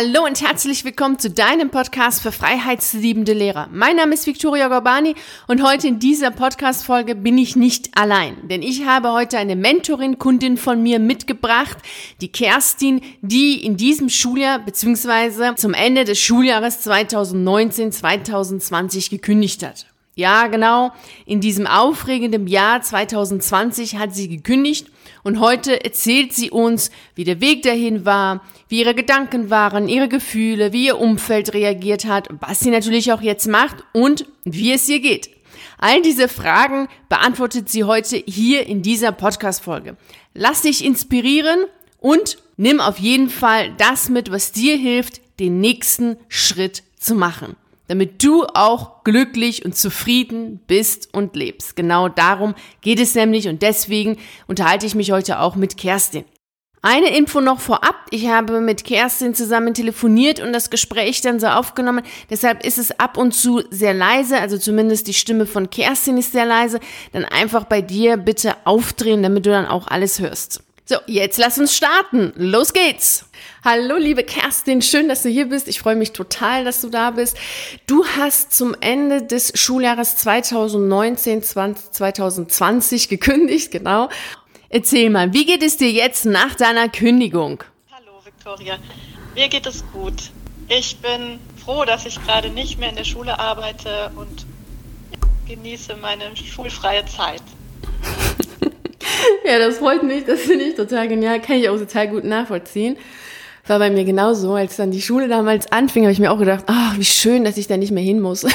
Hallo 0.00 0.24
und 0.24 0.40
herzlich 0.40 0.84
willkommen 0.84 1.18
zu 1.18 1.28
deinem 1.28 1.70
Podcast 1.70 2.22
für 2.22 2.30
freiheitsliebende 2.30 3.32
Lehrer. 3.32 3.68
Mein 3.72 3.96
Name 3.96 4.14
ist 4.14 4.28
Victoria 4.28 4.68
Gorbani 4.68 5.16
und 5.48 5.60
heute 5.60 5.88
in 5.88 5.98
dieser 5.98 6.30
Podcast-Folge 6.30 7.16
bin 7.16 7.36
ich 7.36 7.56
nicht 7.56 7.98
allein, 7.98 8.46
denn 8.46 8.62
ich 8.62 8.86
habe 8.86 9.10
heute 9.10 9.38
eine 9.38 9.56
Mentorin, 9.56 10.20
Kundin 10.20 10.56
von 10.56 10.84
mir 10.84 11.00
mitgebracht, 11.00 11.78
die 12.20 12.30
Kerstin, 12.30 13.00
die 13.22 13.66
in 13.66 13.76
diesem 13.76 14.08
Schuljahr 14.08 14.60
bzw. 14.60 15.56
zum 15.56 15.74
Ende 15.74 16.04
des 16.04 16.20
Schuljahres 16.20 16.86
2019-2020 16.86 19.10
gekündigt 19.10 19.66
hat. 19.66 19.86
Ja, 20.14 20.46
genau. 20.46 20.92
In 21.26 21.40
diesem 21.40 21.66
aufregenden 21.66 22.46
Jahr 22.46 22.82
2020 22.82 23.96
hat 23.96 24.14
sie 24.14 24.28
gekündigt 24.28 24.92
und 25.22 25.40
heute 25.40 25.84
erzählt 25.84 26.32
sie 26.32 26.50
uns, 26.50 26.90
wie 27.14 27.24
der 27.24 27.40
Weg 27.40 27.62
dahin 27.62 28.04
war, 28.04 28.42
wie 28.68 28.80
ihre 28.80 28.94
Gedanken 28.94 29.50
waren, 29.50 29.88
ihre 29.88 30.08
Gefühle, 30.08 30.72
wie 30.72 30.86
ihr 30.86 30.98
Umfeld 30.98 31.54
reagiert 31.54 32.04
hat, 32.04 32.28
was 32.40 32.60
sie 32.60 32.70
natürlich 32.70 33.12
auch 33.12 33.22
jetzt 33.22 33.46
macht 33.46 33.76
und 33.92 34.26
wie 34.44 34.72
es 34.72 34.88
ihr 34.88 35.00
geht. 35.00 35.30
All 35.78 36.02
diese 36.02 36.28
Fragen 36.28 36.88
beantwortet 37.08 37.68
sie 37.68 37.84
heute 37.84 38.16
hier 38.26 38.66
in 38.66 38.82
dieser 38.82 39.12
Podcast-Folge. 39.12 39.96
Lass 40.34 40.62
dich 40.62 40.84
inspirieren 40.84 41.60
und 41.98 42.38
nimm 42.56 42.80
auf 42.80 42.98
jeden 42.98 43.30
Fall 43.30 43.74
das 43.78 44.08
mit, 44.08 44.30
was 44.30 44.52
dir 44.52 44.76
hilft, 44.76 45.20
den 45.40 45.60
nächsten 45.60 46.16
Schritt 46.28 46.82
zu 46.98 47.14
machen 47.14 47.56
damit 47.88 48.22
du 48.22 48.44
auch 48.54 49.02
glücklich 49.02 49.64
und 49.64 49.76
zufrieden 49.76 50.60
bist 50.66 51.12
und 51.12 51.34
lebst. 51.34 51.74
Genau 51.74 52.08
darum 52.08 52.54
geht 52.80 53.00
es 53.00 53.14
nämlich 53.14 53.48
und 53.48 53.62
deswegen 53.62 54.16
unterhalte 54.46 54.86
ich 54.86 54.94
mich 54.94 55.10
heute 55.10 55.40
auch 55.40 55.56
mit 55.56 55.76
Kerstin. 55.76 56.24
Eine 56.80 57.16
Info 57.16 57.40
noch 57.40 57.58
vorab. 57.58 57.96
Ich 58.10 58.28
habe 58.28 58.60
mit 58.60 58.84
Kerstin 58.84 59.34
zusammen 59.34 59.74
telefoniert 59.74 60.38
und 60.38 60.52
das 60.52 60.70
Gespräch 60.70 61.20
dann 61.20 61.40
so 61.40 61.48
aufgenommen. 61.48 62.04
Deshalb 62.30 62.64
ist 62.64 62.78
es 62.78 62.98
ab 63.00 63.16
und 63.16 63.32
zu 63.32 63.62
sehr 63.70 63.94
leise, 63.94 64.38
also 64.38 64.58
zumindest 64.58 65.08
die 65.08 65.14
Stimme 65.14 65.46
von 65.46 65.70
Kerstin 65.70 66.16
ist 66.18 66.32
sehr 66.32 66.46
leise. 66.46 66.78
Dann 67.12 67.24
einfach 67.24 67.64
bei 67.64 67.82
dir 67.82 68.16
bitte 68.16 68.54
aufdrehen, 68.64 69.24
damit 69.24 69.44
du 69.44 69.50
dann 69.50 69.66
auch 69.66 69.88
alles 69.88 70.20
hörst. 70.20 70.62
So, 70.90 70.96
jetzt 71.06 71.36
lass 71.36 71.58
uns 71.58 71.76
starten. 71.76 72.32
Los 72.34 72.72
geht's. 72.72 73.26
Hallo, 73.62 73.98
liebe 73.98 74.24
Kerstin, 74.24 74.80
schön, 74.80 75.06
dass 75.06 75.22
du 75.22 75.28
hier 75.28 75.50
bist. 75.50 75.68
Ich 75.68 75.80
freue 75.80 75.96
mich 75.96 76.12
total, 76.12 76.64
dass 76.64 76.80
du 76.80 76.88
da 76.88 77.10
bist. 77.10 77.36
Du 77.86 78.06
hast 78.06 78.54
zum 78.54 78.74
Ende 78.80 79.22
des 79.22 79.52
Schuljahres 79.54 80.16
2019, 80.16 81.42
2020 81.42 83.10
gekündigt, 83.10 83.70
genau. 83.70 84.08
Erzähl 84.70 85.10
mal, 85.10 85.34
wie 85.34 85.44
geht 85.44 85.62
es 85.62 85.76
dir 85.76 85.90
jetzt 85.90 86.24
nach 86.24 86.54
deiner 86.54 86.88
Kündigung? 86.88 87.62
Hallo, 87.92 88.22
Victoria. 88.24 88.78
Mir 89.34 89.48
geht 89.48 89.66
es 89.66 89.84
gut. 89.92 90.30
Ich 90.68 90.96
bin 91.00 91.38
froh, 91.62 91.84
dass 91.84 92.06
ich 92.06 92.18
gerade 92.24 92.48
nicht 92.48 92.78
mehr 92.78 92.88
in 92.88 92.96
der 92.96 93.04
Schule 93.04 93.38
arbeite 93.38 94.10
und 94.16 94.46
genieße 95.46 95.96
meine 95.96 96.34
schulfreie 96.34 97.04
Zeit. 97.04 97.42
ja, 99.44 99.58
das 99.58 99.78
freut 99.78 100.02
mich, 100.02 100.24
das 100.24 100.40
finde 100.40 100.64
ich 100.64 100.74
total 100.74 101.08
genial, 101.08 101.40
kann 101.40 101.56
ich 101.56 101.68
auch 101.68 101.78
total 101.78 102.08
gut 102.08 102.24
nachvollziehen. 102.24 102.96
War 103.66 103.78
bei 103.78 103.90
mir 103.90 104.04
genauso, 104.04 104.54
als 104.54 104.76
dann 104.76 104.90
die 104.90 105.02
Schule 105.02 105.28
damals 105.28 105.70
anfing, 105.70 106.04
habe 106.04 106.12
ich 106.12 106.20
mir 106.20 106.32
auch 106.32 106.38
gedacht, 106.38 106.64
ach, 106.68 106.96
wie 106.96 107.04
schön, 107.04 107.44
dass 107.44 107.58
ich 107.58 107.66
da 107.66 107.76
nicht 107.76 107.92
mehr 107.92 108.02
hin 108.02 108.20
muss. 108.20 108.46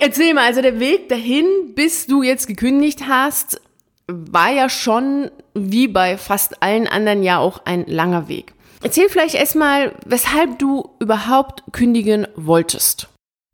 Erzähl 0.00 0.34
mal, 0.34 0.44
also 0.44 0.60
der 0.60 0.80
Weg 0.80 1.08
dahin, 1.08 1.74
bis 1.74 2.06
du 2.06 2.22
jetzt 2.22 2.46
gekündigt 2.46 3.02
hast, 3.08 3.60
war 4.06 4.50
ja 4.50 4.68
schon, 4.68 5.30
wie 5.54 5.88
bei 5.88 6.18
fast 6.18 6.62
allen 6.62 6.88
anderen 6.88 7.22
ja 7.22 7.38
auch 7.38 7.62
ein 7.64 7.86
langer 7.86 8.28
Weg. 8.28 8.52
Erzähl 8.82 9.08
vielleicht 9.08 9.34
erstmal, 9.34 9.94
weshalb 10.04 10.58
du 10.58 10.94
überhaupt 10.98 11.62
kündigen 11.72 12.28
wolltest. 12.34 13.08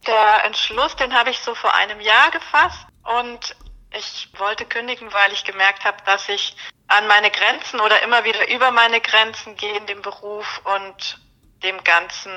Der 0.07 0.45
Entschluss, 0.47 0.97
den 0.97 1.13
habe 1.13 1.31
ich 1.31 1.39
so 1.39 1.55
vor 1.55 1.75
einem 1.75 2.01
Jahr 2.01 2.31
gefasst 2.33 2.87
und 3.21 3.55
ich 3.93 4.29
wollte 4.39 4.65
kündigen, 4.65 5.13
weil 5.13 5.33
ich 5.33 5.45
gemerkt 5.45 5.85
habe, 5.85 5.99
dass 6.05 6.29
ich 6.29 6.57
an 6.89 7.07
meine 7.07 7.31
Grenzen 7.31 7.81
oder 7.81 8.03
immer 8.03 8.25
wieder 8.25 8.49
über 8.49 8.71
meine 8.71 9.01
Grenzen 9.01 9.57
gehe 9.57 9.77
in 9.77 9.87
dem 9.87 10.03
Beruf 10.03 10.61
und 10.65 11.21
dem 11.63 11.83
Ganzen, 11.85 12.33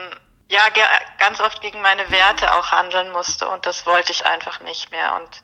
ja, 0.50 0.62
ganz 1.18 1.40
oft 1.40 1.62
gegen 1.62 1.82
meine 1.82 2.10
Werte 2.12 2.54
auch 2.54 2.72
handeln 2.72 3.12
musste 3.12 3.48
und 3.50 3.66
das 3.66 3.86
wollte 3.86 4.12
ich 4.12 4.26
einfach 4.26 4.60
nicht 4.62 4.92
mehr. 4.92 5.16
Und 5.16 5.44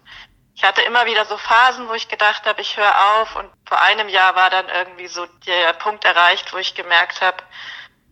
ich 0.56 0.64
hatte 0.64 0.82
immer 0.82 1.06
wieder 1.06 1.26
so 1.26 1.38
Phasen, 1.38 1.88
wo 1.88 1.94
ich 1.94 2.10
gedacht 2.10 2.46
habe, 2.46 2.62
ich 2.62 2.76
höre 2.76 3.22
auf 3.22 3.36
und 3.36 3.50
vor 3.66 3.82
einem 3.82 4.10
Jahr 4.10 4.36
war 4.36 4.50
dann 4.50 4.68
irgendwie 4.68 5.08
so 5.08 5.26
der 5.26 5.74
Punkt 5.74 6.04
erreicht, 6.06 6.52
wo 6.54 6.58
ich 6.58 6.76
gemerkt 6.76 7.22
habe, 7.22 7.38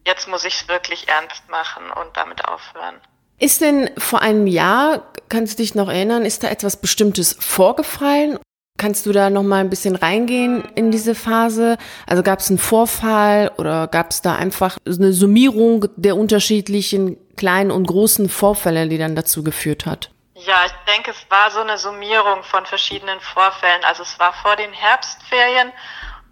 jetzt 0.05 0.27
muss 0.27 0.45
ich 0.45 0.61
es 0.61 0.67
wirklich 0.67 1.09
ernst 1.09 1.49
machen 1.49 1.91
und 1.91 2.15
damit 2.15 2.47
aufhören. 2.47 3.01
Ist 3.39 3.61
denn 3.61 3.91
vor 3.97 4.21
einem 4.21 4.47
Jahr, 4.47 5.03
kannst 5.29 5.59
du 5.59 5.63
dich 5.63 5.75
noch 5.75 5.89
erinnern, 5.89 6.25
ist 6.25 6.43
da 6.43 6.49
etwas 6.49 6.77
Bestimmtes 6.77 7.37
vorgefallen? 7.39 8.39
Kannst 8.79 9.05
du 9.05 9.11
da 9.11 9.29
noch 9.29 9.43
mal 9.43 9.59
ein 9.59 9.69
bisschen 9.69 9.95
reingehen 9.95 10.63
in 10.75 10.91
diese 10.91 11.13
Phase? 11.13 11.77
Also 12.07 12.23
gab 12.23 12.39
es 12.39 12.49
einen 12.49 12.57
Vorfall 12.57 13.51
oder 13.57 13.87
gab 13.87 14.11
es 14.11 14.21
da 14.21 14.35
einfach 14.35 14.77
eine 14.85 15.13
Summierung 15.13 15.85
der 15.95 16.15
unterschiedlichen 16.15 17.17
kleinen 17.35 17.71
und 17.71 17.87
großen 17.87 18.27
Vorfälle, 18.29 18.87
die 18.87 18.97
dann 18.97 19.15
dazu 19.15 19.43
geführt 19.43 19.85
hat? 19.85 20.11
Ja, 20.33 20.65
ich 20.65 20.93
denke, 20.93 21.11
es 21.11 21.29
war 21.29 21.51
so 21.51 21.59
eine 21.59 21.77
Summierung 21.77 22.43
von 22.43 22.65
verschiedenen 22.65 23.19
Vorfällen. 23.19 23.83
Also 23.83 24.03
es 24.03 24.19
war 24.19 24.33
vor 24.33 24.55
den 24.55 24.73
Herbstferien 24.73 25.71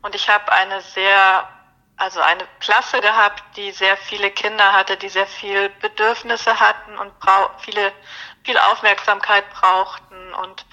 und 0.01 0.15
ich 0.15 0.27
habe 0.27 0.51
eine 0.51 0.81
sehr 0.81 1.47
also 1.97 2.19
eine 2.19 2.45
Klasse 2.59 2.99
gehabt, 2.99 3.43
die 3.55 3.71
sehr 3.71 3.95
viele 3.97 4.31
Kinder 4.31 4.73
hatte, 4.73 4.97
die 4.97 5.09
sehr 5.09 5.27
viel 5.27 5.69
Bedürfnisse 5.81 6.59
hatten 6.59 6.97
und 6.97 7.13
viele, 7.59 7.93
viel 8.43 8.57
Aufmerksamkeit 8.57 9.49
brauchten 9.51 10.33
und 10.33 10.65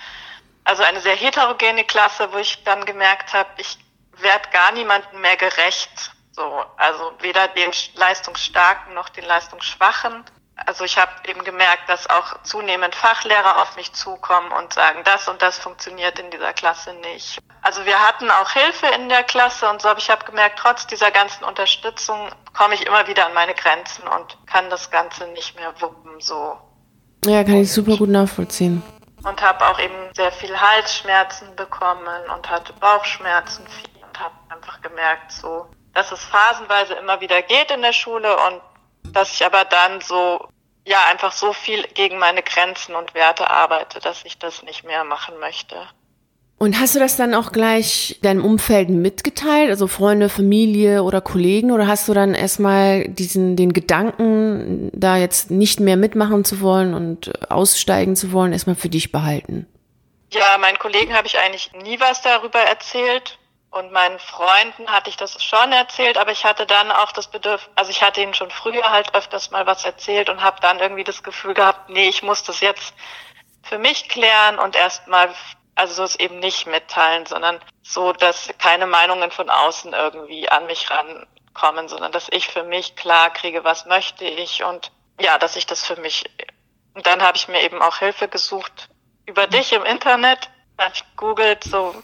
also 0.64 0.82
eine 0.82 1.00
sehr 1.00 1.16
heterogene 1.16 1.84
Klasse, 1.84 2.32
wo 2.32 2.38
ich 2.38 2.62
dann 2.64 2.84
gemerkt 2.84 3.32
habe, 3.32 3.50
ich 3.58 3.78
werde 4.18 4.48
gar 4.50 4.72
niemandem 4.72 5.20
mehr 5.20 5.36
gerecht. 5.36 6.12
So, 6.32 6.64
also 6.76 7.12
weder 7.20 7.48
den 7.48 7.70
Leistungsstarken 7.94 8.94
noch 8.94 9.08
den 9.10 9.24
Leistungsschwachen 9.24 10.24
also 10.66 10.84
ich 10.84 10.98
habe 10.98 11.10
eben 11.26 11.44
gemerkt, 11.44 11.88
dass 11.88 12.08
auch 12.08 12.42
zunehmend 12.42 12.94
Fachlehrer 12.94 13.62
auf 13.62 13.76
mich 13.76 13.92
zukommen 13.92 14.50
und 14.52 14.72
sagen, 14.72 15.00
das 15.04 15.28
und 15.28 15.42
das 15.42 15.58
funktioniert 15.58 16.18
in 16.18 16.30
dieser 16.30 16.52
Klasse 16.52 16.94
nicht. 16.94 17.38
Also 17.62 17.84
wir 17.84 17.98
hatten 18.00 18.30
auch 18.30 18.50
Hilfe 18.50 18.86
in 18.94 19.08
der 19.08 19.22
Klasse 19.22 19.68
und 19.68 19.82
so, 19.82 19.88
aber 19.88 19.98
ich 19.98 20.10
habe 20.10 20.24
gemerkt, 20.24 20.58
trotz 20.58 20.86
dieser 20.86 21.10
ganzen 21.10 21.44
Unterstützung 21.44 22.28
komme 22.56 22.74
ich 22.74 22.86
immer 22.86 23.06
wieder 23.06 23.26
an 23.26 23.34
meine 23.34 23.54
Grenzen 23.54 24.02
und 24.08 24.38
kann 24.46 24.68
das 24.70 24.90
Ganze 24.90 25.26
nicht 25.28 25.56
mehr 25.56 25.72
wuppen 25.80 26.20
so. 26.20 26.58
Ja, 27.24 27.44
kann 27.44 27.62
ich 27.62 27.72
super 27.72 27.96
gut 27.96 28.08
nachvollziehen. 28.08 28.82
Und 29.24 29.40
habe 29.40 29.64
auch 29.66 29.78
eben 29.78 30.12
sehr 30.14 30.32
viel 30.32 30.60
Halsschmerzen 30.60 31.54
bekommen 31.54 32.08
und 32.34 32.50
hatte 32.50 32.72
Bauchschmerzen 32.74 33.64
viel 33.68 34.02
und 34.02 34.18
habe 34.18 34.34
einfach 34.48 34.80
gemerkt, 34.80 35.30
so, 35.30 35.66
dass 35.94 36.10
es 36.10 36.24
phasenweise 36.24 36.94
immer 36.94 37.20
wieder 37.20 37.42
geht 37.42 37.70
in 37.70 37.82
der 37.82 37.92
Schule 37.92 38.36
und 38.48 38.60
dass 39.12 39.32
ich 39.32 39.44
aber 39.44 39.64
dann 39.64 40.00
so, 40.00 40.48
ja, 40.84 40.98
einfach 41.10 41.32
so 41.32 41.52
viel 41.52 41.82
gegen 41.94 42.18
meine 42.18 42.42
Grenzen 42.42 42.94
und 42.94 43.14
Werte 43.14 43.48
arbeite, 43.48 44.00
dass 44.00 44.24
ich 44.24 44.38
das 44.38 44.62
nicht 44.62 44.84
mehr 44.84 45.04
machen 45.04 45.38
möchte. 45.38 45.76
Und 46.58 46.78
hast 46.78 46.94
du 46.94 47.00
das 47.00 47.16
dann 47.16 47.34
auch 47.34 47.50
gleich 47.50 48.20
deinem 48.22 48.44
Umfeld 48.44 48.88
mitgeteilt, 48.88 49.68
also 49.70 49.88
Freunde, 49.88 50.28
Familie 50.28 51.02
oder 51.02 51.20
Kollegen, 51.20 51.72
oder 51.72 51.88
hast 51.88 52.08
du 52.08 52.14
dann 52.14 52.34
erstmal 52.34 53.08
diesen, 53.08 53.56
den 53.56 53.72
Gedanken, 53.72 54.88
da 54.92 55.16
jetzt 55.16 55.50
nicht 55.50 55.80
mehr 55.80 55.96
mitmachen 55.96 56.44
zu 56.44 56.60
wollen 56.60 56.94
und 56.94 57.50
aussteigen 57.50 58.14
zu 58.14 58.30
wollen, 58.30 58.52
erstmal 58.52 58.76
für 58.76 58.88
dich 58.88 59.10
behalten? 59.10 59.66
Ja, 60.30 60.56
meinen 60.58 60.78
Kollegen 60.78 61.14
habe 61.14 61.26
ich 61.26 61.36
eigentlich 61.36 61.72
nie 61.82 61.98
was 61.98 62.22
darüber 62.22 62.60
erzählt. 62.60 63.38
Und 63.72 63.90
meinen 63.90 64.18
Freunden 64.18 64.92
hatte 64.92 65.08
ich 65.08 65.16
das 65.16 65.42
schon 65.42 65.72
erzählt, 65.72 66.18
aber 66.18 66.30
ich 66.30 66.44
hatte 66.44 66.66
dann 66.66 66.90
auch 66.90 67.10
das 67.10 67.28
Bedürfnis, 67.28 67.70
also 67.74 67.90
ich 67.90 68.02
hatte 68.02 68.20
ihnen 68.20 68.34
schon 68.34 68.50
früher 68.50 68.90
halt 68.90 69.14
öfters 69.14 69.50
mal 69.50 69.64
was 69.64 69.86
erzählt 69.86 70.28
und 70.28 70.42
habe 70.42 70.60
dann 70.60 70.78
irgendwie 70.78 71.04
das 71.04 71.22
Gefühl 71.22 71.54
gehabt, 71.54 71.88
nee, 71.88 72.06
ich 72.06 72.22
muss 72.22 72.44
das 72.44 72.60
jetzt 72.60 72.92
für 73.62 73.78
mich 73.78 74.10
klären 74.10 74.58
und 74.58 74.76
erstmal, 74.76 75.34
also 75.74 75.94
so 75.94 76.02
es 76.02 76.16
eben 76.16 76.38
nicht 76.38 76.66
mitteilen, 76.66 77.24
sondern 77.24 77.60
so, 77.82 78.12
dass 78.12 78.50
keine 78.58 78.86
Meinungen 78.86 79.30
von 79.30 79.48
außen 79.48 79.94
irgendwie 79.94 80.50
an 80.50 80.66
mich 80.66 80.90
rankommen, 80.90 81.88
sondern 81.88 82.12
dass 82.12 82.28
ich 82.30 82.48
für 82.48 82.64
mich 82.64 82.94
klar 82.94 83.30
kriege, 83.30 83.64
was 83.64 83.86
möchte 83.86 84.26
ich 84.26 84.64
und 84.64 84.92
ja, 85.18 85.38
dass 85.38 85.56
ich 85.56 85.64
das 85.64 85.82
für 85.82 85.96
mich. 85.96 86.24
Und 86.92 87.06
dann 87.06 87.22
habe 87.22 87.38
ich 87.38 87.48
mir 87.48 87.62
eben 87.62 87.80
auch 87.80 87.96
Hilfe 87.96 88.28
gesucht 88.28 88.90
über 89.24 89.46
dich 89.46 89.72
im 89.72 89.86
Internet, 89.86 90.50
habe 90.78 90.92
ich 90.94 91.04
googelt, 91.16 91.64
so 91.64 91.94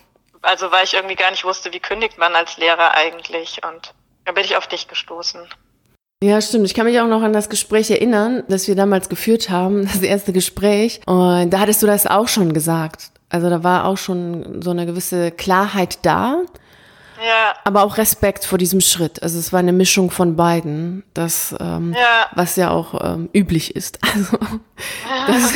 also 0.43 0.71
weil 0.71 0.85
ich 0.85 0.95
irgendwie 0.95 1.17
gar 1.17 1.31
nicht 1.31 1.45
wusste, 1.45 1.73
wie 1.73 1.81
kündigt 1.81 2.19
man 2.19 2.35
als 2.35 2.57
Lehrer 2.57 2.95
eigentlich. 2.95 3.61
Und 3.65 3.95
da 4.25 4.33
bin 4.33 4.45
ich 4.45 4.57
auf 4.57 4.67
dich 4.67 4.89
gestoßen. 4.89 5.41
Ja, 6.23 6.41
stimmt. 6.41 6.67
Ich 6.67 6.75
kann 6.75 6.87
mich 6.87 6.99
auch 7.01 7.07
noch 7.07 7.23
an 7.23 7.33
das 7.33 7.49
Gespräch 7.49 7.91
erinnern, 7.91 8.43
das 8.49 8.67
wir 8.67 8.75
damals 8.75 9.09
geführt 9.09 9.51
haben, 9.51 9.85
das 9.93 10.03
erste 10.03 10.33
Gespräch. 10.33 11.01
Und 11.07 11.51
da 11.51 11.61
hattest 11.61 11.83
du 11.83 11.87
das 11.87 12.07
auch 12.07 12.29
schon 12.29 12.53
gesagt. 12.53 13.11
Also 13.29 13.51
da 13.51 13.63
war 13.63 13.85
auch 13.85 13.99
schon 13.99 14.63
so 14.63 14.71
eine 14.71 14.87
gewisse 14.87 15.31
Klarheit 15.31 15.99
da. 16.03 16.43
Ja. 17.25 17.55
aber 17.65 17.83
auch 17.83 17.99
Respekt 17.99 18.45
vor 18.45 18.59
diesem 18.59 18.81
Schritt. 18.81 19.23
Also 19.23 19.39
es 19.39 19.53
war 19.53 19.61
eine 19.61 19.73
Mischung 19.73 20.11
von 20.11 20.37
beiden, 20.37 21.05
das 21.15 21.55
ähm, 21.61 21.95
ja. 21.95 22.27
was 22.35 22.57
ja 22.57 22.71
auch 22.71 23.15
ähm, 23.15 23.29
üblich 23.33 23.75
ist. 23.77 23.99
Also 25.27 25.49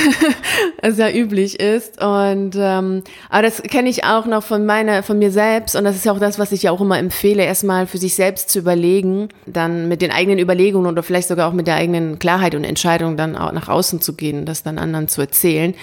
das, 0.82 0.98
ja 0.98 1.08
üblich 1.08 1.60
ist 1.60 2.02
und 2.02 2.56
ähm, 2.56 3.04
aber 3.30 3.42
das 3.42 3.62
kenne 3.62 3.88
ich 3.88 4.02
auch 4.04 4.26
noch 4.26 4.42
von 4.42 4.66
meiner 4.66 5.04
von 5.04 5.18
mir 5.18 5.30
selbst 5.30 5.76
und 5.76 5.84
das 5.84 5.94
ist 5.94 6.04
ja 6.04 6.12
auch 6.12 6.18
das, 6.18 6.40
was 6.40 6.50
ich 6.50 6.64
ja 6.64 6.72
auch 6.72 6.80
immer 6.80 6.98
empfehle, 6.98 7.44
erstmal 7.44 7.86
für 7.86 7.98
sich 7.98 8.16
selbst 8.16 8.50
zu 8.50 8.58
überlegen, 8.58 9.28
dann 9.46 9.86
mit 9.86 10.02
den 10.02 10.10
eigenen 10.10 10.40
Überlegungen 10.40 10.90
oder 10.90 11.04
vielleicht 11.04 11.28
sogar 11.28 11.48
auch 11.48 11.52
mit 11.52 11.68
der 11.68 11.76
eigenen 11.76 12.18
Klarheit 12.18 12.56
und 12.56 12.64
Entscheidung 12.64 13.16
dann 13.16 13.36
auch 13.36 13.52
nach 13.52 13.68
außen 13.68 14.00
zu 14.00 14.14
gehen, 14.14 14.44
das 14.44 14.64
dann 14.64 14.78
anderen 14.78 15.06
zu 15.06 15.20
erzählen, 15.20 15.74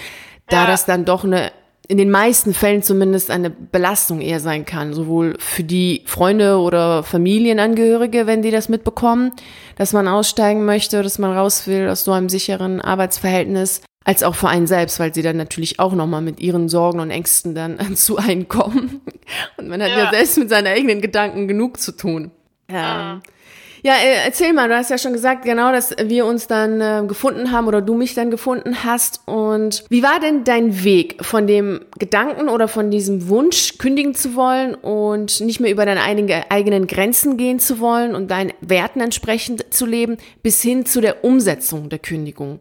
da 0.48 0.66
das 0.66 0.84
dann 0.84 1.04
doch 1.04 1.24
eine 1.24 1.50
in 1.90 1.96
den 1.96 2.10
meisten 2.12 2.54
Fällen 2.54 2.84
zumindest 2.84 3.32
eine 3.32 3.50
Belastung 3.50 4.20
eher 4.20 4.38
sein 4.38 4.64
kann, 4.64 4.94
sowohl 4.94 5.34
für 5.40 5.64
die 5.64 6.04
Freunde 6.06 6.58
oder 6.58 7.02
Familienangehörige, 7.02 8.28
wenn 8.28 8.42
die 8.42 8.52
das 8.52 8.68
mitbekommen, 8.68 9.32
dass 9.74 9.92
man 9.92 10.06
aussteigen 10.06 10.64
möchte, 10.64 11.02
dass 11.02 11.18
man 11.18 11.36
raus 11.36 11.66
will 11.66 11.88
aus 11.88 12.04
so 12.04 12.12
einem 12.12 12.28
sicheren 12.28 12.80
Arbeitsverhältnis, 12.80 13.82
als 14.04 14.22
auch 14.22 14.36
für 14.36 14.48
einen 14.48 14.68
selbst, 14.68 15.00
weil 15.00 15.12
sie 15.12 15.22
dann 15.22 15.36
natürlich 15.36 15.80
auch 15.80 15.92
nochmal 15.92 16.22
mit 16.22 16.38
ihren 16.38 16.68
Sorgen 16.68 17.00
und 17.00 17.10
Ängsten 17.10 17.56
dann 17.56 17.80
zu 17.96 18.18
einem 18.18 18.46
kommen. 18.46 19.00
Und 19.56 19.66
man 19.66 19.82
hat 19.82 19.90
ja, 19.90 20.04
ja 20.04 20.10
selbst 20.10 20.38
mit 20.38 20.48
seinen 20.48 20.68
eigenen 20.68 21.00
Gedanken 21.00 21.48
genug 21.48 21.80
zu 21.80 21.90
tun. 21.90 22.30
Ja. 22.70 23.14
Mhm. 23.16 23.22
Ja, 23.82 23.94
äh, 23.94 24.24
erzähl 24.24 24.52
mal, 24.52 24.68
du 24.68 24.76
hast 24.76 24.90
ja 24.90 24.98
schon 24.98 25.12
gesagt, 25.12 25.44
genau, 25.44 25.72
dass 25.72 25.94
wir 26.02 26.26
uns 26.26 26.46
dann 26.46 26.80
äh, 26.80 27.04
gefunden 27.06 27.50
haben 27.50 27.66
oder 27.66 27.80
du 27.80 27.94
mich 27.94 28.14
dann 28.14 28.30
gefunden 28.30 28.84
hast. 28.84 29.22
Und 29.26 29.84
wie 29.88 30.02
war 30.02 30.20
denn 30.20 30.44
dein 30.44 30.84
Weg 30.84 31.24
von 31.24 31.46
dem 31.46 31.80
Gedanken 31.98 32.48
oder 32.48 32.68
von 32.68 32.90
diesem 32.90 33.28
Wunsch, 33.28 33.78
kündigen 33.78 34.14
zu 34.14 34.34
wollen 34.34 34.74
und 34.74 35.40
nicht 35.40 35.60
mehr 35.60 35.70
über 35.70 35.86
deine 35.86 36.02
eigenen 36.02 36.86
Grenzen 36.86 37.36
gehen 37.36 37.58
zu 37.58 37.80
wollen 37.80 38.14
und 38.14 38.30
deinen 38.30 38.52
Werten 38.60 39.00
entsprechend 39.00 39.72
zu 39.72 39.86
leben, 39.86 40.18
bis 40.42 40.60
hin 40.60 40.84
zu 40.84 41.00
der 41.00 41.24
Umsetzung 41.24 41.88
der 41.88 41.98
Kündigung? 41.98 42.60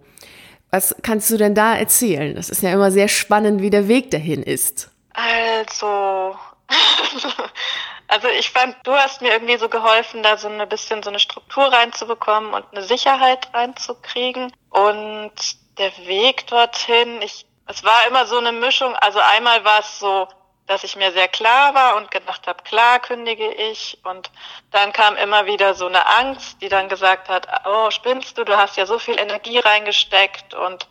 Was 0.71 0.95
kannst 1.01 1.31
du 1.31 1.37
denn 1.37 1.55
da 1.55 1.75
erzählen? 1.75 2.35
Das 2.35 2.49
ist 2.49 2.61
ja 2.61 2.71
immer 2.71 2.91
sehr 2.91 3.07
spannend, 3.07 3.61
wie 3.61 3.71
der 3.71 3.87
Weg 3.87 4.11
dahin 4.11 4.43
ist. 4.43 4.91
Also, 5.13 6.35
Also 8.09 8.27
ich 8.27 8.49
fand, 8.49 8.75
du 8.83 8.93
hast 8.93 9.21
mir 9.21 9.31
irgendwie 9.31 9.57
so 9.57 9.69
geholfen, 9.69 10.23
da 10.23 10.35
so 10.35 10.47
ein 10.47 10.67
bisschen 10.67 11.03
so 11.03 11.11
eine 11.11 11.19
Struktur 11.19 11.71
reinzubekommen 11.71 12.55
und 12.55 12.65
eine 12.71 12.81
Sicherheit 12.81 13.53
reinzukriegen. 13.53 14.51
Und 14.71 15.31
der 15.77 15.95
Weg 16.07 16.47
dorthin, 16.47 17.21
ich, 17.21 17.45
es 17.67 17.83
war 17.83 18.07
immer 18.07 18.25
so 18.25 18.39
eine 18.39 18.51
Mischung. 18.51 18.95
Also 18.95 19.19
einmal 19.19 19.63
war 19.63 19.81
es 19.81 19.99
so, 19.99 20.27
dass 20.65 20.83
ich 20.83 20.95
mir 20.95 21.11
sehr 21.11 21.27
klar 21.27 21.75
war 21.75 21.97
und 21.97 22.09
gedacht 22.09 22.47
habe, 22.47 22.63
klar 22.63 22.97
kündige 22.97 23.53
ich. 23.53 23.99
Und 24.03 24.31
dann 24.71 24.91
kam 24.91 25.15
immer 25.15 25.45
wieder 25.45 25.75
so 25.75 25.85
eine 25.85 26.07
Angst, 26.07 26.63
die 26.63 26.69
dann 26.69 26.89
gesagt 26.89 27.29
hat, 27.29 27.47
oh, 27.67 27.91
spinnst 27.91 28.39
du, 28.39 28.43
du 28.43 28.57
hast 28.57 28.75
ja 28.75 28.87
so 28.87 28.97
viel 28.97 29.19
Energie 29.19 29.59
reingesteckt 29.59 30.55
und 30.55 30.87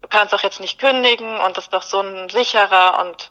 du 0.00 0.08
kannst 0.08 0.32
doch 0.32 0.42
jetzt 0.42 0.60
nicht 0.60 0.78
kündigen 0.78 1.40
und 1.40 1.58
das 1.58 1.64
ist 1.64 1.74
doch 1.74 1.82
so 1.82 2.00
ein 2.00 2.30
sicherer 2.30 3.00
und 3.00 3.30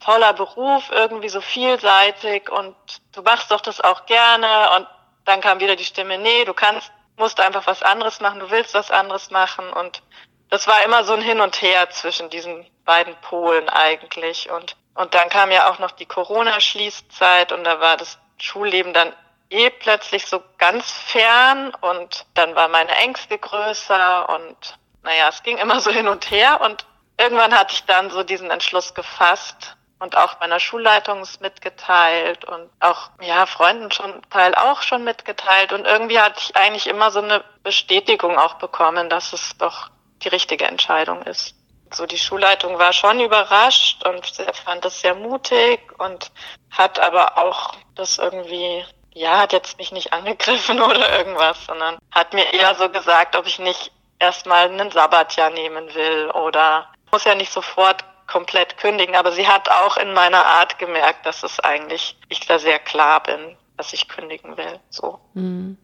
toller 0.00 0.32
Beruf, 0.32 0.90
irgendwie 0.90 1.28
so 1.28 1.40
vielseitig 1.40 2.50
und 2.50 2.74
du 3.12 3.22
machst 3.22 3.50
doch 3.50 3.60
das 3.60 3.80
auch 3.80 4.06
gerne 4.06 4.70
und 4.76 4.86
dann 5.24 5.40
kam 5.40 5.60
wieder 5.60 5.76
die 5.76 5.84
Stimme, 5.84 6.18
nee, 6.18 6.44
du 6.44 6.54
kannst, 6.54 6.90
musst 7.16 7.40
einfach 7.40 7.66
was 7.66 7.82
anderes 7.82 8.20
machen, 8.20 8.40
du 8.40 8.50
willst 8.50 8.74
was 8.74 8.90
anderes 8.90 9.30
machen 9.30 9.70
und 9.72 10.02
das 10.48 10.66
war 10.66 10.82
immer 10.84 11.04
so 11.04 11.12
ein 11.12 11.22
Hin 11.22 11.40
und 11.40 11.62
Her 11.62 11.90
zwischen 11.90 12.30
diesen 12.30 12.66
beiden 12.84 13.14
Polen 13.20 13.68
eigentlich 13.68 14.50
und 14.50 14.76
und 14.94 15.14
dann 15.14 15.28
kam 15.28 15.50
ja 15.50 15.70
auch 15.70 15.78
noch 15.78 15.92
die 15.92 16.06
Corona-Schließzeit 16.06 17.52
und 17.52 17.64
da 17.64 17.80
war 17.80 17.96
das 17.96 18.18
Schulleben 18.38 18.92
dann 18.92 19.14
eh 19.48 19.70
plötzlich 19.70 20.26
so 20.26 20.42
ganz 20.58 20.90
fern 20.90 21.72
und 21.80 22.26
dann 22.34 22.54
waren 22.54 22.70
meine 22.70 22.94
Ängste 22.96 23.38
größer 23.38 24.28
und 24.28 24.78
naja, 25.02 25.28
es 25.28 25.42
ging 25.42 25.58
immer 25.58 25.80
so 25.80 25.90
hin 25.90 26.08
und 26.08 26.30
her 26.30 26.60
und 26.60 26.84
irgendwann 27.18 27.56
hatte 27.56 27.74
ich 27.74 27.84
dann 27.84 28.10
so 28.10 28.22
diesen 28.22 28.50
Entschluss 28.50 28.94
gefasst, 28.94 29.76
und 30.00 30.16
auch 30.16 30.40
meiner 30.40 30.58
Schulleitung 30.58 31.22
ist 31.22 31.40
mitgeteilt 31.40 32.44
und 32.44 32.68
auch 32.80 33.10
ja 33.20 33.46
Freunden 33.46 33.92
schon 33.92 34.22
Teil 34.30 34.54
auch 34.54 34.82
schon 34.82 35.04
mitgeteilt 35.04 35.72
und 35.72 35.86
irgendwie 35.86 36.18
hatte 36.18 36.40
ich 36.40 36.56
eigentlich 36.56 36.88
immer 36.88 37.10
so 37.10 37.20
eine 37.20 37.44
Bestätigung 37.62 38.38
auch 38.38 38.54
bekommen, 38.54 39.08
dass 39.08 39.32
es 39.32 39.56
doch 39.58 39.90
die 40.22 40.28
richtige 40.28 40.66
Entscheidung 40.66 41.22
ist. 41.22 41.54
So 41.92 42.06
die 42.06 42.18
Schulleitung 42.18 42.78
war 42.78 42.92
schon 42.92 43.20
überrascht 43.20 44.06
und 44.06 44.26
fand 44.64 44.84
das 44.84 45.00
sehr 45.00 45.14
mutig 45.14 45.80
und 45.98 46.30
hat 46.70 46.98
aber 46.98 47.38
auch 47.38 47.74
das 47.94 48.18
irgendwie 48.18 48.84
ja, 49.12 49.38
hat 49.38 49.52
jetzt 49.52 49.78
mich 49.78 49.92
nicht 49.92 50.12
angegriffen 50.12 50.80
oder 50.80 51.18
irgendwas, 51.18 51.66
sondern 51.66 51.98
hat 52.10 52.32
mir 52.32 52.52
eher 52.52 52.74
so 52.74 52.88
gesagt, 52.88 53.36
ob 53.36 53.46
ich 53.46 53.58
nicht 53.58 53.92
erstmal 54.18 54.68
einen 54.68 54.90
Sabbatjahr 54.90 55.50
nehmen 55.50 55.92
will 55.94 56.30
oder 56.30 56.92
muss 57.10 57.24
ja 57.24 57.34
nicht 57.34 57.52
sofort 57.52 58.04
komplett 58.30 58.78
kündigen. 58.78 59.14
Aber 59.14 59.32
sie 59.32 59.46
hat 59.46 59.68
auch 59.68 59.96
in 59.96 60.12
meiner 60.12 60.44
Art 60.44 60.78
gemerkt, 60.78 61.26
dass 61.26 61.42
es 61.42 61.60
eigentlich, 61.60 62.16
ich 62.28 62.40
da 62.40 62.58
sehr 62.58 62.78
klar 62.78 63.22
bin, 63.22 63.56
dass 63.76 63.92
ich 63.92 64.08
kündigen 64.08 64.56
will. 64.56 64.78
So. 64.88 65.18
Mhm. 65.34 65.76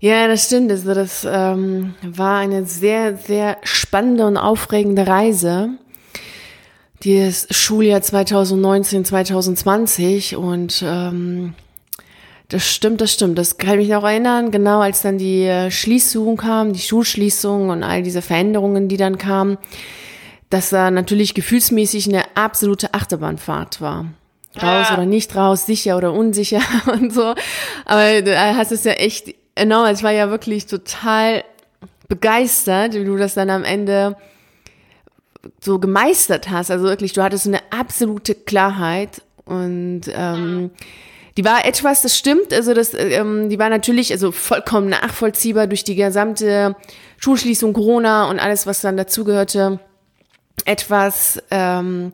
Ja, 0.00 0.26
das 0.26 0.46
stimmt. 0.46 0.70
Also 0.70 0.94
das 0.94 1.24
ähm, 1.24 1.94
war 2.02 2.38
eine 2.38 2.64
sehr, 2.64 3.16
sehr 3.16 3.58
spannende 3.62 4.26
und 4.26 4.36
aufregende 4.36 5.06
Reise. 5.06 5.70
Das 7.04 7.46
Schuljahr 7.50 8.02
2019, 8.02 9.04
2020 9.04 10.36
und 10.36 10.82
ähm, 10.84 11.54
das 12.48 12.64
stimmt, 12.64 13.00
das 13.00 13.12
stimmt. 13.12 13.38
Das 13.38 13.58
kann 13.58 13.74
ich 13.74 13.86
mich 13.86 13.88
noch 13.88 14.04
erinnern, 14.04 14.50
genau 14.50 14.80
als 14.80 15.02
dann 15.02 15.18
die 15.18 15.44
äh, 15.44 15.70
Schließung 15.70 16.36
kam, 16.36 16.72
die 16.72 16.80
Schulschließung 16.80 17.70
und 17.70 17.82
all 17.82 18.02
diese 18.02 18.22
Veränderungen, 18.22 18.88
die 18.88 18.96
dann 18.96 19.18
kamen 19.18 19.56
dass 20.52 20.68
da 20.68 20.90
natürlich 20.90 21.32
gefühlsmäßig 21.32 22.08
eine 22.08 22.24
absolute 22.36 22.92
Achterbahnfahrt 22.92 23.80
war. 23.80 24.06
Raus 24.54 24.88
ja. 24.90 24.94
oder 24.94 25.06
nicht 25.06 25.34
raus, 25.34 25.64
sicher 25.64 25.96
oder 25.96 26.12
unsicher 26.12 26.60
und 26.92 27.12
so. 27.12 27.34
Aber 27.86 28.20
du 28.20 28.38
hast 28.38 28.70
es 28.70 28.84
ja 28.84 28.92
echt 28.92 29.34
enorm. 29.54 29.94
Ich 29.94 30.02
war 30.02 30.12
ja 30.12 30.28
wirklich 30.28 30.66
total 30.66 31.42
begeistert, 32.08 32.92
wie 32.92 33.04
du 33.04 33.16
das 33.16 33.32
dann 33.32 33.48
am 33.48 33.64
Ende 33.64 34.14
so 35.58 35.78
gemeistert 35.78 36.50
hast. 36.50 36.70
Also 36.70 36.84
wirklich, 36.84 37.14
du 37.14 37.22
hattest 37.22 37.46
eine 37.46 37.60
absolute 37.70 38.34
Klarheit 38.34 39.22
und 39.46 40.02
ähm, 40.08 40.70
die 41.38 41.46
war 41.46 41.64
etwas, 41.64 42.02
das 42.02 42.14
stimmt, 42.14 42.52
also 42.52 42.74
das, 42.74 42.92
ähm, 42.92 43.48
die 43.48 43.58
war 43.58 43.70
natürlich 43.70 44.12
also 44.12 44.32
vollkommen 44.32 44.90
nachvollziehbar 44.90 45.66
durch 45.66 45.82
die 45.82 45.94
gesamte 45.94 46.76
Schulschließung, 47.16 47.72
Corona 47.72 48.28
und 48.28 48.38
alles, 48.38 48.66
was 48.66 48.82
dann 48.82 48.98
dazugehörte 48.98 49.80
etwas 50.64 51.42
ähm, 51.50 52.12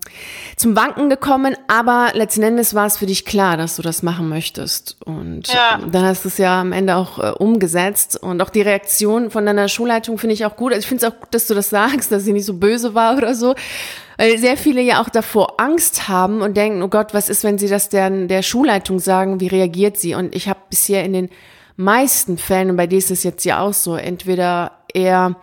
zum 0.57 0.77
Wanken 0.77 1.11
gekommen, 1.11 1.57
aber 1.67 2.11
letzten 2.15 2.43
Endes 2.43 2.75
war 2.75 2.87
es 2.87 2.97
für 2.97 3.07
dich 3.07 3.25
klar, 3.25 3.57
dass 3.57 3.77
du 3.77 3.83
das 3.83 4.03
machen 4.03 4.29
möchtest. 4.29 4.97
Und 5.05 5.49
ja. 5.49 5.81
dann 5.91 6.05
hast 6.05 6.25
du 6.25 6.29
es 6.29 6.39
ja 6.39 6.61
am 6.61 6.73
Ende 6.73 6.97
auch 6.97 7.19
äh, 7.19 7.31
umgesetzt. 7.31 8.21
Und 8.21 8.43
auch 8.43 8.51
die 8.51 8.63
Reaktion 8.63 9.31
von 9.31 9.47
deiner 9.47 9.69
Schulleitung 9.69 10.19
finde 10.19 10.35
ich 10.35 10.45
auch 10.45 10.57
gut. 10.57 10.73
Also 10.73 10.81
ich 10.81 10.87
finde 10.87 11.07
es 11.07 11.13
auch 11.13 11.21
gut, 11.21 11.35
dass 11.35 11.47
du 11.47 11.55
das 11.55 11.71
sagst, 11.71 12.11
dass 12.13 12.25
sie 12.25 12.33
nicht 12.33 12.47
so 12.47 12.55
böse 12.55 12.95
war 12.95 13.17
oder 13.17 13.35
so. 13.35 13.55
Weil 14.17 14.39
sehr 14.39 14.57
viele 14.57 14.81
ja 14.81 15.01
auch 15.01 15.09
davor 15.09 15.61
Angst 15.61 16.09
haben 16.09 16.41
und 16.41 16.57
denken, 16.57 16.83
oh 16.83 16.89
Gott, 16.89 17.15
was 17.15 17.29
ist, 17.29 17.45
wenn 17.45 17.59
sie 17.59 17.69
das 17.69 17.89
der, 17.89 18.11
der 18.11 18.43
Schulleitung 18.43 18.99
sagen? 18.99 19.41
Wie 19.41 19.47
reagiert 19.47 19.97
sie? 19.97 20.15
Und 20.15 20.35
ich 20.35 20.49
habe 20.49 20.61
bisher 20.69 21.05
in 21.05 21.13
den 21.13 21.31
meisten 21.77 22.37
Fällen, 22.37 22.71
und 22.71 22.77
bei 22.77 22.89
dir 22.89 22.99
ist 22.99 23.13
es 23.13 23.23
jetzt 23.23 23.45
ja 23.45 23.61
auch 23.61 23.73
so, 23.73 23.95
entweder 23.95 24.73
eher 24.93 25.37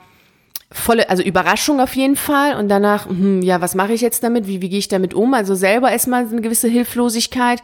volle, 0.75 1.09
also 1.09 1.23
Überraschung 1.23 1.79
auf 1.79 1.95
jeden 1.95 2.15
Fall 2.15 2.55
und 2.57 2.69
danach, 2.69 3.07
hm, 3.07 3.41
ja, 3.41 3.61
was 3.61 3.75
mache 3.75 3.93
ich 3.93 4.01
jetzt 4.01 4.23
damit? 4.23 4.47
Wie, 4.47 4.61
wie 4.61 4.69
gehe 4.69 4.79
ich 4.79 4.87
damit 4.87 5.13
um? 5.13 5.33
Also 5.33 5.55
selber 5.55 5.91
erstmal 5.91 6.27
eine 6.27 6.41
gewisse 6.41 6.67
Hilflosigkeit, 6.67 7.61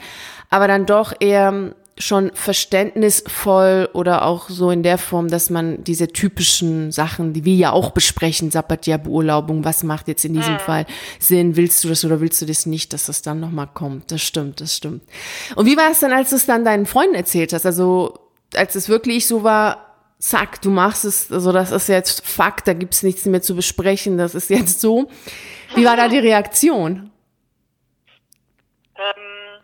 aber 0.50 0.68
dann 0.68 0.86
doch 0.86 1.13
eher 1.20 1.74
schon 1.98 2.32
verständnisvoll 2.34 3.89
oder 3.94 4.25
auch 4.25 4.50
so 4.50 4.72
in 4.72 4.82
der 4.82 4.98
Form, 4.98 5.27
dass 5.27 5.50
man 5.50 5.84
diese 5.84 6.08
typischen 6.08 6.91
Sachen, 6.91 7.34
die 7.34 7.46
wir 7.46 7.53
ja 7.53 7.72
auch 7.72 7.91
besprechen, 7.91 8.50
Sabbatjahr-Beurlaubung, 8.50 9.65
was 9.65 9.84
macht 9.84 10.08
jetzt 10.08 10.25
in 10.25 10.34
diesem 10.34 10.53
mhm. 10.53 10.60
Fall 10.60 10.86
Sinn? 11.20 11.58
Willst 11.58 11.84
du 11.84 11.89
das 11.89 12.03
oder 12.06 12.22
willst 12.22 12.41
du 12.41 12.46
das 12.46 12.65
nicht, 12.65 12.94
dass 12.94 13.06
das 13.06 13.22
dann 13.22 13.39
nochmal 13.39 13.68
kommt? 13.72 14.12
Das 14.12 14.22
stimmt, 14.22 14.62
das 14.62 14.77
stimmt. 14.77 15.03
Und 15.56 15.65
wie 15.65 15.77
war 15.77 15.91
es 15.91 16.00
dann, 16.00 16.13
als 16.13 16.32
du 16.32 16.38
es 16.38 16.46
dann 16.46 16.65
deinen 16.65 16.86
Freunden 16.86 17.15
erzählt 17.15 17.53
hast? 17.53 17.65
Also, 17.65 18.18
als 18.56 18.75
es 18.75 18.89
wirklich 18.89 19.27
so 19.27 19.44
war, 19.44 19.90
zack, 20.21 20.61
du 20.61 20.69
machst 20.69 21.03
es, 21.03 21.31
also 21.31 21.51
das 21.51 21.71
ist 21.71 21.89
jetzt 21.89 22.25
Fakt, 22.25 22.67
da 22.67 22.73
gibt's 22.73 23.03
nichts 23.03 23.25
mehr 23.25 23.41
zu 23.41 23.55
besprechen, 23.55 24.17
das 24.17 24.35
ist 24.35 24.49
jetzt 24.49 24.79
so. 24.79 25.09
Wie 25.75 25.85
war 25.85 25.97
da 25.97 26.07
die 26.07 26.19
Reaktion? 26.19 27.11
Ähm, 28.95 29.63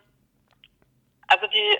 also 1.28 1.46
die 1.46 1.78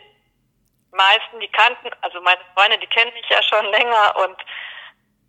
meisten, 0.92 1.40
die 1.40 1.48
kannten, 1.48 1.90
also 2.02 2.20
meine 2.22 2.40
Freunde, 2.54 2.78
die 2.78 2.86
kennen 2.86 3.12
mich 3.14 3.28
ja 3.28 3.42
schon 3.42 3.66
länger 3.66 4.14
und 4.24 4.36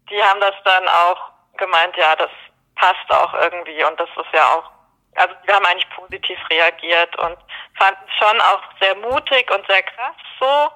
die 0.09 0.21
haben 0.21 0.39
das 0.39 0.55
dann 0.63 0.87
auch 0.87 1.31
gemeint, 1.57 1.95
ja, 1.97 2.15
das 2.15 2.31
passt 2.75 3.09
auch 3.09 3.33
irgendwie 3.33 3.83
und 3.83 3.99
das 3.99 4.09
ist 4.09 4.33
ja 4.33 4.45
auch 4.55 4.79
also 5.15 5.33
die 5.45 5.51
haben 5.51 5.65
eigentlich 5.65 5.89
positiv 5.89 6.37
reagiert 6.49 7.15
und 7.17 7.37
fanden 7.77 8.01
es 8.07 8.15
schon 8.15 8.41
auch 8.41 8.61
sehr 8.79 8.95
mutig 8.95 9.51
und 9.51 9.65
sehr 9.67 9.83
krass 9.83 10.15
so, 10.39 10.69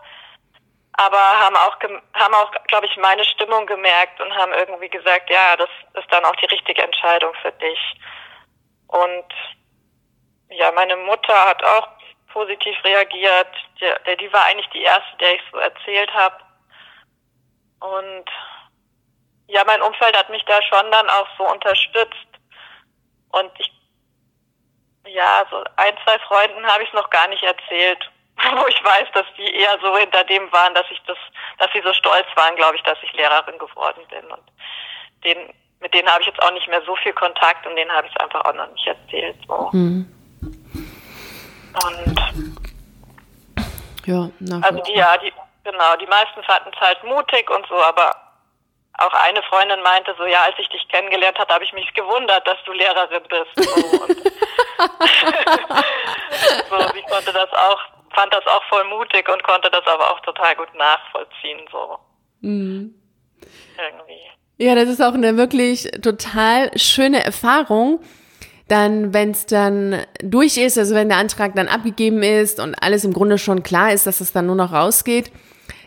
aber 0.94 1.18
haben 1.18 1.56
auch, 1.56 1.76
haben 2.14 2.34
auch, 2.36 2.52
glaube 2.68 2.86
ich, 2.86 2.96
meine 2.98 3.26
Stimmung 3.26 3.66
gemerkt 3.66 4.20
und 4.22 4.34
haben 4.36 4.54
irgendwie 4.54 4.90
gesagt, 4.90 5.30
ja, 5.30 5.56
das 5.58 5.70
ist 5.96 6.12
dann 6.12 6.24
auch 6.26 6.36
die 6.36 6.46
richtige 6.46 6.84
Entscheidung 6.84 7.34
für 7.42 7.52
dich. 7.54 7.80
Und 8.88 9.26
ja, 10.50 10.72
meine 10.72 10.96
Mutter 10.98 11.34
hat 11.48 11.64
auch 11.64 11.88
positiv 12.32 12.76
reagiert. 12.84 13.48
Die, 13.80 14.18
die 14.18 14.32
war 14.32 14.44
eigentlich 14.46 14.70
die 14.70 14.84
erste, 14.84 15.18
der 15.20 15.36
ich 15.36 15.42
so 15.52 15.58
erzählt 15.58 16.14
habe. 16.14 16.38
Und 17.80 18.26
ja, 19.48 19.64
mein 19.66 19.82
Umfeld 19.82 20.16
hat 20.16 20.30
mich 20.30 20.46
da 20.46 20.62
schon 20.62 20.92
dann 20.92 21.10
auch 21.10 21.28
so 21.38 21.44
unterstützt. 21.48 22.28
Und 23.32 23.52
ich, 23.58 23.72
ja, 25.08 25.44
so 25.50 25.64
ein, 25.76 25.98
zwei 26.04 26.20
Freunden 26.20 26.66
habe 26.68 26.84
ich 26.84 26.90
es 26.90 26.96
noch 26.96 27.10
gar 27.10 27.28
nicht 27.28 27.44
erzählt, 27.44 28.12
wo 28.38 28.68
ich 28.68 28.84
weiß, 28.84 29.08
dass 29.14 29.26
die 29.38 29.56
eher 29.56 29.78
so 29.82 29.98
hinter 29.98 30.24
dem 30.24 30.52
waren, 30.52 30.74
dass 30.74 30.86
ich 30.92 31.02
das, 31.08 31.18
dass 31.60 31.72
sie 31.74 31.82
so 31.82 31.94
stolz 31.94 32.26
waren, 32.36 32.56
glaube 32.56 32.76
ich, 32.76 32.84
dass 32.84 32.98
ich 33.04 33.14
Lehrerin 33.14 33.58
geworden 33.58 34.02
bin. 34.10 34.26
Und 34.32 34.44
den, 35.24 35.54
mit 35.80 35.94
denen 35.94 36.10
habe 36.10 36.22
ich 36.22 36.28
jetzt 36.28 36.42
auch 36.42 36.52
nicht 36.52 36.68
mehr 36.68 36.82
so 36.86 36.96
viel 36.98 37.14
Kontakt 37.14 37.66
und 37.68 37.76
denen 37.76 37.92
habe 37.92 38.08
ich 38.08 38.14
es 38.16 38.22
einfach 38.22 38.44
auch 38.46 38.54
noch 38.54 38.72
nicht 38.72 38.88
erzählt. 38.88 39.38
So. 39.48 39.70
Mhm. 39.72 40.08
Und 41.86 42.54
ja, 44.06 44.30
also 44.62 44.82
die, 44.84 44.94
ja, 44.94 45.18
die, 45.18 45.32
genau, 45.64 45.96
die 45.96 46.08
meisten 46.08 46.44
fanden 46.44 46.72
es 46.74 46.80
halt 46.80 47.04
mutig 47.04 47.50
und 47.50 47.66
so, 47.68 47.76
aber 47.76 48.16
auch 49.00 49.14
eine 49.14 49.42
Freundin 49.44 49.82
meinte 49.82 50.14
so, 50.18 50.26
ja, 50.26 50.44
als 50.44 50.56
ich 50.60 50.70
dich 50.70 50.88
kennengelernt 50.90 51.40
hatte, 51.40 51.54
habe 51.54 51.64
ich 51.64 51.74
mich 51.74 51.92
gewundert, 51.94 52.46
dass 52.46 52.58
du 52.66 52.74
Lehrerin 52.74 53.24
bist. 53.24 53.50
So, 53.56 53.64
so, 56.70 56.80
sie 56.94 57.02
konnte 57.10 57.34
das 57.34 57.52
auch, 57.54 57.80
fand 58.14 58.34
das 58.34 58.46
auch 58.48 58.64
voll 58.70 58.84
mutig 58.86 59.28
und 59.30 59.44
konnte 59.44 59.70
das 59.70 59.86
aber 59.86 60.12
auch 60.12 60.20
total 60.22 60.56
gut 60.56 60.74
nachvollziehen, 60.76 61.62
so. 61.72 61.98
Mhm. 62.42 62.96
Irgendwie. 63.78 64.22
Ja, 64.58 64.76
das 64.76 64.88
ist 64.88 65.02
auch 65.02 65.14
eine 65.14 65.36
wirklich 65.38 65.90
total 66.02 66.78
schöne 66.78 67.24
Erfahrung 67.24 68.00
dann, 68.68 69.14
wenn 69.14 69.32
es 69.32 69.46
dann 69.46 70.06
durch 70.24 70.58
ist, 70.58 70.78
also 70.78 70.96
wenn 70.96 71.10
der 71.10 71.18
Antrag 71.18 71.54
dann 71.56 71.68
abgegeben 71.68 72.24
ist 72.24 72.60
und 72.60 72.76
alles 72.76 73.04
im 73.04 73.14
Grunde 73.14 73.38
schon 73.38 73.62
klar 73.64 73.92
ist, 73.92 74.08
dass 74.08 74.22
es 74.22 74.32
dann 74.32 74.46
nur 74.46 74.56
noch 74.56 74.72
rausgeht, 74.72 75.32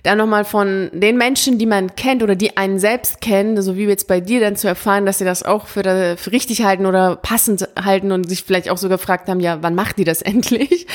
dann 0.06 0.18
nochmal 0.18 0.44
von 0.44 0.88
den 0.92 1.16
Menschen, 1.16 1.58
die 1.58 1.66
man 1.66 1.96
kennt 1.96 2.22
oder 2.22 2.36
die 2.36 2.56
einen 2.56 2.78
selbst 2.78 3.20
kennen, 3.20 3.60
so 3.60 3.76
wie 3.76 3.86
jetzt 3.86 4.06
bei 4.06 4.20
dir, 4.20 4.38
dann 4.38 4.54
zu 4.54 4.68
erfahren, 4.68 5.04
dass 5.04 5.18
sie 5.18 5.24
das 5.24 5.42
auch 5.42 5.66
für, 5.66 6.16
für 6.16 6.30
richtig 6.30 6.62
halten 6.62 6.86
oder 6.86 7.16
passend 7.16 7.68
halten 7.82 8.12
und 8.12 8.28
sich 8.28 8.44
vielleicht 8.44 8.70
auch 8.70 8.78
so 8.78 8.88
gefragt 8.88 9.28
haben, 9.28 9.40
ja, 9.40 9.62
wann 9.62 9.74
macht 9.74 9.98
die 9.98 10.04
das 10.04 10.22
endlich? 10.22 10.86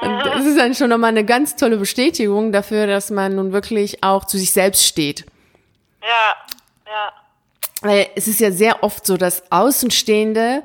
Und 0.00 0.18
das 0.26 0.44
ist 0.44 0.58
dann 0.58 0.74
schon 0.74 0.90
nochmal 0.90 1.10
eine 1.10 1.24
ganz 1.24 1.54
tolle 1.54 1.76
Bestätigung 1.76 2.50
dafür, 2.50 2.88
dass 2.88 3.10
man 3.10 3.36
nun 3.36 3.52
wirklich 3.52 4.02
auch 4.02 4.24
zu 4.24 4.36
sich 4.36 4.50
selbst 4.50 4.84
steht. 4.84 5.24
Ja, 6.02 6.34
ja. 6.86 7.12
Weil 7.82 8.08
es 8.16 8.26
ist 8.26 8.40
ja 8.40 8.50
sehr 8.50 8.82
oft 8.82 9.06
so, 9.06 9.16
dass 9.16 9.44
Außenstehende 9.52 10.64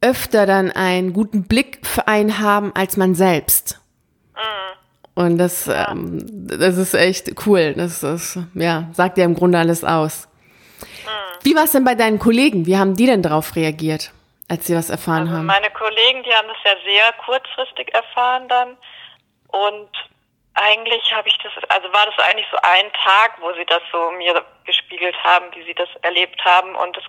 öfter 0.00 0.46
dann 0.46 0.70
einen 0.70 1.12
guten 1.12 1.42
Blick 1.42 1.86
für 1.86 2.08
einen 2.08 2.38
haben 2.38 2.74
als 2.74 2.96
man 2.96 3.14
selbst. 3.14 3.78
Mhm. 4.34 4.69
Und 5.20 5.36
das, 5.36 5.68
ähm, 5.68 6.18
das 6.22 6.78
ist 6.78 6.94
echt 6.94 7.46
cool. 7.46 7.74
Das 7.76 8.02
ist, 8.02 8.38
ja, 8.54 8.88
sagt 8.92 9.18
ja 9.18 9.26
im 9.26 9.34
Grunde 9.34 9.58
alles 9.58 9.84
aus. 9.84 10.26
Mhm. 10.80 11.44
Wie 11.44 11.54
war 11.54 11.64
es 11.64 11.72
denn 11.72 11.84
bei 11.84 11.94
deinen 11.94 12.18
Kollegen? 12.18 12.64
Wie 12.64 12.78
haben 12.78 12.96
die 12.96 13.04
denn 13.04 13.20
darauf 13.20 13.54
reagiert, 13.54 14.12
als 14.48 14.66
sie 14.66 14.74
was 14.74 14.88
erfahren 14.88 15.28
also 15.28 15.32
haben? 15.32 15.46
Meine 15.46 15.70
Kollegen, 15.72 16.22
die 16.22 16.32
haben 16.32 16.48
das 16.48 16.56
ja 16.64 16.72
sehr 16.86 17.12
kurzfristig 17.24 17.92
erfahren 17.92 18.48
dann. 18.48 18.78
Und 19.48 19.90
eigentlich 20.54 21.12
habe 21.14 21.28
ich 21.28 21.36
das, 21.42 21.52
also 21.68 21.92
war 21.92 22.06
das 22.06 22.18
eigentlich 22.26 22.48
so 22.50 22.56
ein 22.62 22.90
Tag, 23.04 23.36
wo 23.42 23.52
sie 23.52 23.66
das 23.66 23.82
so 23.92 24.10
mir 24.12 24.42
gespiegelt 24.64 25.16
haben, 25.22 25.46
wie 25.54 25.64
sie 25.64 25.74
das 25.74 25.88
erlebt 26.00 26.42
haben. 26.46 26.74
Und 26.76 26.96
es 26.96 27.04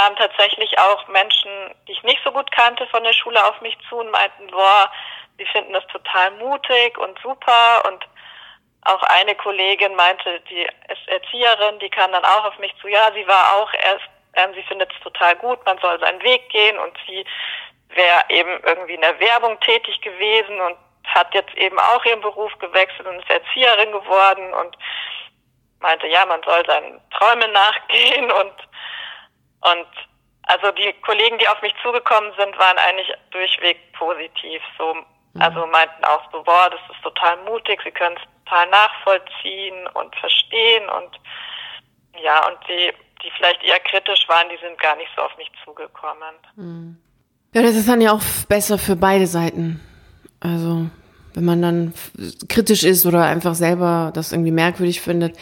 kamen 0.00 0.16
tatsächlich 0.16 0.78
auch 0.78 1.06
Menschen, 1.08 1.50
die 1.86 1.92
ich 1.92 2.02
nicht 2.02 2.20
so 2.24 2.32
gut 2.32 2.50
kannte 2.52 2.86
von 2.86 3.04
der 3.04 3.12
Schule 3.12 3.44
auf 3.44 3.60
mich 3.60 3.76
zu 3.88 3.98
und 3.98 4.10
meinten, 4.10 4.46
boah, 4.48 4.90
sie 5.36 5.44
finden 5.46 5.74
das 5.74 5.86
total 5.88 6.30
mutig 6.32 6.96
und 6.96 7.18
super. 7.20 7.82
Und 7.86 8.06
auch 8.82 9.02
eine 9.02 9.34
Kollegin 9.34 9.94
meinte, 9.94 10.40
die 10.48 10.62
ist 10.62 11.06
Erzieherin, 11.08 11.78
die 11.80 11.90
kam 11.90 12.12
dann 12.12 12.24
auch 12.24 12.46
auf 12.46 12.58
mich 12.58 12.74
zu, 12.80 12.88
ja, 12.88 13.12
sie 13.14 13.26
war 13.26 13.56
auch 13.56 13.72
erst, 13.74 14.08
ähm, 14.34 14.54
sie 14.54 14.62
findet 14.62 14.90
es 14.92 15.00
total 15.00 15.36
gut, 15.36 15.64
man 15.66 15.78
soll 15.78 16.00
seinen 16.00 16.22
Weg 16.22 16.48
gehen. 16.48 16.78
Und 16.78 16.96
sie 17.06 17.24
wäre 17.90 18.24
eben 18.30 18.62
irgendwie 18.64 18.94
in 18.94 19.02
der 19.02 19.20
Werbung 19.20 19.60
tätig 19.60 20.00
gewesen 20.00 20.60
und 20.62 20.76
hat 21.04 21.34
jetzt 21.34 21.54
eben 21.56 21.78
auch 21.78 22.04
ihren 22.06 22.22
Beruf 22.22 22.56
gewechselt 22.58 23.06
und 23.06 23.18
ist 23.18 23.30
Erzieherin 23.30 23.92
geworden 23.92 24.54
und 24.54 24.78
meinte, 25.80 26.06
ja, 26.06 26.24
man 26.24 26.42
soll 26.42 26.64
seinen 26.66 27.00
Träumen 27.10 27.52
nachgehen. 27.52 28.30
Und 28.40 28.52
und 29.60 29.86
also 30.44 30.72
die 30.72 30.92
Kollegen, 31.02 31.38
die 31.38 31.48
auf 31.48 31.60
mich 31.62 31.74
zugekommen 31.82 32.32
sind, 32.36 32.58
waren 32.58 32.78
eigentlich 32.78 33.12
durchweg 33.30 33.76
positiv. 33.92 34.60
So, 34.78 34.94
mhm. 34.94 35.40
also 35.40 35.66
meinten 35.66 36.04
auch 36.04 36.22
so, 36.32 36.42
boah, 36.42 36.70
das 36.70 36.80
ist 36.90 37.02
total 37.02 37.36
mutig, 37.44 37.80
sie 37.84 37.92
können 37.92 38.16
es 38.16 38.22
total 38.44 38.68
nachvollziehen 38.70 39.86
und 39.94 40.14
verstehen 40.16 40.88
und 40.88 41.20
ja, 42.22 42.46
und 42.48 42.58
die, 42.68 42.92
die 43.22 43.30
vielleicht 43.36 43.62
eher 43.62 43.78
kritisch 43.80 44.28
waren, 44.28 44.48
die 44.48 44.58
sind 44.60 44.78
gar 44.78 44.96
nicht 44.96 45.10
so 45.14 45.22
auf 45.22 45.36
mich 45.36 45.50
zugekommen. 45.64 46.34
Mhm. 46.56 46.96
Ja, 47.54 47.62
das 47.62 47.76
ist 47.76 47.88
dann 47.88 48.00
ja 48.00 48.12
auch 48.12 48.22
besser 48.48 48.78
für 48.78 48.96
beide 48.96 49.26
Seiten. 49.26 49.80
Also, 50.40 50.86
wenn 51.34 51.44
man 51.44 51.62
dann 51.62 51.94
kritisch 52.48 52.84
ist 52.84 53.06
oder 53.06 53.24
einfach 53.24 53.54
selber 53.54 54.10
das 54.14 54.32
irgendwie 54.32 54.52
merkwürdig 54.52 55.00
findet, 55.00 55.36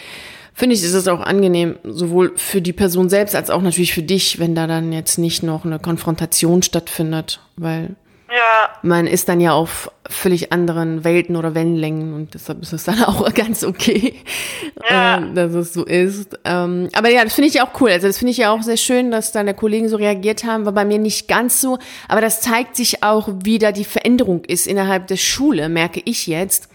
finde 0.59 0.75
ich, 0.75 0.83
ist 0.83 0.93
es 0.93 1.07
auch 1.07 1.21
angenehm, 1.21 1.77
sowohl 1.85 2.33
für 2.35 2.61
die 2.61 2.73
Person 2.73 3.09
selbst 3.09 3.37
als 3.37 3.49
auch 3.49 3.63
natürlich 3.63 3.95
für 3.95 4.03
dich, 4.03 4.41
wenn 4.41 4.57
da 4.57 4.67
dann 4.67 4.93
jetzt 4.93 5.17
nicht 5.17 5.45
noch 5.45 5.65
eine 5.65 5.79
Konfrontation 5.79 6.65
stattfindet, 6.65 7.41
weil 7.57 7.95
ja. 8.29 8.69
man 8.83 9.07
ist 9.07 9.29
dann 9.29 9.41
ja 9.41 9.53
auf 9.53 9.93
völlig 10.11 10.53
anderen 10.53 11.05
Welten 11.05 11.37
oder 11.37 11.55
Wellenlängen 11.55 12.13
und 12.13 12.35
deshalb 12.35 12.61
ist 12.61 12.73
es 12.73 12.83
dann 12.83 13.05
auch 13.05 13.33
ganz 13.35 13.63
okay, 13.63 14.15
ja. 14.91 15.19
äh, 15.19 15.33
dass 15.33 15.55
es 15.55 15.73
so 15.73 15.85
ist. 15.85 16.37
Ähm, 16.45 16.89
aber 16.93 17.09
ja, 17.09 17.23
das 17.23 17.35
finde 17.35 17.51
ich 17.51 17.63
auch 17.63 17.81
cool. 17.81 17.91
Also 17.91 18.09
das 18.09 18.19
finde 18.19 18.33
ich 18.33 18.39
ja 18.39 18.51
auch 18.53 18.63
sehr 18.63 18.77
schön, 18.77 19.13
dass 19.13 19.31
deine 19.31 19.55
Kollegen 19.55 19.89
so 19.89 19.97
reagiert 19.97 20.43
haben. 20.43 20.65
War 20.65 20.73
bei 20.73 20.85
mir 20.85 20.99
nicht 20.99 21.29
ganz 21.29 21.61
so, 21.61 21.79
aber 22.09 22.21
das 22.21 22.41
zeigt 22.41 22.75
sich 22.75 23.05
auch, 23.05 23.29
wie 23.45 23.61
da 23.61 23.71
die 23.71 23.85
Veränderung 23.85 24.45
ist 24.45 24.67
innerhalb 24.67 25.07
der 25.07 25.19
Schule, 25.19 25.69
merke 25.69 26.03
ich 26.05 26.27
jetzt 26.27 26.69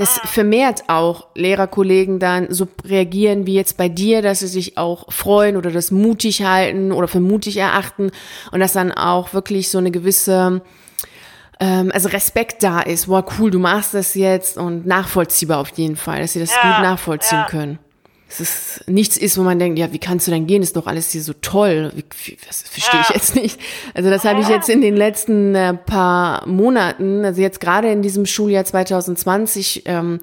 dass 0.00 0.18
vermehrt 0.24 0.84
auch 0.88 1.26
Lehrerkollegen 1.34 2.18
dann 2.18 2.52
so 2.52 2.66
reagieren 2.84 3.46
wie 3.46 3.54
jetzt 3.54 3.76
bei 3.76 3.90
dir, 3.90 4.22
dass 4.22 4.40
sie 4.40 4.46
sich 4.46 4.78
auch 4.78 5.12
freuen 5.12 5.58
oder 5.58 5.70
das 5.70 5.90
mutig 5.90 6.42
halten 6.42 6.90
oder 6.90 7.06
für 7.06 7.20
mutig 7.20 7.58
erachten 7.58 8.10
und 8.50 8.60
dass 8.60 8.72
dann 8.72 8.92
auch 8.92 9.34
wirklich 9.34 9.70
so 9.70 9.76
eine 9.76 9.90
gewisse 9.90 10.62
ähm, 11.60 11.90
also 11.92 12.08
Respekt 12.08 12.62
da 12.62 12.80
ist, 12.80 13.08
wow, 13.08 13.22
cool, 13.38 13.50
du 13.50 13.58
machst 13.58 13.92
das 13.92 14.14
jetzt 14.14 14.56
und 14.56 14.86
nachvollziehbar 14.86 15.58
auf 15.58 15.76
jeden 15.76 15.96
Fall, 15.96 16.20
dass 16.20 16.32
sie 16.32 16.40
das 16.40 16.54
ja, 16.54 16.76
gut 16.76 16.82
nachvollziehen 16.82 17.40
ja. 17.40 17.46
können 17.46 17.78
es 18.30 18.40
ist, 18.40 18.88
nichts 18.88 19.16
ist, 19.16 19.36
wo 19.38 19.42
man 19.42 19.58
denkt, 19.58 19.78
ja, 19.78 19.92
wie 19.92 19.98
kannst 19.98 20.26
du 20.26 20.30
denn 20.30 20.46
gehen? 20.46 20.62
Ist 20.62 20.76
doch 20.76 20.86
alles 20.86 21.10
hier 21.10 21.22
so 21.22 21.32
toll. 21.32 21.90
Wie, 21.94 22.36
das 22.46 22.62
verstehe 22.62 23.00
ich 23.00 23.08
jetzt 23.10 23.34
nicht. 23.34 23.60
Also 23.92 24.08
das 24.08 24.24
habe 24.24 24.40
ich 24.40 24.48
jetzt 24.48 24.68
in 24.68 24.80
den 24.80 24.96
letzten 24.96 25.54
äh, 25.54 25.74
paar 25.74 26.46
Monaten, 26.46 27.24
also 27.24 27.40
jetzt 27.42 27.60
gerade 27.60 27.90
in 27.90 28.02
diesem 28.02 28.26
Schuljahr 28.26 28.64
2020, 28.64 29.82
ähm, 29.86 30.20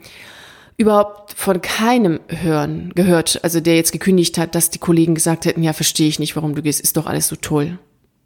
überhaupt 0.77 1.33
von 1.33 1.61
keinem 1.61 2.19
hören 2.29 2.93
gehört, 2.95 3.39
also 3.43 3.59
der 3.59 3.75
jetzt 3.75 3.91
gekündigt 3.91 4.37
hat, 4.37 4.55
dass 4.55 4.69
die 4.69 4.79
Kollegen 4.79 5.15
gesagt 5.15 5.45
hätten, 5.45 5.63
ja, 5.63 5.73
verstehe 5.73 6.07
ich 6.07 6.19
nicht, 6.19 6.35
warum 6.35 6.55
du 6.55 6.61
gehst, 6.61 6.79
ist 6.79 6.95
doch 6.95 7.07
alles 7.07 7.27
so 7.27 7.35
toll. 7.35 7.77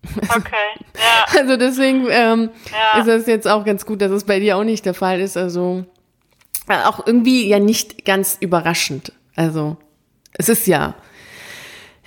Okay, 0.36 0.86
ja. 0.96 1.40
Also 1.40 1.58
deswegen 1.58 2.08
ähm, 2.10 2.50
ja. 2.72 3.00
ist 3.00 3.08
das 3.08 3.28
jetzt 3.28 3.48
auch 3.48 3.64
ganz 3.64 3.86
gut, 3.86 4.02
dass 4.02 4.12
es 4.12 4.24
bei 4.24 4.40
dir 4.40 4.58
auch 4.58 4.64
nicht 4.64 4.84
der 4.84 4.96
Fall 4.96 5.22
ist. 5.22 5.38
Also 5.38 5.86
äh, 6.68 6.84
auch 6.86 7.06
irgendwie 7.06 7.48
ja 7.48 7.60
nicht 7.60 8.04
ganz 8.04 8.38
überraschend. 8.40 9.14
Also, 9.36 9.78
es 10.34 10.50
ist 10.50 10.68
ja, 10.68 10.96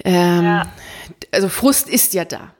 ähm, 0.04 0.44
ja. 0.44 0.62
also 1.32 1.48
Frust 1.48 1.88
ist 1.88 2.14
ja 2.14 2.24
da. 2.24 2.54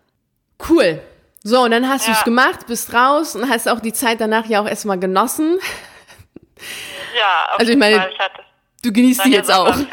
Cool. 0.69 1.03
So, 1.43 1.63
und 1.63 1.73
dann 1.73 1.89
hast 1.89 2.07
ja. 2.07 2.13
du 2.13 2.19
es 2.19 2.25
gemacht, 2.25 2.67
bist 2.67 2.95
raus 2.95 3.37
und 3.37 3.49
hast 3.51 3.69
auch 3.69 3.81
die 3.81 3.93
Zeit 3.93 4.21
danach 4.21 4.47
ja 4.47 4.63
auch 4.63 4.69
erstmal 4.69 4.99
genossen. 4.99 5.59
Ja, 7.19 7.53
auf 7.53 7.61
also 7.61 7.73
ich 7.73 7.79
meine, 7.79 8.11
du 8.83 8.93
genießt 8.93 9.25
die 9.25 9.33
jetzt 9.33 9.53
auch. 9.53 9.77
Ne? 9.77 9.87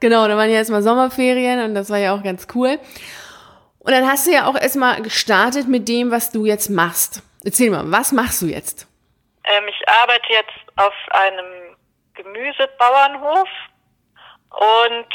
Genau, 0.00 0.26
da 0.28 0.36
waren 0.36 0.48
ja 0.48 0.56
erstmal 0.56 0.82
Sommerferien 0.82 1.62
und 1.64 1.74
das 1.74 1.90
war 1.90 1.98
ja 1.98 2.14
auch 2.14 2.22
ganz 2.22 2.46
cool. 2.54 2.78
Und 3.80 3.92
dann 3.92 4.08
hast 4.08 4.26
du 4.26 4.32
ja 4.32 4.46
auch 4.46 4.54
erstmal 4.54 5.02
gestartet 5.02 5.68
mit 5.68 5.88
dem, 5.88 6.10
was 6.10 6.30
du 6.30 6.46
jetzt 6.46 6.70
machst. 6.70 7.22
Erzähl 7.44 7.70
mal, 7.70 7.90
was 7.90 8.12
machst 8.12 8.40
du 8.42 8.46
jetzt? 8.46 8.86
Ähm, 9.44 9.64
ich 9.68 9.88
arbeite 9.88 10.26
jetzt 10.30 10.76
auf 10.76 10.94
einem 11.10 11.76
Gemüsebauernhof 12.14 13.48
und 14.52 15.06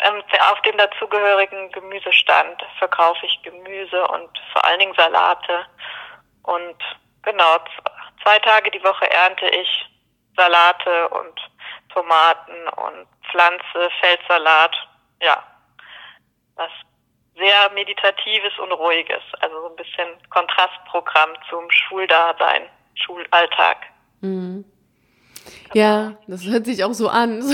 ähm, 0.00 0.22
auf 0.50 0.60
dem 0.62 0.76
dazugehörigen 0.78 1.72
Gemüsestand 1.72 2.62
verkaufe 2.78 3.26
ich 3.26 3.42
Gemüse 3.42 4.06
und 4.08 4.30
vor 4.52 4.64
allen 4.64 4.78
Dingen 4.78 4.94
Salate. 4.94 5.66
Und 6.44 6.76
genau, 7.22 7.56
zwei 8.22 8.38
Tage 8.38 8.70
die 8.70 8.82
Woche 8.84 9.10
ernte 9.10 9.46
ich 9.46 9.86
Salate 10.36 11.08
und 11.08 11.34
Tomaten 11.92 12.68
und 12.76 13.06
Pflanze, 13.30 13.90
Feldsalat. 14.00 14.74
Ja, 15.20 15.42
was 16.54 16.70
sehr 17.36 17.70
meditatives 17.74 18.56
und 18.62 18.72
ruhiges. 18.72 19.22
Also 19.40 19.60
so 19.60 19.68
ein 19.70 19.76
bisschen 19.76 20.08
Kontrastprogramm 20.30 21.30
zum 21.50 21.68
Schuldasein, 21.70 22.62
Schulalltag. 22.94 23.78
Mhm. 24.20 24.64
Ja, 25.72 26.14
das 26.26 26.44
hört 26.44 26.66
sich 26.66 26.84
auch 26.84 26.92
so 26.92 27.08
an. 27.08 27.42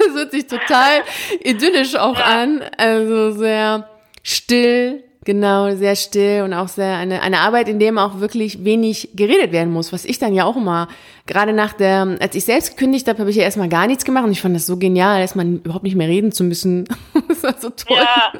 Das 0.06 0.14
hört 0.14 0.30
sich 0.32 0.46
total 0.46 1.02
idyllisch 1.40 1.96
auch 1.96 2.18
an. 2.18 2.64
Also 2.76 3.32
sehr 3.32 3.88
still, 4.22 5.04
genau, 5.24 5.70
sehr 5.70 5.96
still 5.96 6.42
und 6.42 6.54
auch 6.54 6.68
sehr 6.68 6.96
eine, 6.96 7.22
eine 7.22 7.40
Arbeit, 7.40 7.68
in 7.68 7.78
der 7.78 7.96
auch 7.98 8.20
wirklich 8.20 8.64
wenig 8.64 9.10
geredet 9.14 9.52
werden 9.52 9.72
muss, 9.72 9.92
was 9.92 10.04
ich 10.04 10.18
dann 10.18 10.34
ja 10.34 10.44
auch 10.44 10.56
immer, 10.56 10.88
gerade 11.26 11.52
nach 11.52 11.72
der, 11.72 12.16
als 12.20 12.34
ich 12.34 12.44
selbst 12.44 12.76
gekündigt 12.76 13.08
habe, 13.08 13.18
habe 13.20 13.30
ich 13.30 13.36
ja 13.36 13.44
erstmal 13.44 13.68
gar 13.68 13.86
nichts 13.86 14.04
gemacht 14.04 14.24
und 14.24 14.32
ich 14.32 14.40
fand 14.40 14.56
das 14.56 14.66
so 14.66 14.78
genial, 14.78 15.20
erstmal 15.20 15.46
überhaupt 15.46 15.84
nicht 15.84 15.96
mehr 15.96 16.08
reden 16.08 16.32
zu 16.32 16.44
müssen. 16.44 16.88
das 17.28 17.42
war 17.42 17.54
so 17.58 17.70
toll. 17.70 17.96
Ja. 17.98 18.32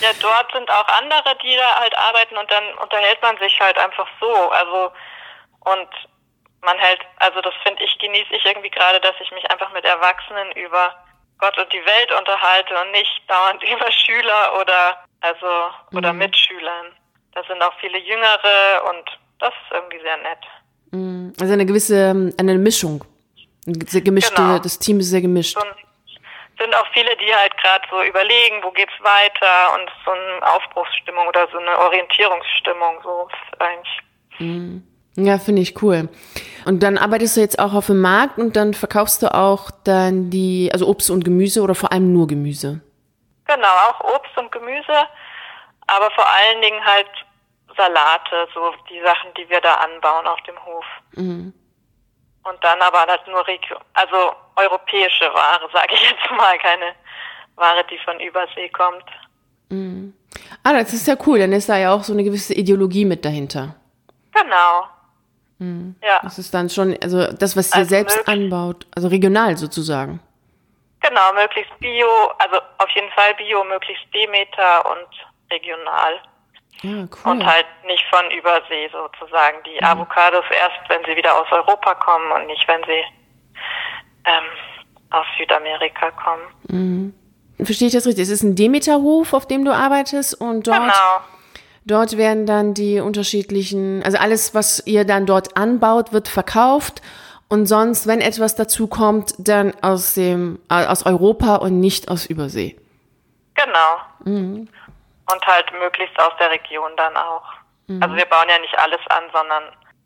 Ja, 0.00 0.08
dort 0.22 0.50
sind 0.52 0.70
auch 0.70 0.88
andere, 1.02 1.36
die 1.42 1.54
da 1.56 1.80
halt 1.80 1.94
arbeiten 1.98 2.36
und 2.38 2.50
dann 2.50 2.64
unterhält 2.82 3.18
man 3.20 3.36
sich 3.36 3.58
halt 3.60 3.76
einfach 3.76 4.06
so. 4.18 4.26
Also 4.26 4.92
und 5.60 5.88
man 6.62 6.78
hält, 6.78 7.00
also 7.16 7.40
das 7.40 7.54
finde 7.62 7.82
ich, 7.82 7.98
genieße 7.98 8.34
ich 8.34 8.44
irgendwie 8.44 8.70
gerade, 8.70 9.00
dass 9.00 9.14
ich 9.20 9.30
mich 9.32 9.50
einfach 9.50 9.72
mit 9.72 9.84
Erwachsenen 9.84 10.52
über 10.52 10.94
Gott 11.38 11.56
und 11.58 11.72
die 11.72 11.84
Welt 11.84 12.12
unterhalte 12.18 12.74
und 12.80 12.90
nicht 12.92 13.22
dauernd 13.28 13.62
über 13.62 13.90
Schüler 13.90 14.60
oder 14.60 15.04
also 15.20 15.46
oder 15.96 16.12
mhm. 16.12 16.20
Mitschülern. 16.20 16.86
Da 17.32 17.42
sind 17.44 17.62
auch 17.62 17.74
viele 17.80 17.98
Jüngere 17.98 18.90
und 18.90 19.04
das 19.38 19.50
ist 19.50 19.72
irgendwie 19.72 20.00
sehr 20.00 20.16
nett. 20.18 20.38
Mhm. 20.90 21.32
Also 21.40 21.52
eine 21.52 21.66
gewisse 21.66 22.32
eine 22.38 22.58
Mischung. 22.58 23.04
Sehr 23.66 24.00
gemischte, 24.00 24.34
genau. 24.34 24.58
das 24.58 24.78
Team 24.78 25.00
ist 25.00 25.10
sehr 25.10 25.20
gemischt. 25.20 25.54
So 25.54 25.62
sind 26.60 26.74
auch 26.74 26.86
viele, 26.92 27.16
die 27.16 27.34
halt 27.34 27.56
gerade 27.58 27.84
so 27.90 28.02
überlegen, 28.02 28.62
wo 28.62 28.70
geht's 28.70 28.92
weiter 29.00 29.74
und 29.74 29.90
so 30.04 30.10
eine 30.10 30.54
Aufbruchsstimmung 30.54 31.26
oder 31.26 31.48
so 31.50 31.58
eine 31.58 31.78
Orientierungsstimmung, 31.78 33.00
so 33.02 33.28
eigentlich. 33.58 34.00
Mhm. 34.38 34.89
Ja, 35.16 35.38
finde 35.38 35.62
ich 35.62 35.82
cool. 35.82 36.08
Und 36.64 36.82
dann 36.82 36.98
arbeitest 36.98 37.36
du 37.36 37.40
jetzt 37.40 37.58
auch 37.58 37.74
auf 37.74 37.86
dem 37.86 38.00
Markt 38.00 38.38
und 38.38 38.56
dann 38.56 38.74
verkaufst 38.74 39.22
du 39.22 39.34
auch 39.34 39.70
dann 39.84 40.30
die, 40.30 40.70
also 40.72 40.86
Obst 40.86 41.10
und 41.10 41.24
Gemüse 41.24 41.62
oder 41.62 41.74
vor 41.74 41.92
allem 41.92 42.12
nur 42.12 42.26
Gemüse? 42.26 42.80
Genau, 43.46 43.68
auch 43.88 44.00
Obst 44.14 44.36
und 44.36 44.52
Gemüse, 44.52 45.08
aber 45.86 46.10
vor 46.12 46.26
allen 46.26 46.62
Dingen 46.62 46.84
halt 46.84 47.10
Salate, 47.76 48.48
so 48.54 48.72
die 48.88 49.00
Sachen, 49.02 49.32
die 49.36 49.48
wir 49.48 49.60
da 49.60 49.74
anbauen 49.74 50.26
auf 50.26 50.40
dem 50.42 50.64
Hof. 50.64 50.84
Mhm. 51.12 51.52
Und 52.42 52.64
dann 52.64 52.80
aber 52.80 53.00
halt 53.00 53.26
nur 53.26 53.46
Regio 53.46 53.76
also 53.94 54.32
europäische 54.56 55.26
Ware, 55.32 55.68
sage 55.72 55.94
ich 55.94 56.10
jetzt 56.10 56.30
mal, 56.30 56.58
keine 56.58 56.94
Ware, 57.56 57.84
die 57.90 57.98
von 58.04 58.18
Übersee 58.20 58.68
kommt. 58.68 59.04
Mhm. 59.70 60.14
Ah, 60.62 60.72
das 60.72 60.92
ist 60.92 61.06
ja 61.06 61.16
cool, 61.26 61.38
dann 61.38 61.52
ist 61.52 61.68
da 61.68 61.78
ja 61.78 61.92
auch 61.92 62.02
so 62.02 62.12
eine 62.12 62.24
gewisse 62.24 62.54
Ideologie 62.54 63.04
mit 63.04 63.24
dahinter. 63.24 63.74
Genau. 64.32 64.86
Mhm. 65.60 65.94
Ja. 66.02 66.20
Das 66.22 66.38
ist 66.38 66.52
dann 66.52 66.68
schon, 66.68 66.96
also 67.02 67.30
das, 67.32 67.56
was 67.56 67.70
ihr 67.70 67.76
also 67.76 67.88
selbst 67.90 68.28
anbaut, 68.28 68.86
also 68.94 69.08
regional 69.08 69.56
sozusagen. 69.56 70.20
Genau, 71.00 71.32
möglichst 71.34 71.78
bio, 71.78 72.08
also 72.38 72.56
auf 72.78 72.90
jeden 72.94 73.10
Fall 73.12 73.34
bio, 73.34 73.62
möglichst 73.64 74.04
Demeter 74.12 74.84
und 74.90 75.08
regional. 75.52 76.20
Ja, 76.82 76.90
cool. 76.90 77.32
Und 77.32 77.46
halt 77.46 77.66
nicht 77.86 78.04
von 78.10 78.30
Übersee 78.30 78.88
sozusagen. 78.90 79.58
Die 79.64 79.76
mhm. 79.80 79.86
Avocados 79.86 80.44
erst, 80.50 80.88
wenn 80.88 81.04
sie 81.04 81.16
wieder 81.16 81.34
aus 81.38 81.46
Europa 81.52 81.94
kommen 81.94 82.32
und 82.32 82.46
nicht, 82.46 82.66
wenn 82.66 82.82
sie 82.84 83.04
ähm, 84.24 84.44
aus 85.10 85.26
Südamerika 85.38 86.10
kommen. 86.12 86.42
Mhm. 86.68 87.14
Verstehe 87.64 87.88
ich 87.88 87.94
das 87.94 88.06
richtig? 88.06 88.22
Es 88.22 88.30
ist 88.30 88.42
ein 88.42 88.56
Demeterhof, 88.56 89.34
auf 89.34 89.46
dem 89.46 89.66
du 89.66 89.72
arbeitest 89.72 90.40
und 90.40 90.66
dort 90.66 90.80
genau. 90.80 91.20
Dort 91.84 92.16
werden 92.16 92.46
dann 92.46 92.74
die 92.74 93.00
unterschiedlichen, 93.00 94.02
also 94.04 94.18
alles, 94.18 94.54
was 94.54 94.86
ihr 94.86 95.04
dann 95.04 95.26
dort 95.26 95.56
anbaut, 95.56 96.12
wird 96.12 96.28
verkauft. 96.28 97.00
Und 97.48 97.66
sonst, 97.66 98.06
wenn 98.06 98.20
etwas 98.20 98.54
dazu 98.54 98.86
kommt, 98.86 99.34
dann 99.38 99.74
aus 99.82 100.14
dem, 100.14 100.60
äh, 100.70 100.86
aus 100.86 101.04
Europa 101.04 101.56
und 101.56 101.80
nicht 101.80 102.08
aus 102.08 102.26
Übersee. 102.26 102.76
Genau. 103.54 104.00
Mhm. 104.24 104.68
Und 105.32 105.46
halt 105.46 105.66
möglichst 105.72 106.18
aus 106.20 106.32
der 106.38 106.50
Region 106.50 106.92
dann 106.96 107.16
auch. 107.16 107.42
Mhm. 107.86 108.02
Also 108.02 108.14
wir 108.14 108.26
bauen 108.26 108.48
ja 108.48 108.58
nicht 108.58 108.78
alles 108.78 109.00
an, 109.08 109.24
sondern 109.32 109.64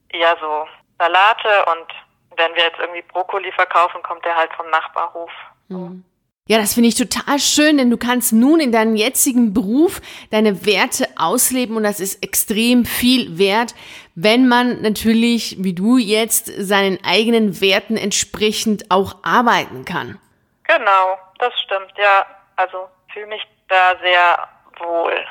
eher 0.09 0.37
so 0.41 0.67
Salate 0.99 1.65
und 1.73 2.39
wenn 2.39 2.55
wir 2.55 2.65
jetzt 2.65 2.79
irgendwie 2.79 3.03
Brokkoli 3.03 3.53
verkaufen, 3.53 4.03
kommt 4.03 4.25
der 4.25 4.37
halt 4.37 4.53
vom 4.55 4.69
Nachbarhof. 4.71 5.31
Mhm. 5.69 6.05
Ja, 6.47 6.59
das 6.59 6.75
finde 6.75 6.91
ich 6.91 6.95
total 6.95 7.39
schön, 7.39 7.79
denn 7.79 7.89
du 7.89 7.97
kannst 7.97 8.35
nun 8.35 8.61
in 8.61 8.71
deinem 8.71 8.97
jetzigen 8.97 9.55
Beruf 9.55 10.03
deine 10.31 10.67
Werte 10.67 11.09
ausleben 11.17 11.75
und 11.75 11.85
das 11.85 12.01
ist 12.01 12.23
extrem 12.23 12.85
viel 12.85 13.39
wert, 13.39 13.75
wenn 14.15 14.47
man 14.47 14.83
natürlich, 14.83 15.57
wie 15.61 15.73
du 15.73 15.97
jetzt, 15.97 16.49
seinen 16.49 17.03
eigenen 17.03 17.63
Werten 17.63 17.97
entsprechend 17.97 18.91
auch 18.91 19.17
arbeiten 19.23 19.87
kann. 19.87 20.19
Genau, 20.65 21.19
das 21.39 21.55
stimmt, 21.63 21.95
ja. 21.97 22.27
Also 22.57 22.89
fühle 23.15 23.29
mich 23.29 23.43
da 23.69 23.95
sehr 24.03 24.47
wohl. 24.81 25.25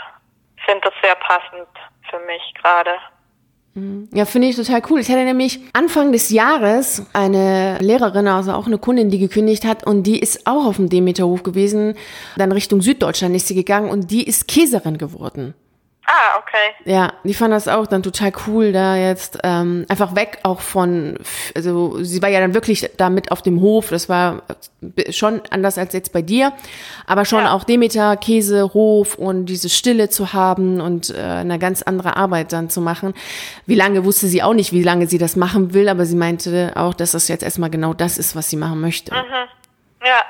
Finde 0.66 0.90
das 0.90 0.94
sehr 1.04 1.16
passend 1.16 1.70
für 2.10 2.20
mich 2.22 2.42
gerade. 2.60 2.98
Mhm. 3.76 4.08
Ja, 4.14 4.26
finde 4.26 4.50
ich 4.50 4.56
total 4.56 4.82
cool. 4.90 5.00
Ich 5.00 5.10
hatte 5.10 5.24
nämlich 5.24 5.60
Anfang 5.74 6.12
des 6.12 6.30
Jahres 6.30 7.04
eine 7.14 7.78
Lehrerin, 7.80 8.28
also 8.28 8.54
auch 8.54 8.68
eine 8.68 8.78
Kundin, 8.78 9.10
die 9.10 9.20
gekündigt 9.20 9.66
hat 9.66 9.86
und 9.86 10.04
die 10.04 10.20
ist 10.20 10.46
auch 10.46 10.66
auf 10.66 10.76
dem 10.76 10.90
Demeterhof 10.90 11.44
gewesen. 11.44 11.96
Dann 12.38 12.52
Richtung 12.52 12.82
Süddeutschland 12.82 13.36
ist 13.36 13.48
sie 13.48 13.56
gegangen 13.56 13.90
und 13.90 14.12
die 14.12 14.24
ist 14.24 14.48
Käserin 14.48 14.98
geworden. 14.98 15.54
Ah, 16.06 16.38
okay. 16.38 16.92
Ja, 16.92 17.14
die 17.24 17.34
fand 17.34 17.54
das 17.54 17.70
auch 17.70 17.88
dann 17.88 18.04
total 18.04 18.34
cool, 18.48 18.74
da 18.74 18.98
jetzt 18.98 19.40
ähm, 19.44 19.86
einfach 19.88 20.16
weg 20.16 20.40
auch 20.44 20.60
von, 20.60 21.18
also 21.56 22.04
sie 22.04 22.22
war 22.22 22.28
ja 22.28 22.42
dann 22.42 22.54
wirklich 22.54 22.90
da 22.98 23.10
mit 23.10 23.32
auf 23.32 23.42
dem 23.42 23.62
Hof, 23.62 23.90
das 23.90 24.10
war 24.10 24.44
schon 25.12 25.42
anders 25.50 25.78
als 25.78 25.94
jetzt 25.94 26.12
bei 26.12 26.22
dir, 26.22 26.52
aber 27.08 27.24
schon 27.24 27.46
ja. 27.46 27.54
auch 27.54 27.64
Demeter, 27.64 28.18
Käse, 28.18 28.74
Hof 28.74 29.16
und 29.16 29.46
diese 29.46 29.70
Stille 29.70 30.10
zu 30.10 30.34
haben 30.34 30.82
und 30.82 31.10
äh, 31.10 31.22
eine 31.22 31.58
ganz 31.58 31.82
andere 31.82 32.18
Arbeit 32.18 32.52
dann 32.52 32.70
zu 32.70 32.82
machen. 32.82 33.14
Wie 33.66 33.76
lange 33.76 34.04
wusste 34.04 34.28
sie 34.28 34.44
auch 34.44 34.54
nicht, 34.54 34.74
wie 34.74 34.84
lange 34.84 35.08
sie 35.08 35.18
das 35.18 35.38
machen 35.38 35.74
will, 35.74 35.88
aber 35.88 36.06
sie 36.06 36.18
meinte 36.18 36.74
auch, 36.76 36.94
dass 36.94 37.12
das 37.12 37.30
jetzt 37.30 37.44
erstmal 37.44 37.70
genau 37.70 37.94
das 37.94 38.18
ist, 38.18 38.36
was 38.36 38.50
sie 38.50 38.58
machen 38.58 38.82
möchte. 38.82 39.14
Mhm. 39.14 39.48
Ja, 40.06 40.22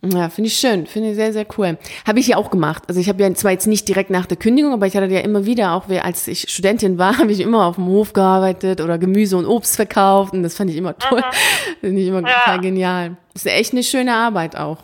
ja, 0.00 0.28
finde 0.28 0.46
ich 0.46 0.56
schön, 0.56 0.86
finde 0.86 1.10
ich 1.10 1.16
sehr, 1.16 1.32
sehr 1.32 1.46
cool. 1.56 1.76
Habe 2.06 2.20
ich 2.20 2.28
ja 2.28 2.36
auch 2.36 2.50
gemacht. 2.50 2.84
Also 2.86 3.00
ich 3.00 3.08
habe 3.08 3.20
ja 3.20 3.34
zwar 3.34 3.50
jetzt 3.50 3.66
nicht 3.66 3.88
direkt 3.88 4.10
nach 4.10 4.26
der 4.26 4.36
Kündigung, 4.36 4.72
aber 4.72 4.86
ich 4.86 4.96
hatte 4.96 5.12
ja 5.12 5.20
immer 5.20 5.44
wieder, 5.44 5.72
auch 5.72 5.88
als 5.88 6.28
ich 6.28 6.48
Studentin 6.48 6.98
war, 6.98 7.18
habe 7.18 7.32
ich 7.32 7.40
immer 7.40 7.66
auf 7.66 7.74
dem 7.74 7.86
Hof 7.86 8.12
gearbeitet 8.12 8.80
oder 8.80 8.96
Gemüse 8.96 9.36
und 9.36 9.46
Obst 9.46 9.74
verkauft 9.74 10.34
und 10.34 10.44
das 10.44 10.54
fand 10.54 10.70
ich 10.70 10.76
immer 10.76 10.96
toll. 10.96 11.18
Mhm. 11.18 11.80
Finde 11.80 12.00
ich 12.00 12.08
immer 12.08 12.20
ja. 12.20 12.34
total 12.38 12.60
genial. 12.60 13.16
Das 13.32 13.44
ist 13.44 13.52
echt 13.52 13.72
eine 13.72 13.82
schöne 13.82 14.14
Arbeit 14.14 14.56
auch. 14.56 14.78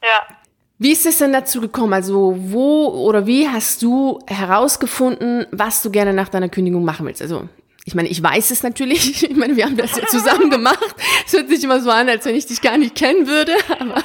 Ja. 0.00 0.36
Wie 0.78 0.92
ist 0.92 1.06
es 1.06 1.18
denn 1.18 1.32
dazu 1.32 1.60
gekommen? 1.60 1.92
Also 1.92 2.36
wo 2.38 2.86
oder 2.86 3.26
wie 3.26 3.48
hast 3.48 3.82
du 3.82 4.20
herausgefunden, 4.28 5.46
was 5.50 5.82
du 5.82 5.90
gerne 5.90 6.12
nach 6.12 6.28
deiner 6.28 6.48
Kündigung 6.48 6.84
machen 6.84 7.06
willst? 7.06 7.22
Also 7.22 7.48
ich 7.84 7.94
meine, 7.94 8.08
ich 8.08 8.22
weiß 8.22 8.50
es 8.50 8.62
natürlich. 8.62 9.22
Ich 9.32 9.36
meine, 9.36 9.56
wir 9.56 9.64
haben 9.64 9.76
das 9.76 9.96
ja 9.96 10.06
zusammen 10.06 10.50
gemacht. 10.50 10.94
Es 11.26 11.32
hört 11.32 11.48
sich 11.48 11.64
immer 11.64 11.80
so 11.80 11.90
an, 11.90 12.08
als 12.08 12.24
wenn 12.26 12.36
ich 12.36 12.46
dich 12.46 12.60
gar 12.60 12.76
nicht 12.76 12.96
kennen 12.96 13.26
würde. 13.26 13.56
Aber, 13.68 14.02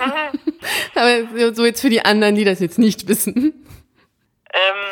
aber 0.96 1.54
so 1.54 1.66
jetzt 1.66 1.82
für 1.82 1.90
die 1.90 2.04
anderen, 2.04 2.36
die 2.36 2.46
das 2.46 2.60
jetzt 2.60 2.80
nicht 2.80 3.08
wissen. 3.08 3.66
Ähm, 4.54 4.86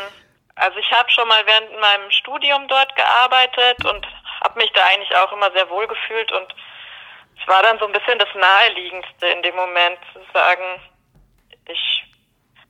also 0.55 0.77
ich 0.77 0.91
habe 0.91 1.09
schon 1.09 1.27
mal 1.27 1.45
während 1.45 1.79
meinem 1.79 2.11
Studium 2.11 2.67
dort 2.67 2.95
gearbeitet 2.95 3.83
und 3.85 4.05
habe 4.43 4.59
mich 4.59 4.71
da 4.73 4.83
eigentlich 4.85 5.15
auch 5.15 5.31
immer 5.33 5.51
sehr 5.51 5.69
wohl 5.69 5.87
gefühlt 5.87 6.31
und 6.31 6.55
es 7.41 7.47
war 7.47 7.63
dann 7.63 7.79
so 7.79 7.85
ein 7.85 7.91
bisschen 7.91 8.19
das 8.19 8.29
Naheliegendste 8.35 9.27
in 9.27 9.41
dem 9.43 9.55
Moment 9.55 9.99
zu 10.13 10.19
sagen, 10.33 10.81
ich, 11.67 12.03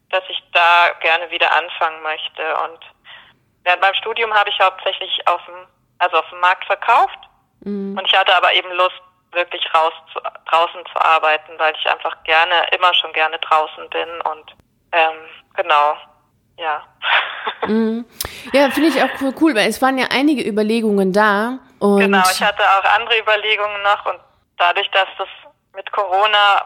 dass 0.09 0.23
ich 0.29 0.41
da 0.53 0.91
gerne 1.01 1.29
wieder 1.31 1.51
anfangen 1.51 2.01
möchte 2.01 2.55
und 2.63 2.79
während 3.63 3.81
meinem 3.81 3.95
Studium 3.95 4.33
habe 4.33 4.49
ich 4.49 4.59
hauptsächlich 4.59 5.27
auf 5.27 5.43
dem 5.45 5.67
also 5.99 6.17
auf 6.17 6.29
dem 6.29 6.39
Markt 6.39 6.65
verkauft. 6.65 7.19
Mhm. 7.61 7.97
Und 7.97 8.05
ich 8.05 8.17
hatte 8.17 8.35
aber 8.35 8.53
eben 8.53 8.71
Lust, 8.71 9.01
wirklich 9.35 9.63
raus 9.73 9.93
zu, 10.11 10.19
draußen 10.49 10.81
zu 10.91 11.01
arbeiten, 11.01 11.53
weil 11.57 11.73
ich 11.77 11.87
einfach 11.89 12.23
gerne, 12.23 12.55
immer 12.75 12.93
schon 12.93 13.13
gerne 13.13 13.37
draußen 13.39 13.89
bin 13.89 14.09
und 14.31 14.55
ähm, 14.91 15.17
genau, 15.55 15.95
ja. 16.57 16.83
Mhm. 17.67 18.05
Ja, 18.53 18.69
finde 18.69 18.89
ich 18.89 19.01
auch 19.01 19.09
cool, 19.21 19.33
cool, 19.41 19.55
weil 19.55 19.69
es 19.69 19.81
waren 19.81 19.97
ja 19.97 20.07
einige 20.11 20.47
Überlegungen 20.47 21.13
da. 21.13 21.59
Und 21.79 21.99
genau, 21.99 22.23
ich 22.31 22.41
hatte 22.41 22.63
auch 22.63 22.95
andere 22.95 23.19
Überlegungen 23.19 23.81
noch 23.83 24.05
und 24.05 24.19
dadurch, 24.57 24.89
dass 24.91 25.07
das 25.17 25.27
mit 25.73 25.91
Corona 25.91 26.65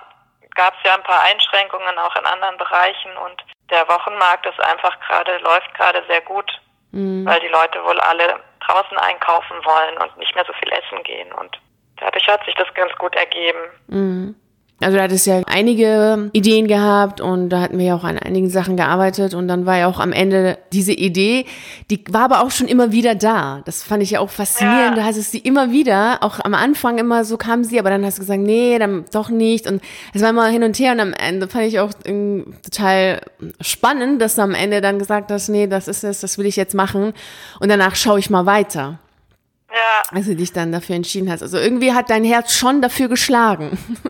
gab 0.55 0.73
es 0.75 0.83
ja 0.83 0.95
ein 0.95 1.03
paar 1.03 1.21
Einschränkungen 1.23 1.97
auch 1.97 2.15
in 2.15 2.25
anderen 2.25 2.57
Bereichen 2.57 3.15
und 3.25 3.41
der 3.69 3.87
Wochenmarkt 3.87 4.45
ist 4.45 4.59
einfach 4.61 4.97
gerade, 5.07 5.37
läuft 5.37 5.73
gerade 5.75 6.03
sehr 6.07 6.21
gut, 6.21 6.49
mhm. 6.91 7.25
weil 7.25 7.39
die 7.39 7.47
Leute 7.47 7.83
wohl 7.83 7.99
alle 7.99 8.39
draußen 8.59 8.97
einkaufen 8.97 9.57
wollen 9.63 9.97
und 9.97 10.17
nicht 10.17 10.35
mehr 10.35 10.45
so 10.45 10.53
viel 10.53 10.71
essen 10.71 11.03
gehen 11.03 11.31
und 11.33 11.59
dadurch 11.97 12.27
hat 12.27 12.43
sich 12.45 12.55
das 12.55 12.73
ganz 12.73 12.93
gut 12.97 13.15
ergeben. 13.15 13.59
Mhm. 13.87 14.35
Also 14.81 14.97
da 14.97 15.03
hattest 15.03 15.27
ja 15.27 15.41
einige 15.45 16.29
Ideen 16.31 16.67
gehabt 16.67 17.19
und 17.19 17.49
da 17.49 17.59
hatten 17.61 17.77
wir 17.77 17.85
ja 17.85 17.95
auch 17.95 18.05
an 18.05 18.17
einigen 18.17 18.49
Sachen 18.49 18.77
gearbeitet 18.77 19.33
und 19.33 19.47
dann 19.47 19.65
war 19.65 19.77
ja 19.77 19.87
auch 19.87 19.99
am 19.99 20.13
Ende 20.13 20.57
diese 20.71 20.93
Idee, 20.93 21.45
die 21.89 22.03
war 22.09 22.23
aber 22.23 22.43
auch 22.43 22.51
schon 22.51 22.67
immer 22.67 22.91
wieder 22.91 23.13
da. 23.13 23.61
Das 23.65 23.83
fand 23.83 24.03
ich 24.03 24.11
ja 24.11 24.19
auch 24.21 24.29
faszinierend. 24.29 24.95
Ja. 24.97 25.03
Du 25.03 25.03
hast 25.03 25.17
es 25.17 25.31
sie 25.31 25.39
immer 25.39 25.71
wieder, 25.71 26.19
auch 26.21 26.39
am 26.39 26.53
Anfang 26.53 26.97
immer 26.97 27.25
so 27.25 27.35
kam 27.35 27.63
sie, 27.63 27.77
aber 27.79 27.89
dann 27.89 28.05
hast 28.05 28.17
du 28.17 28.21
gesagt, 28.21 28.41
nee, 28.41 28.79
dann 28.79 29.03
doch 29.11 29.29
nicht 29.29 29.67
und 29.67 29.81
es 30.13 30.21
war 30.21 30.29
immer 30.29 30.47
hin 30.47 30.63
und 30.63 30.79
her 30.79 30.93
und 30.93 31.01
am 31.01 31.13
Ende 31.13 31.47
fand 31.47 31.65
ich 31.65 31.79
auch 31.79 31.91
total 32.63 33.21
spannend, 33.59 34.21
dass 34.21 34.35
du 34.35 34.43
am 34.43 34.53
Ende 34.53 34.79
dann 34.79 34.97
gesagt 34.97 35.29
hast, 35.29 35.49
nee, 35.49 35.67
das 35.67 35.89
ist 35.89 36.03
es, 36.03 36.21
das 36.21 36.37
will 36.37 36.45
ich 36.45 36.55
jetzt 36.55 36.73
machen 36.73 37.13
und 37.59 37.69
danach 37.69 37.95
schaue 37.95 38.19
ich 38.19 38.29
mal 38.29 38.45
weiter. 38.45 38.99
Ja. 39.71 40.17
Als 40.17 40.25
du 40.25 40.35
dich 40.35 40.51
dann 40.51 40.71
dafür 40.71 40.95
entschieden 40.95 41.29
hast. 41.29 41.43
Also 41.43 41.57
irgendwie 41.57 41.93
hat 41.93 42.09
dein 42.09 42.23
Herz 42.23 42.53
schon 42.53 42.81
dafür 42.81 43.07
geschlagen. 43.07 43.77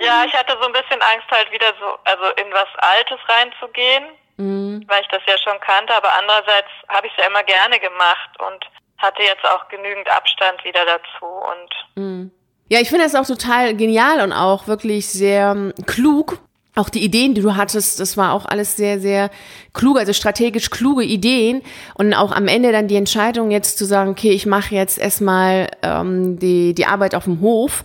Ja, 0.00 0.24
ich 0.24 0.32
hatte 0.32 0.56
so 0.60 0.66
ein 0.66 0.72
bisschen 0.72 1.00
Angst 1.02 1.28
halt 1.30 1.50
wieder 1.50 1.72
so, 1.80 1.98
also 2.04 2.24
in 2.36 2.52
was 2.52 2.68
Altes 2.78 3.18
reinzugehen, 3.28 4.04
mhm. 4.36 4.84
weil 4.86 5.02
ich 5.02 5.08
das 5.08 5.22
ja 5.26 5.36
schon 5.38 5.58
kannte, 5.60 5.94
aber 5.94 6.12
andererseits 6.18 6.70
habe 6.88 7.06
ich 7.06 7.12
es 7.16 7.18
ja 7.22 7.28
immer 7.28 7.42
gerne 7.42 7.80
gemacht 7.80 8.30
und 8.38 8.64
hatte 8.98 9.22
jetzt 9.22 9.44
auch 9.44 9.68
genügend 9.68 10.08
Abstand 10.10 10.64
wieder 10.64 10.84
dazu 10.84 11.26
und 11.26 12.02
mhm. 12.02 12.30
ja, 12.68 12.80
ich 12.80 12.88
finde 12.88 13.04
das 13.04 13.14
auch 13.14 13.26
total 13.26 13.74
genial 13.74 14.20
und 14.20 14.32
auch 14.32 14.66
wirklich 14.66 15.08
sehr 15.08 15.52
ähm, 15.52 15.72
klug, 15.86 16.38
auch 16.78 16.88
die 16.90 17.02
Ideen, 17.02 17.34
die 17.34 17.40
du 17.40 17.56
hattest, 17.56 17.98
das 17.98 18.16
war 18.16 18.32
auch 18.32 18.46
alles 18.46 18.76
sehr, 18.76 19.00
sehr 19.00 19.30
klug, 19.74 19.98
also 19.98 20.12
strategisch 20.12 20.70
kluge 20.70 21.02
Ideen. 21.02 21.62
Und 21.94 22.14
auch 22.14 22.30
am 22.30 22.46
Ende 22.46 22.70
dann 22.70 22.86
die 22.86 22.94
Entscheidung 22.94 23.50
jetzt 23.50 23.78
zu 23.78 23.84
sagen, 23.84 24.10
okay, 24.10 24.30
ich 24.30 24.46
mache 24.46 24.76
jetzt 24.76 24.96
erstmal 24.96 25.68
ähm, 25.82 26.38
die, 26.38 26.74
die 26.74 26.86
Arbeit 26.86 27.16
auf 27.16 27.24
dem 27.24 27.40
Hof 27.40 27.82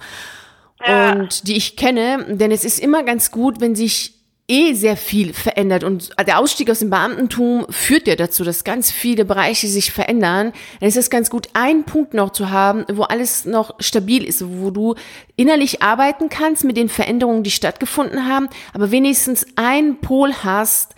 ja. 0.86 1.13
und 1.13 1.48
die 1.48 1.56
ich 1.56 1.76
kenne. 1.76 2.26
Denn 2.30 2.52
es 2.52 2.65
ist 2.65 2.80
immer 2.80 3.04
ganz 3.04 3.32
gut, 3.32 3.62
wenn 3.62 3.76
sich 3.76 4.13
eh 4.48 4.74
sehr 4.74 4.98
viel 4.98 5.34
verändert 5.34 5.86
und 5.86 6.10
der 6.28 6.38
Ausstieg 6.38 6.69
aus 6.69 6.80
dem 6.80 6.89
Beamtentum 6.89 7.65
führt 7.69 8.08
ja 8.08 8.15
dazu, 8.15 8.43
dass 8.43 8.65
ganz 8.65 8.91
viele 8.91 9.24
Bereiche 9.24 9.67
sich 9.67 9.91
verändern. 9.91 10.52
Dann 10.80 10.89
ist 10.89 10.98
es 10.98 11.10
ganz 11.10 11.30
gut, 11.30 11.48
einen 11.54 11.86
Punkt 11.86 12.13
noch 12.13 12.32
zu 12.32 12.50
haben, 12.50 12.86
wo 12.91 13.04
alles 13.04 13.46
noch 13.46 13.76
stabil 13.80 14.24
ist, 14.26 14.43
wo 14.46 14.69
du 14.69 14.96
innerlich 15.38 15.82
arbeiten 15.82 16.28
kannst 16.28 16.65
mit 16.65 16.76
den 16.76 16.89
Veränderungen, 16.89 17.43
die 17.43 17.52
stattgefunden 17.52 18.28
haben, 18.28 18.50
aber 18.74 18.91
wenigstens 18.91 19.46
einen 19.56 20.02
Pol 20.02 20.34
hast, 20.43 20.93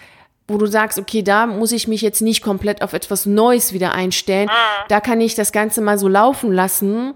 wo 0.48 0.58
du 0.58 0.66
sagst, 0.66 0.98
okay, 0.98 1.22
da 1.22 1.46
muss 1.46 1.72
ich 1.72 1.88
mich 1.88 2.02
jetzt 2.02 2.22
nicht 2.22 2.44
komplett 2.44 2.82
auf 2.82 2.94
etwas 2.94 3.26
Neues 3.26 3.74
wieder 3.74 3.94
einstellen. 3.94 4.50
Ah. 4.50 4.86
Da 4.90 5.02
kann 5.02 5.22
ich 5.22 5.36
das 5.36 5.52
Ganze 5.52 5.82
mal 5.82 5.98
so 5.98 6.08
laufen 6.08 6.52
lassen 6.52 7.14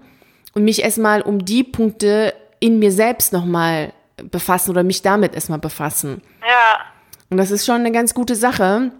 und 0.54 0.64
mich 0.64 0.82
erstmal 0.82 1.22
um 1.22 1.44
die 1.44 1.64
Punkte 1.64 2.34
in 2.60 2.78
mir 2.78 2.92
selbst 2.92 3.32
nochmal 3.32 3.92
befassen 4.30 4.70
oder 4.70 4.82
mich 4.82 5.02
damit 5.02 5.34
erstmal 5.34 5.58
befassen. 5.58 6.22
Ja. 6.42 6.78
Und 7.30 7.38
das 7.38 7.50
ist 7.50 7.64
schon 7.64 7.76
eine 7.76 7.92
ganz 7.92 8.14
gute 8.14 8.36
Sache, 8.36 8.92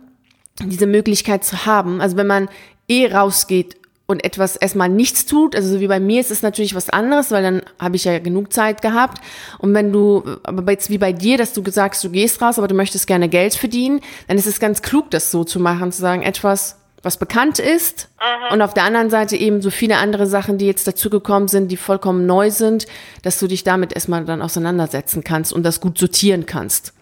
diese 0.64 0.86
Möglichkeit 0.86 1.44
zu 1.44 1.66
haben. 1.66 2.00
Also 2.00 2.16
wenn 2.16 2.26
man 2.26 2.48
eh 2.88 3.12
rausgeht 3.12 3.76
und 4.06 4.24
etwas 4.24 4.56
erstmal 4.56 4.88
nichts 4.88 5.26
tut, 5.26 5.54
also 5.54 5.68
so 5.68 5.80
wie 5.80 5.86
bei 5.86 6.00
mir 6.00 6.20
ist 6.20 6.30
es 6.30 6.42
natürlich 6.42 6.74
was 6.74 6.90
anderes, 6.90 7.30
weil 7.30 7.42
dann 7.42 7.62
habe 7.78 7.96
ich 7.96 8.04
ja 8.04 8.18
genug 8.18 8.52
Zeit 8.52 8.82
gehabt. 8.82 9.22
Und 9.58 9.74
wenn 9.74 9.92
du, 9.92 10.24
aber 10.42 10.70
jetzt 10.72 10.90
wie 10.90 10.98
bei 10.98 11.12
dir, 11.12 11.38
dass 11.38 11.52
du 11.52 11.62
sagst, 11.70 12.02
du 12.02 12.10
gehst 12.10 12.40
raus, 12.42 12.58
aber 12.58 12.68
du 12.68 12.74
möchtest 12.74 13.06
gerne 13.06 13.28
Geld 13.28 13.54
verdienen, 13.54 14.00
dann 14.26 14.38
ist 14.38 14.46
es 14.46 14.58
ganz 14.58 14.82
klug, 14.82 15.10
das 15.10 15.30
so 15.30 15.44
zu 15.44 15.60
machen, 15.60 15.92
zu 15.92 16.00
sagen, 16.00 16.22
etwas 16.22 16.79
was 17.02 17.16
bekannt 17.16 17.58
ist 17.58 18.08
mhm. 18.20 18.54
und 18.54 18.62
auf 18.62 18.74
der 18.74 18.84
anderen 18.84 19.10
Seite 19.10 19.36
eben 19.36 19.62
so 19.62 19.70
viele 19.70 19.96
andere 19.96 20.26
Sachen, 20.26 20.58
die 20.58 20.66
jetzt 20.66 20.86
dazugekommen 20.86 21.48
sind, 21.48 21.68
die 21.68 21.76
vollkommen 21.76 22.26
neu 22.26 22.50
sind, 22.50 22.86
dass 23.22 23.38
du 23.38 23.46
dich 23.46 23.64
damit 23.64 23.92
erstmal 23.92 24.24
dann 24.24 24.42
auseinandersetzen 24.42 25.24
kannst 25.24 25.52
und 25.52 25.62
das 25.62 25.80
gut 25.80 25.98
sortieren 25.98 26.46
kannst. 26.46 26.94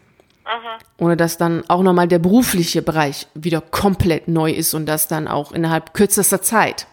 Mhm. 0.44 1.04
Ohne 1.04 1.16
dass 1.16 1.36
dann 1.36 1.68
auch 1.68 1.82
nochmal 1.82 2.08
der 2.08 2.18
berufliche 2.18 2.82
Bereich 2.82 3.26
wieder 3.34 3.60
komplett 3.60 4.28
neu 4.28 4.50
ist 4.50 4.74
und 4.74 4.86
das 4.86 5.08
dann 5.08 5.28
auch 5.28 5.52
innerhalb 5.52 5.94
kürzester 5.94 6.40
Zeit. 6.40 6.86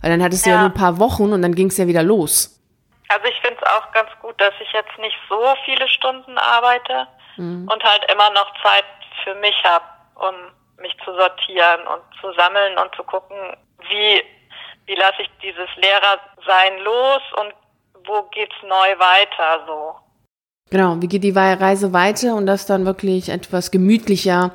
Weil 0.00 0.10
dann 0.10 0.22
hattest 0.22 0.46
du 0.46 0.50
ja, 0.50 0.56
ja 0.56 0.62
nur 0.62 0.70
ein 0.70 0.74
paar 0.74 0.98
Wochen 0.98 1.32
und 1.32 1.42
dann 1.42 1.54
ging 1.54 1.68
es 1.68 1.76
ja 1.76 1.86
wieder 1.86 2.02
los. 2.02 2.60
Also 3.08 3.26
ich 3.26 3.40
finde 3.40 3.56
es 3.60 3.68
auch 3.68 3.92
ganz 3.92 4.10
gut, 4.22 4.40
dass 4.40 4.54
ich 4.60 4.72
jetzt 4.72 4.98
nicht 4.98 5.16
so 5.28 5.38
viele 5.64 5.88
Stunden 5.88 6.38
arbeite 6.38 7.06
mhm. 7.36 7.68
und 7.70 7.82
halt 7.82 8.10
immer 8.12 8.30
noch 8.30 8.52
Zeit 8.62 8.84
für 9.22 9.34
mich 9.36 9.54
habe, 9.64 9.84
um 10.14 10.34
mich 10.84 10.94
zu 11.04 11.12
sortieren 11.14 11.80
und 11.86 12.02
zu 12.20 12.32
sammeln 12.38 12.76
und 12.78 12.94
zu 12.94 13.02
gucken, 13.02 13.36
wie, 13.88 14.22
wie 14.86 14.94
lasse 14.94 15.22
ich 15.22 15.30
dieses 15.42 15.68
Lehrersein 15.76 16.78
los 16.84 17.22
und 17.40 17.54
wo 18.06 18.22
geht's 18.30 18.54
neu 18.62 18.98
weiter 18.98 19.64
so. 19.66 19.94
Genau, 20.70 21.00
wie 21.00 21.08
geht 21.08 21.24
die 21.24 21.30
Reise 21.30 21.92
weiter 21.92 22.34
und 22.34 22.46
das 22.46 22.66
dann 22.66 22.84
wirklich 22.84 23.30
etwas 23.30 23.70
gemütlicher 23.70 24.52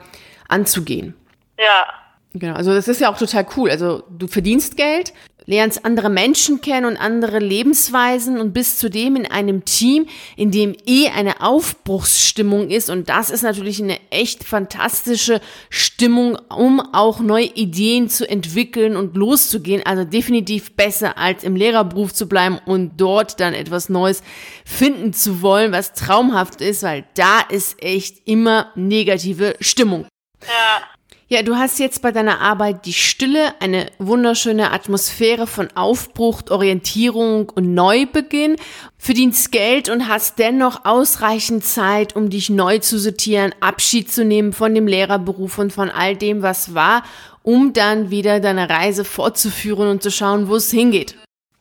anzugehen. 0.48 1.15
Ja. 1.58 1.88
Genau, 2.34 2.56
also 2.56 2.74
das 2.74 2.88
ist 2.88 3.02
ja 3.02 3.12
auch 3.12 3.18
total 3.18 3.48
cool. 3.58 3.72
Also 3.72 4.04
du 4.10 4.28
verdienst 4.28 4.78
Geld, 4.78 5.13
lernst 5.50 5.84
andere 5.84 6.12
Menschen 6.12 6.62
kennen 6.62 6.86
und 6.86 6.96
andere 6.96 7.40
Lebensweisen 7.40 8.40
und 8.40 8.54
bist 8.54 8.78
zudem 8.78 9.16
in 9.16 9.26
einem 9.26 9.66
Team, 9.66 10.06
in 10.36 10.52
dem 10.52 10.76
eh 10.86 11.10
eine 11.10 11.42
Aufbruchsstimmung 11.42 12.70
ist. 12.70 12.92
Und 12.92 13.10
das 13.10 13.32
ist 13.32 13.42
natürlich 13.42 13.82
eine 13.82 14.00
echt 14.12 14.44
fantastische 14.44 15.42
Stimmung, 15.72 16.38
um 16.56 16.80
auch 16.94 17.20
neue 17.20 17.48
Ideen 17.48 18.10
zu 18.10 18.30
entwickeln 18.30 18.96
und 18.96 19.18
loszugehen. 19.18 19.82
Also 19.84 20.04
definitiv 20.04 20.76
besser 20.76 21.18
als 21.18 21.44
im 21.44 21.56
Lehrerberuf 21.56 22.14
zu 22.14 22.30
bleiben 22.30 22.60
und 22.68 23.02
dort 23.02 23.40
dann 23.40 23.56
etwas 23.56 23.90
Neues 23.90 24.22
finden 24.64 25.14
zu 25.14 25.42
wollen, 25.42 25.72
was 25.72 25.94
traumhaft 25.94 26.62
ist, 26.62 26.84
weil 26.84 27.06
da 27.16 27.42
ist 27.42 27.82
echt 27.82 28.28
immer 28.28 28.72
negative 28.76 29.56
Stimmung. 29.62 30.06
Ja. 30.44 30.99
Ja, 31.32 31.44
du 31.44 31.58
hast 31.58 31.78
jetzt 31.78 32.02
bei 32.02 32.10
deiner 32.10 32.42
Arbeit 32.42 32.88
die 32.88 32.94
Stille, 32.94 33.54
eine 33.62 33.92
wunderschöne 34.00 34.72
Atmosphäre 34.72 35.46
von 35.46 35.70
Aufbruch, 35.76 36.42
Orientierung 36.50 37.50
und 37.50 37.76
Neubeginn, 37.76 38.56
verdienst 38.98 39.52
Geld 39.52 39.89
und 39.89 40.08
hast 40.08 40.39
dennoch 40.39 40.86
ausreichend 40.86 41.63
Zeit, 41.63 42.15
um 42.15 42.32
dich 42.32 42.50
neu 42.50 42.80
zu 42.80 42.98
sortieren, 42.98 43.54
Abschied 43.62 44.12
zu 44.12 44.26
nehmen 44.26 44.54
von 44.54 44.74
dem 44.74 44.88
Lehrerberuf 44.88 45.60
und 45.60 45.72
von 45.72 45.92
all 45.92 46.15
dem, 46.15 46.42
was 46.42 46.74
war, 46.74 47.04
um 47.44 47.74
dann 47.74 48.10
wieder 48.10 48.39
deine 48.39 48.68
Reise 48.68 49.06
fortzuführen 49.06 49.88
und 49.88 50.02
zu 50.02 50.10
schauen, 50.10 50.50
wo 50.50 50.56
es 50.56 50.72
hingeht. 50.72 51.15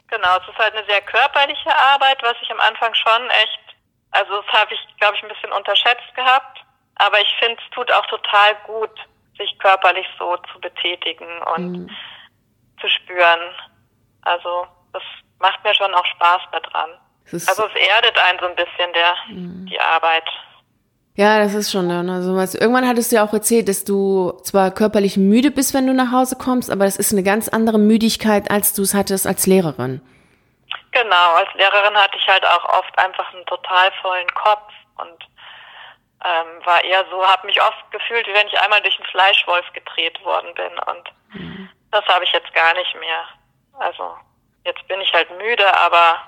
Genau, 0.09 0.39
es 0.41 0.49
ist 0.49 0.59
halt 0.59 0.75
eine 0.75 0.87
sehr 0.87 1.03
körperliche 1.03 1.77
Arbeit, 1.77 2.17
was 2.23 2.37
ich 2.41 2.51
am 2.51 2.61
Anfang 2.61 2.95
schon 2.95 3.29
echt, 3.29 3.61
also 4.13 4.33
das 4.41 4.47
habe 4.47 4.73
ich, 4.73 4.81
glaube 4.97 5.15
ich, 5.17 5.23
ein 5.23 5.29
bisschen 5.29 5.53
unterschätzt 5.53 6.15
gehabt. 6.17 6.59
Aber 6.95 7.21
ich 7.21 7.29
finde, 7.39 7.61
es 7.63 7.71
tut 7.75 7.93
auch 7.93 8.07
total 8.07 8.57
gut, 8.67 8.91
sich 9.39 9.59
körperlich 9.59 10.07
so 10.19 10.37
zu 10.53 10.61
betätigen 10.61 11.29
und 11.57 11.73
mhm. 11.73 11.91
zu 12.81 12.89
spüren. 12.89 13.41
Also 14.23 14.67
das 14.93 15.03
macht 15.39 15.63
mir 15.65 15.75
schon 15.75 15.95
auch 15.95 16.07
Spaß 16.07 16.43
daran. 16.53 16.91
Also 17.33 17.67
es 17.67 17.89
erdet 17.89 18.19
einen 18.19 18.39
so 18.39 18.47
ein 18.47 18.57
bisschen 18.57 18.93
der 18.93 19.15
mhm. 19.29 19.67
die 19.67 19.81
Arbeit. 19.81 20.25
Ja, 21.15 21.41
das 21.41 21.53
ist 21.55 21.73
schon 21.73 21.89
dann. 21.89 22.09
Also 22.09 22.31
irgendwann 22.59 22.87
hattest 22.87 23.11
du 23.11 23.17
ja 23.17 23.25
auch 23.25 23.33
erzählt, 23.33 23.69
dass 23.69 23.85
du 23.85 24.39
zwar 24.45 24.71
körperlich 24.71 25.17
müde 25.17 25.51
bist, 25.51 25.75
wenn 25.75 25.87
du 25.87 25.93
nach 25.93 26.13
Hause 26.13 26.37
kommst, 26.37 26.71
aber 26.71 26.85
es 26.85 26.97
ist 26.97 27.13
eine 27.13 27.25
ganz 27.25 27.49
andere 27.49 27.79
Müdigkeit, 27.79 28.51
als 28.51 28.73
du 28.73 28.83
es 28.83 28.95
hattest 28.95 29.27
als 29.27 29.47
Lehrerin. 29.47 30.01
Genau, 30.93 31.35
als 31.35 31.53
Lehrerin 31.55 31.97
hatte 31.97 32.17
ich 32.17 32.29
halt 32.29 32.47
auch 32.47 32.79
oft 32.79 32.97
einfach 32.99 33.35
einen 33.35 33.45
total 33.47 33.91
vollen 34.01 34.29
Kopf 34.29 34.73
ähm, 36.25 36.65
war 36.65 36.83
eher 36.85 37.05
so, 37.11 37.25
habe 37.25 37.47
mich 37.47 37.61
oft 37.63 37.91
gefühlt, 37.91 38.27
wie 38.27 38.35
wenn 38.35 38.49
ich 38.49 38.59
einmal 38.59 38.81
durch 38.83 38.97
einen 38.97 39.11
Fleischwolf 39.11 39.65
gedreht 39.73 40.23
worden 40.25 40.53
bin. 40.55 40.73
Und 40.91 41.41
mhm. 41.41 41.69
das 41.91 42.05
habe 42.07 42.25
ich 42.25 42.33
jetzt 42.33 42.53
gar 42.55 42.75
nicht 42.75 42.95
mehr. 42.99 43.25
Also 43.79 44.17
jetzt 44.65 44.87
bin 44.89 45.01
ich 45.01 45.13
halt 45.13 45.31
müde, 45.39 45.67
aber 45.77 46.21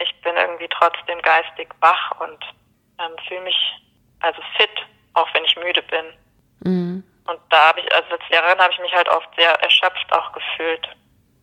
ich 0.00 0.14
bin 0.22 0.34
irgendwie 0.36 0.68
trotzdem 0.68 1.20
geistig 1.22 1.68
wach 1.80 2.20
und 2.20 2.42
ähm, 2.98 3.16
fühle 3.28 3.42
mich 3.42 3.56
also 4.20 4.40
fit, 4.56 4.70
auch 5.12 5.28
wenn 5.34 5.44
ich 5.44 5.56
müde 5.56 5.82
bin. 5.82 6.04
Mhm. 6.60 7.04
Und 7.26 7.40
da 7.50 7.68
habe 7.68 7.80
ich, 7.80 7.94
also 7.94 8.10
als 8.10 8.28
Lehrerin 8.30 8.58
habe 8.58 8.72
ich 8.72 8.80
mich 8.80 8.92
halt 8.92 9.08
oft 9.08 9.28
sehr 9.36 9.50
erschöpft 9.62 10.12
auch 10.12 10.32
gefühlt. 10.32 10.88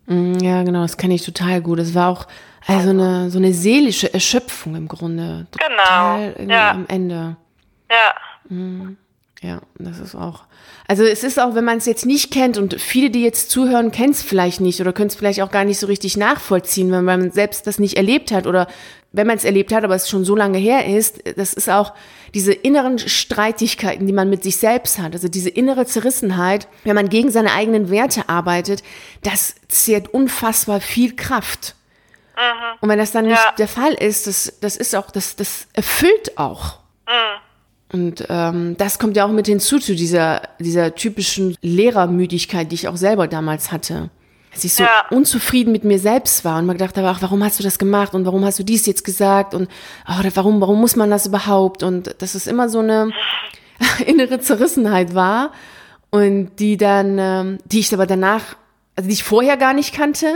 Mhm, 0.05 0.39
ja, 0.39 0.63
genau, 0.63 0.81
das 0.81 0.97
kenne 0.97 1.13
ich 1.13 1.25
total 1.25 1.61
gut. 1.61 1.79
Es 1.79 1.95
war 1.95 2.09
auch 2.09 2.27
also 2.67 2.89
eine, 2.89 3.29
so 3.29 3.39
eine 3.39 3.53
seelische 3.53 4.13
Erschöpfung 4.13 4.75
im 4.75 4.87
Grunde. 4.87 5.47
Total 5.51 6.33
genau. 6.33 6.53
Ja. 6.53 6.71
Am 6.71 6.85
Ende. 6.87 7.35
Ja. 7.91 8.15
Mhm. 8.49 8.97
Ja, 9.41 9.61
das 9.79 9.99
ist 9.99 10.15
auch. 10.15 10.43
Also 10.87 11.03
es 11.03 11.23
ist 11.23 11.39
auch, 11.39 11.55
wenn 11.55 11.65
man 11.65 11.79
es 11.79 11.87
jetzt 11.87 12.05
nicht 12.05 12.31
kennt 12.31 12.59
und 12.59 12.79
viele, 12.79 13.09
die 13.09 13.23
jetzt 13.23 13.49
zuhören, 13.49 13.91
kennen 13.91 14.11
es 14.11 14.21
vielleicht 14.21 14.61
nicht 14.61 14.79
oder 14.81 14.93
können 14.93 15.07
es 15.07 15.15
vielleicht 15.15 15.41
auch 15.41 15.49
gar 15.49 15.63
nicht 15.63 15.79
so 15.79 15.87
richtig 15.87 16.15
nachvollziehen, 16.15 16.91
wenn 16.91 17.05
man 17.05 17.31
selbst 17.31 17.65
das 17.65 17.79
nicht 17.79 17.97
erlebt 17.97 18.31
hat 18.31 18.45
oder 18.45 18.67
wenn 19.11 19.25
man 19.25 19.37
es 19.37 19.43
erlebt 19.43 19.73
hat, 19.73 19.83
aber 19.83 19.95
es 19.95 20.09
schon 20.09 20.23
so 20.23 20.35
lange 20.35 20.59
her 20.59 20.85
ist, 20.85 21.23
das 21.37 21.53
ist 21.53 21.69
auch 21.69 21.93
diese 22.33 22.53
inneren 22.53 22.99
Streitigkeiten, 22.99 24.05
die 24.05 24.13
man 24.13 24.29
mit 24.29 24.43
sich 24.43 24.57
selbst 24.57 24.99
hat, 24.99 25.13
also 25.13 25.27
diese 25.27 25.49
innere 25.49 25.85
Zerrissenheit, 25.85 26.67
wenn 26.83 26.95
man 26.95 27.09
gegen 27.09 27.31
seine 27.31 27.51
eigenen 27.51 27.89
Werte 27.89 28.29
arbeitet, 28.29 28.83
das 29.23 29.55
zehrt 29.69 30.13
unfassbar 30.13 30.81
viel 30.81 31.15
Kraft. 31.15 31.75
Mhm. 32.37 32.77
Und 32.79 32.89
wenn 32.89 32.99
das 32.99 33.11
dann 33.11 33.25
nicht 33.25 33.41
der 33.57 33.67
Fall 33.67 33.93
ist, 33.93 34.27
das, 34.27 34.59
das 34.61 34.77
ist 34.77 34.95
auch, 34.95 35.09
das, 35.09 35.35
das 35.35 35.67
erfüllt 35.73 36.37
auch. 36.37 36.79
Mhm. 37.07 37.50
Und 37.91 38.25
ähm, 38.29 38.77
das 38.77 38.99
kommt 38.99 39.17
ja 39.17 39.25
auch 39.25 39.31
mit 39.31 39.47
hinzu 39.47 39.79
zu 39.79 39.95
dieser, 39.95 40.43
dieser 40.59 40.95
typischen 40.95 41.57
Lehrermüdigkeit, 41.61 42.71
die 42.71 42.75
ich 42.75 42.87
auch 42.87 42.95
selber 42.95 43.27
damals 43.27 43.71
hatte. 43.71 44.09
Dass 44.53 44.63
ich 44.63 44.73
so 44.73 44.83
ja. 44.83 45.05
unzufrieden 45.09 45.71
mit 45.71 45.83
mir 45.83 45.99
selbst 45.99 46.43
war 46.43 46.59
und 46.59 46.65
mal 46.65 46.73
gedacht 46.73 46.97
habe, 46.97 47.07
ach, 47.07 47.21
warum 47.21 47.43
hast 47.43 47.59
du 47.59 47.63
das 47.63 47.79
gemacht 47.79 48.13
und 48.13 48.25
warum 48.25 48.43
hast 48.45 48.59
du 48.59 48.63
dies 48.63 48.85
jetzt 48.85 49.03
gesagt 49.03 49.53
und 49.53 49.69
oh, 50.07 50.23
warum, 50.35 50.59
warum 50.61 50.79
muss 50.79 50.95
man 50.95 51.09
das 51.09 51.25
überhaupt? 51.25 51.83
Und 51.83 52.21
dass 52.21 52.35
es 52.35 52.47
immer 52.47 52.69
so 52.69 52.79
eine 52.79 53.11
innere 54.05 54.39
Zerrissenheit 54.39 55.15
war 55.15 55.51
und 56.09 56.57
die 56.59 56.77
dann, 56.77 57.17
ähm, 57.17 57.57
die 57.65 57.79
ich 57.79 57.93
aber 57.93 58.05
danach, 58.05 58.55
also 58.95 59.07
die 59.07 59.13
ich 59.13 59.23
vorher 59.23 59.57
gar 59.57 59.73
nicht 59.73 59.93
kannte, 59.93 60.27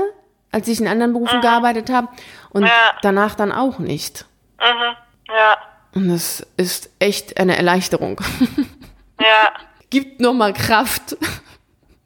als 0.52 0.68
ich 0.70 0.80
in 0.80 0.88
anderen 0.88 1.12
Berufen 1.13 1.38
mhm. 1.38 1.41
gearbeitet 1.41 1.89
habe 1.89 2.08
und 2.52 2.63
ja. 2.63 2.72
danach 3.02 3.36
dann 3.36 3.52
auch 3.52 3.80
nicht. 3.80 4.26
Mhm. 4.60 4.96
Ja. 5.28 5.58
Und 5.95 6.10
das 6.10 6.45
ist 6.58 6.89
echt 6.99 7.39
eine 7.39 7.58
Erleichterung. 7.58 8.21
Ja. 9.19 9.53
Gibt 9.89 10.19
nochmal 10.19 10.53
Kraft. 10.53 11.17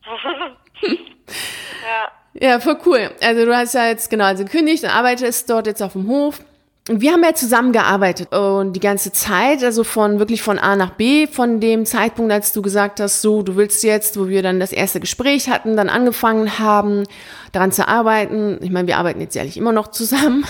ja. 0.83 2.11
Ja, 2.33 2.59
voll 2.59 2.77
cool. 2.85 3.09
Also 3.21 3.45
du 3.45 3.55
hast 3.55 3.73
ja 3.73 3.87
jetzt 3.87 4.09
genau 4.09 4.25
also 4.25 4.43
gekündigt 4.45 4.83
und 4.83 4.89
arbeitest 4.91 5.49
dort 5.49 5.65
jetzt 5.65 5.81
auf 5.81 5.93
dem 5.93 6.07
Hof. 6.07 6.39
Und 6.87 7.01
wir 7.01 7.11
haben 7.11 7.23
ja 7.23 7.33
zusammengearbeitet 7.33 8.33
und 8.33 8.73
die 8.73 8.79
ganze 8.79 9.11
Zeit, 9.11 9.63
also 9.63 9.83
von 9.83 10.17
wirklich 10.17 10.41
von 10.41 10.57
A 10.57 10.75
nach 10.75 10.91
B, 10.91 11.27
von 11.27 11.59
dem 11.59 11.85
Zeitpunkt, 11.85 12.31
als 12.31 12.51
du 12.51 12.63
gesagt 12.63 12.99
hast, 12.99 13.21
so, 13.21 13.43
du 13.43 13.55
willst 13.55 13.83
jetzt, 13.83 14.19
wo 14.19 14.27
wir 14.27 14.41
dann 14.41 14.59
das 14.59 14.71
erste 14.71 14.99
Gespräch 14.99 15.49
hatten, 15.49 15.77
dann 15.77 15.89
angefangen 15.89 16.57
haben, 16.57 17.03
daran 17.51 17.71
zu 17.71 17.87
arbeiten. 17.87 18.57
Ich 18.61 18.71
meine, 18.71 18.87
wir 18.87 18.97
arbeiten 18.97 19.21
jetzt 19.21 19.35
ehrlich 19.35 19.57
immer 19.57 19.71
noch 19.71 19.89
zusammen. 19.89 20.45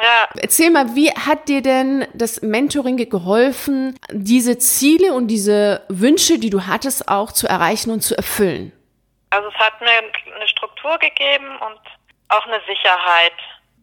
Ja. 0.00 0.28
Erzähl 0.40 0.70
mal, 0.70 0.94
wie 0.94 1.10
hat 1.10 1.48
dir 1.48 1.62
denn 1.62 2.06
das 2.12 2.42
Mentoring 2.42 2.96
geholfen, 2.96 3.98
diese 4.10 4.58
Ziele 4.58 5.14
und 5.14 5.28
diese 5.28 5.84
Wünsche, 5.88 6.38
die 6.38 6.50
du 6.50 6.66
hattest, 6.66 7.08
auch 7.08 7.32
zu 7.32 7.46
erreichen 7.46 7.90
und 7.90 8.00
zu 8.00 8.14
erfüllen? 8.14 8.72
Also 9.30 9.48
es 9.48 9.54
hat 9.54 9.80
mir 9.80 9.88
eine 10.34 10.48
Struktur 10.48 10.98
gegeben 10.98 11.56
und 11.60 11.80
auch 12.28 12.46
eine 12.46 12.60
Sicherheit 12.66 13.32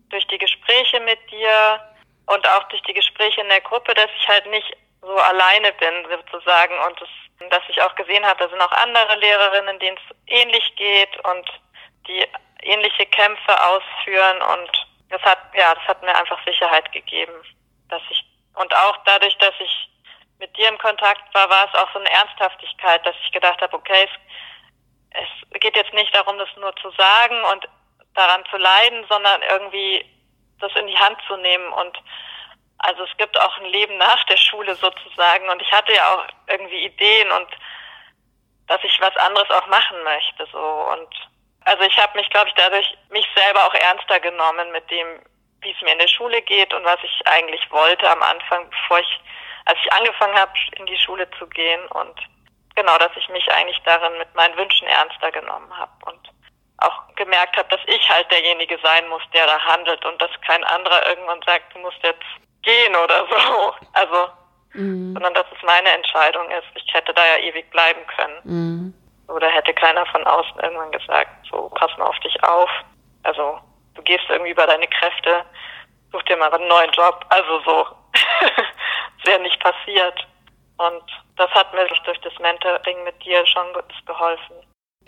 durch 0.10 0.26
die 0.28 0.38
Gespräche 0.38 1.00
mit 1.00 1.20
dir 1.32 1.80
und 2.28 2.48
auch 2.48 2.64
durch 2.70 2.82
die 2.84 2.94
Gespräche 2.94 3.42
in 3.42 3.50
der 3.50 3.62
Gruppe, 3.62 3.94
dass 3.94 4.10
ich 4.18 4.28
halt 4.28 4.46
nicht 4.50 4.78
so 5.02 5.16
alleine 5.18 5.74
bin 5.74 5.94
sozusagen 6.10 6.74
und 6.88 7.02
das, 7.02 7.10
dass 7.50 7.64
ich 7.70 7.82
auch 7.82 7.94
gesehen 7.96 8.26
habe, 8.26 8.40
da 8.40 8.50
sind 8.50 8.62
auch 8.62 8.72
andere 8.72 9.20
Lehrerinnen, 9.20 9.80
denen 9.80 9.98
es 9.98 10.16
ähnlich 10.28 10.74
geht 10.78 11.18
und 11.26 11.50
die 12.08 12.24
ähnliche 12.62 13.06
Kämpfe 13.08 13.62
ausführen 13.62 14.38
und 14.54 14.83
das 15.14 15.22
hat, 15.22 15.40
ja, 15.54 15.76
das 15.76 15.84
hat 15.84 16.02
mir 16.02 16.16
einfach 16.16 16.44
Sicherheit 16.44 16.92
gegeben, 16.92 17.34
dass 17.90 18.02
ich, 18.10 18.26
und 18.56 18.74
auch 18.76 18.98
dadurch, 19.06 19.38
dass 19.38 19.54
ich 19.60 19.90
mit 20.40 20.56
dir 20.58 20.68
im 20.68 20.78
Kontakt 20.80 21.34
war, 21.36 21.50
war 21.50 21.68
es 21.68 21.80
auch 21.80 21.92
so 21.94 22.00
eine 22.00 22.10
Ernsthaftigkeit, 22.10 23.06
dass 23.06 23.16
ich 23.24 23.32
gedacht 23.32 23.62
habe, 23.62 23.76
okay, 23.76 24.10
es, 25.12 25.20
es 25.52 25.60
geht 25.60 25.76
jetzt 25.76 25.94
nicht 25.94 26.14
darum, 26.16 26.38
das 26.40 26.50
nur 26.58 26.76
zu 26.78 26.90
sagen 26.92 27.44
und 27.52 27.68
daran 28.16 28.44
zu 28.50 28.58
leiden, 28.58 29.06
sondern 29.08 29.42
irgendwie 29.44 30.04
das 30.60 30.72
in 30.76 30.88
die 30.88 30.98
Hand 30.98 31.18
zu 31.28 31.38
nehmen 31.38 31.72
und 31.74 31.98
also 32.80 33.04
es 33.04 33.18
gibt 33.18 33.40
auch 33.40 33.58
ein 33.60 33.66
Leben 33.66 33.98
nach 33.98 34.24
der 34.26 34.38
Schule 34.38 34.76
sozusagen 34.76 35.48
und 35.50 35.62
ich 35.62 35.72
hatte 35.72 35.94
ja 35.94 36.16
auch 36.16 36.26
irgendwie 36.48 36.86
Ideen 36.86 37.32
und 37.32 37.48
dass 38.68 38.84
ich 38.84 39.00
was 39.00 39.16
anderes 39.18 39.50
auch 39.52 39.68
machen 39.68 40.02
möchte 40.04 40.48
so 40.52 40.58
und 40.58 41.10
also 41.66 41.84
ich 41.84 41.98
habe 41.98 42.18
mich, 42.18 42.30
glaube 42.30 42.48
ich, 42.50 42.54
dadurch 42.56 42.98
mich 43.10 43.28
selber 43.36 43.66
auch 43.66 43.74
ernster 43.74 44.20
genommen 44.20 44.72
mit 44.72 44.90
dem, 44.92 45.08
wie 45.62 45.72
es 45.72 45.82
mir 45.82 45.94
in 45.94 46.00
der 46.00 46.08
Schule 46.08 46.42
geht 46.42 46.74
und 46.74 46.84
was 46.84 47.00
ich 47.04 47.22
eigentlich 47.26 47.70
wollte 47.72 48.10
am 48.10 48.22
Anfang, 48.22 48.70
bevor 48.70 49.00
ich, 49.00 49.22
als 49.66 49.78
ich 49.84 49.94
angefangen 49.94 50.38
habe, 50.38 50.52
in 50.78 50.86
die 50.86 50.98
Schule 50.98 51.30
zu 51.40 51.48
gehen 51.48 51.86
und 51.88 52.20
genau, 52.76 52.98
dass 52.98 53.12
ich 53.16 53.30
mich 53.30 53.50
eigentlich 53.52 53.82
darin 53.86 54.18
mit 54.18 54.34
meinen 54.36 54.58
Wünschen 54.58 54.88
ernster 54.88 55.32
genommen 55.32 55.76
habe 55.78 55.92
und 56.06 56.20
auch 56.78 57.16
gemerkt 57.16 57.56
habe, 57.56 57.70
dass 57.70 57.82
ich 57.88 58.10
halt 58.10 58.30
derjenige 58.32 58.78
sein 58.84 59.08
muss, 59.08 59.22
der 59.34 59.46
da 59.46 59.60
handelt 59.60 60.04
und 60.06 60.22
dass 60.22 60.32
kein 60.46 60.64
anderer 60.66 61.08
irgendwann 61.08 61.42
sagt, 61.46 61.74
du 61.74 61.80
musst 61.80 62.02
jetzt 62.04 62.24
gehen 62.62 62.96
oder 62.96 63.26
so. 63.30 63.74
Also, 63.94 64.30
mhm. 64.74 65.14
sondern 65.14 65.34
dass 65.34 65.46
es 65.56 65.64
meine 65.64 65.90
Entscheidung 65.90 66.50
ist. 66.50 66.68
Ich 66.76 66.94
hätte 66.94 67.14
da 67.14 67.22
ja 67.26 67.38
ewig 67.44 67.70
bleiben 67.70 68.02
können. 68.08 68.40
Mhm. 68.44 68.94
Oder 69.28 69.50
hätte 69.50 69.74
keiner 69.74 70.06
von 70.08 70.26
außen 70.26 70.60
irgendwann 70.60 70.92
gesagt, 70.92 71.30
so 71.50 71.70
pass 71.76 71.96
mal 71.98 72.06
auf 72.06 72.20
dich 72.20 72.44
auf. 72.44 72.70
Also 73.24 73.60
du 73.96 74.02
gehst 74.04 74.26
irgendwie 74.30 74.52
über 74.52 74.68
deine 74.68 74.88
Kräfte, 74.88 75.46
such 76.12 76.24
dir 76.24 76.38
mal 76.38 76.54
einen 76.54 76.68
neuen 76.68 76.92
Job. 76.92 77.26
Also 77.30 77.62
so 77.62 77.88
wäre 79.26 79.42
nicht 79.42 79.60
passiert. 79.62 80.28
Und 80.78 81.04
das 81.38 81.50
hat 81.52 81.74
mir 81.74 81.86
durch 81.86 82.02
das 82.22 82.38
Mentoring 82.40 83.04
mit 83.04 83.24
dir 83.24 83.46
schon 83.46 83.68
geholfen. 84.06 84.56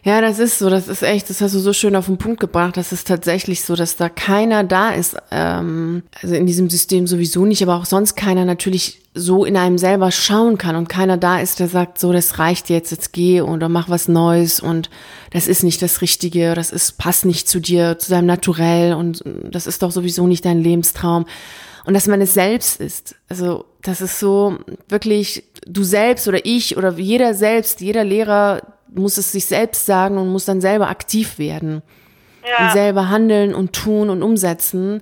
Ja, 0.06 0.22
das 0.22 0.38
ist 0.38 0.60
so, 0.60 0.70
das 0.70 0.88
ist 0.88 1.02
echt, 1.02 1.32
das 1.32 1.42
hast 1.42 1.56
du 1.56 1.60
so 1.60 1.74
schön 1.74 1.96
auf 1.96 2.06
den 2.06 2.20
Punkt 2.20 2.40
gebracht. 2.40 2.78
Das 2.78 2.92
ist 2.92 3.08
tatsächlich 3.08 3.64
so, 3.64 3.76
dass 3.76 3.96
da 3.96 4.08
keiner 4.08 4.64
da 4.64 4.92
ist, 4.92 5.18
ähm, 5.32 6.04
also 6.22 6.36
in 6.36 6.46
diesem 6.46 6.70
System 6.70 7.08
sowieso 7.08 7.44
nicht, 7.44 7.64
aber 7.64 7.76
auch 7.76 7.86
sonst 7.86 8.16
keiner 8.16 8.46
natürlich 8.46 9.02
so 9.16 9.46
in 9.46 9.58
einem 9.58 9.80
selber 9.80 10.12
schauen 10.12 10.60
kann 10.60 10.76
und 10.76 10.90
keiner 10.90 11.18
da 11.18 11.40
ist, 11.40 11.60
der 11.60 11.70
sagt, 11.70 11.98
so, 11.98 12.14
das 12.14 12.38
reicht 12.38 12.70
jetzt, 12.70 12.92
jetzt 12.92 13.14
geh 13.14 13.42
oder 13.42 13.68
mach 13.68 13.90
was 13.90 14.08
Neues 14.08 14.60
und 14.60 14.92
das 15.32 15.48
ist 15.48 15.64
nicht 15.64 15.82
das 15.82 16.02
Richtige, 16.02 16.54
das 16.54 16.70
ist, 16.70 17.00
passt 17.00 17.26
nicht 17.26 17.50
zu 17.50 17.60
dir, 17.60 17.98
zu 17.98 18.12
deinem 18.12 18.28
Naturell 18.28 18.94
und 18.94 19.24
das 19.26 19.66
ist 19.66 19.82
doch 19.82 19.92
sowieso 19.92 20.28
nicht 20.28 20.46
dein 20.46 20.62
Lebenstraum. 20.62 21.26
Und 21.84 21.96
dass 21.96 22.08
man 22.08 22.22
es 22.22 22.36
selbst 22.36 22.80
ist. 22.80 23.16
Also, 23.28 23.66
das 23.82 24.02
ist 24.02 24.20
so 24.20 24.58
wirklich 24.88 25.44
du 25.68 25.84
selbst 25.84 26.28
oder 26.28 26.46
ich 26.46 26.78
oder 26.78 26.94
jeder 26.94 27.34
selbst, 27.34 27.82
jeder 27.82 28.04
Lehrer, 28.04 28.62
muss 28.94 29.18
es 29.18 29.32
sich 29.32 29.46
selbst 29.46 29.86
sagen 29.86 30.18
und 30.18 30.30
muss 30.30 30.46
dann 30.46 30.62
selber 30.62 30.90
aktiv 30.90 31.38
werden. 31.38 31.82
Ja. 32.48 32.68
Und 32.68 32.74
selber 32.74 33.10
handeln 33.10 33.56
und 33.56 33.74
tun 33.74 34.10
und 34.10 34.22
umsetzen 34.22 35.02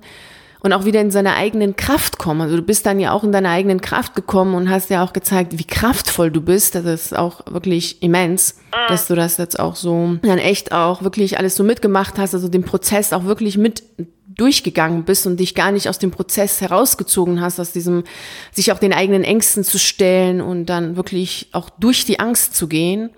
und 0.64 0.72
auch 0.72 0.86
wieder 0.86 1.02
in 1.02 1.10
seine 1.10 1.34
eigenen 1.34 1.76
Kraft 1.76 2.16
kommen. 2.16 2.40
Also 2.40 2.56
du 2.56 2.62
bist 2.62 2.86
dann 2.86 2.98
ja 2.98 3.12
auch 3.12 3.22
in 3.22 3.32
deine 3.32 3.50
eigenen 3.50 3.82
Kraft 3.82 4.14
gekommen 4.14 4.54
und 4.54 4.70
hast 4.70 4.88
ja 4.88 5.04
auch 5.04 5.12
gezeigt, 5.12 5.58
wie 5.58 5.64
kraftvoll 5.64 6.30
du 6.30 6.40
bist. 6.40 6.74
Das 6.74 6.86
ist 6.86 7.14
auch 7.14 7.42
wirklich 7.46 8.02
immens, 8.02 8.54
mhm. 8.54 8.88
dass 8.88 9.06
du 9.06 9.14
das 9.14 9.36
jetzt 9.36 9.60
auch 9.60 9.76
so 9.76 10.16
dann 10.22 10.38
echt 10.38 10.72
auch 10.72 11.02
wirklich 11.02 11.38
alles 11.38 11.54
so 11.54 11.64
mitgemacht 11.64 12.18
hast, 12.18 12.32
also 12.32 12.48
den 12.48 12.64
Prozess 12.64 13.12
auch 13.12 13.24
wirklich 13.24 13.58
mit 13.58 13.82
durchgegangen 14.26 15.04
bist 15.04 15.26
und 15.26 15.38
dich 15.38 15.54
gar 15.54 15.70
nicht 15.70 15.86
aus 15.86 15.98
dem 15.98 16.10
Prozess 16.10 16.62
herausgezogen 16.62 17.42
hast, 17.42 17.60
aus 17.60 17.72
diesem, 17.72 18.04
sich 18.50 18.72
auch 18.72 18.78
den 18.78 18.94
eigenen 18.94 19.22
Ängsten 19.22 19.64
zu 19.64 19.78
stellen 19.78 20.40
und 20.40 20.66
dann 20.66 20.96
wirklich 20.96 21.50
auch 21.52 21.68
durch 21.68 22.06
die 22.06 22.20
Angst 22.20 22.56
zu 22.56 22.68
gehen. 22.68 23.10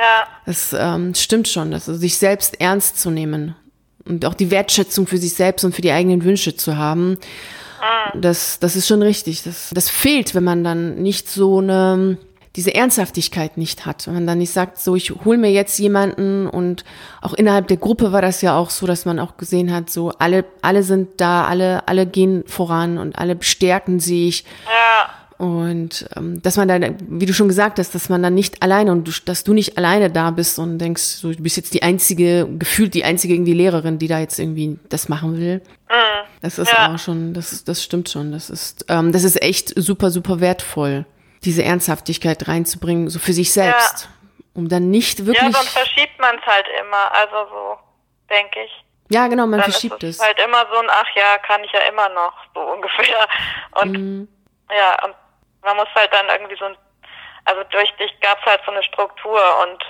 Ja. 0.00 0.26
Das 0.46 0.74
ähm, 0.76 1.14
stimmt 1.14 1.46
schon, 1.46 1.74
also 1.74 1.94
sich 1.94 2.16
selbst 2.16 2.58
ernst 2.58 2.98
zu 2.98 3.10
nehmen 3.10 3.54
und 4.06 4.24
auch 4.24 4.34
die 4.34 4.50
Wertschätzung 4.50 5.06
für 5.06 5.18
sich 5.18 5.34
selbst 5.34 5.64
und 5.64 5.74
für 5.74 5.82
die 5.82 5.92
eigenen 5.92 6.24
Wünsche 6.24 6.56
zu 6.56 6.76
haben. 6.78 7.10
Mhm. 7.10 8.20
Das, 8.20 8.58
das 8.58 8.76
ist 8.76 8.86
schon 8.86 9.02
richtig. 9.02 9.42
Das, 9.42 9.70
das 9.74 9.90
fehlt, 9.90 10.34
wenn 10.34 10.44
man 10.44 10.64
dann 10.64 10.96
nicht 11.02 11.28
so 11.28 11.58
eine, 11.58 12.16
diese 12.56 12.74
Ernsthaftigkeit 12.74 13.58
nicht 13.58 13.84
hat. 13.84 14.06
Wenn 14.06 14.14
man 14.14 14.26
dann 14.26 14.38
nicht 14.38 14.52
sagt, 14.52 14.78
so, 14.78 14.96
ich 14.96 15.12
hole 15.24 15.36
mir 15.36 15.52
jetzt 15.52 15.78
jemanden 15.78 16.46
und 16.46 16.84
auch 17.20 17.34
innerhalb 17.34 17.68
der 17.68 17.76
Gruppe 17.76 18.12
war 18.12 18.22
das 18.22 18.40
ja 18.40 18.56
auch 18.56 18.70
so, 18.70 18.86
dass 18.86 19.04
man 19.04 19.18
auch 19.18 19.36
gesehen 19.36 19.72
hat, 19.72 19.90
so, 19.90 20.10
alle, 20.18 20.46
alle 20.62 20.82
sind 20.82 21.20
da, 21.20 21.44
alle, 21.44 21.86
alle 21.88 22.06
gehen 22.06 22.44
voran 22.46 22.96
und 22.96 23.18
alle 23.18 23.36
bestärken 23.36 24.00
sich. 24.00 24.44
Ja. 24.64 25.10
Und 25.40 26.06
ähm, 26.16 26.42
dass 26.42 26.58
man 26.58 26.68
dann, 26.68 26.98
wie 27.08 27.24
du 27.24 27.32
schon 27.32 27.48
gesagt 27.48 27.78
hast, 27.78 27.94
dass 27.94 28.10
man 28.10 28.22
dann 28.22 28.34
nicht 28.34 28.62
alleine 28.62 28.92
und 28.92 29.08
du, 29.08 29.12
dass 29.24 29.42
du 29.42 29.54
nicht 29.54 29.78
alleine 29.78 30.10
da 30.10 30.30
bist 30.32 30.58
und 30.58 30.78
denkst, 30.78 31.02
so, 31.02 31.32
du 31.32 31.42
bist 31.42 31.56
jetzt 31.56 31.72
die 31.72 31.82
einzige, 31.82 32.46
gefühlt 32.58 32.92
die 32.92 33.04
einzige 33.04 33.32
irgendwie 33.32 33.54
Lehrerin, 33.54 33.98
die 33.98 34.06
da 34.06 34.18
jetzt 34.18 34.38
irgendwie 34.38 34.78
das 34.90 35.08
machen 35.08 35.38
will. 35.38 35.62
Mhm. 35.88 36.28
Das 36.42 36.58
ist 36.58 36.70
ja. 36.70 36.92
auch 36.92 36.98
schon, 36.98 37.32
das, 37.32 37.64
das 37.64 37.82
stimmt 37.82 38.10
schon. 38.10 38.32
Das 38.32 38.50
ist, 38.50 38.84
ähm, 38.90 39.12
das 39.12 39.24
ist 39.24 39.40
echt 39.40 39.72
super, 39.80 40.10
super 40.10 40.40
wertvoll, 40.40 41.06
diese 41.42 41.64
Ernsthaftigkeit 41.64 42.46
reinzubringen, 42.46 43.08
so 43.08 43.18
für 43.18 43.32
sich 43.32 43.50
selbst. 43.50 44.04
Ja. 44.04 44.10
Um 44.52 44.68
dann 44.68 44.90
nicht 44.90 45.24
wirklich. 45.24 45.42
Ja, 45.42 45.52
sonst 45.52 45.70
verschiebt 45.70 46.18
man 46.20 46.36
es 46.36 46.44
halt 46.44 46.66
immer, 46.82 47.14
also 47.14 47.50
so, 47.50 47.78
denke 48.28 48.60
ich. 48.62 48.84
Ja, 49.08 49.26
genau, 49.28 49.46
man 49.46 49.60
dann 49.60 49.70
verschiebt 49.70 50.02
ist 50.02 50.16
es. 50.16 50.16
es. 50.16 50.22
halt 50.22 50.38
immer 50.44 50.66
so 50.70 50.80
ein, 50.80 50.86
ach 50.90 51.16
ja, 51.16 51.38
kann 51.38 51.64
ich 51.64 51.72
ja 51.72 51.80
immer 51.90 52.10
noch, 52.10 52.34
so 52.54 52.60
ungefähr. 52.60 53.26
Und 53.80 53.92
mhm. 53.92 54.28
ja, 54.68 55.02
und 55.02 55.14
man 55.62 55.76
muss 55.76 55.88
halt 55.94 56.12
dann 56.12 56.28
irgendwie 56.28 56.56
so 56.56 56.66
ein, 56.66 56.76
also 57.44 57.62
durch 57.64 57.90
dich 57.96 58.18
gab 58.20 58.38
es 58.40 58.46
halt 58.46 58.60
so 58.64 58.72
eine 58.72 58.82
Struktur 58.82 59.40
und 59.62 59.84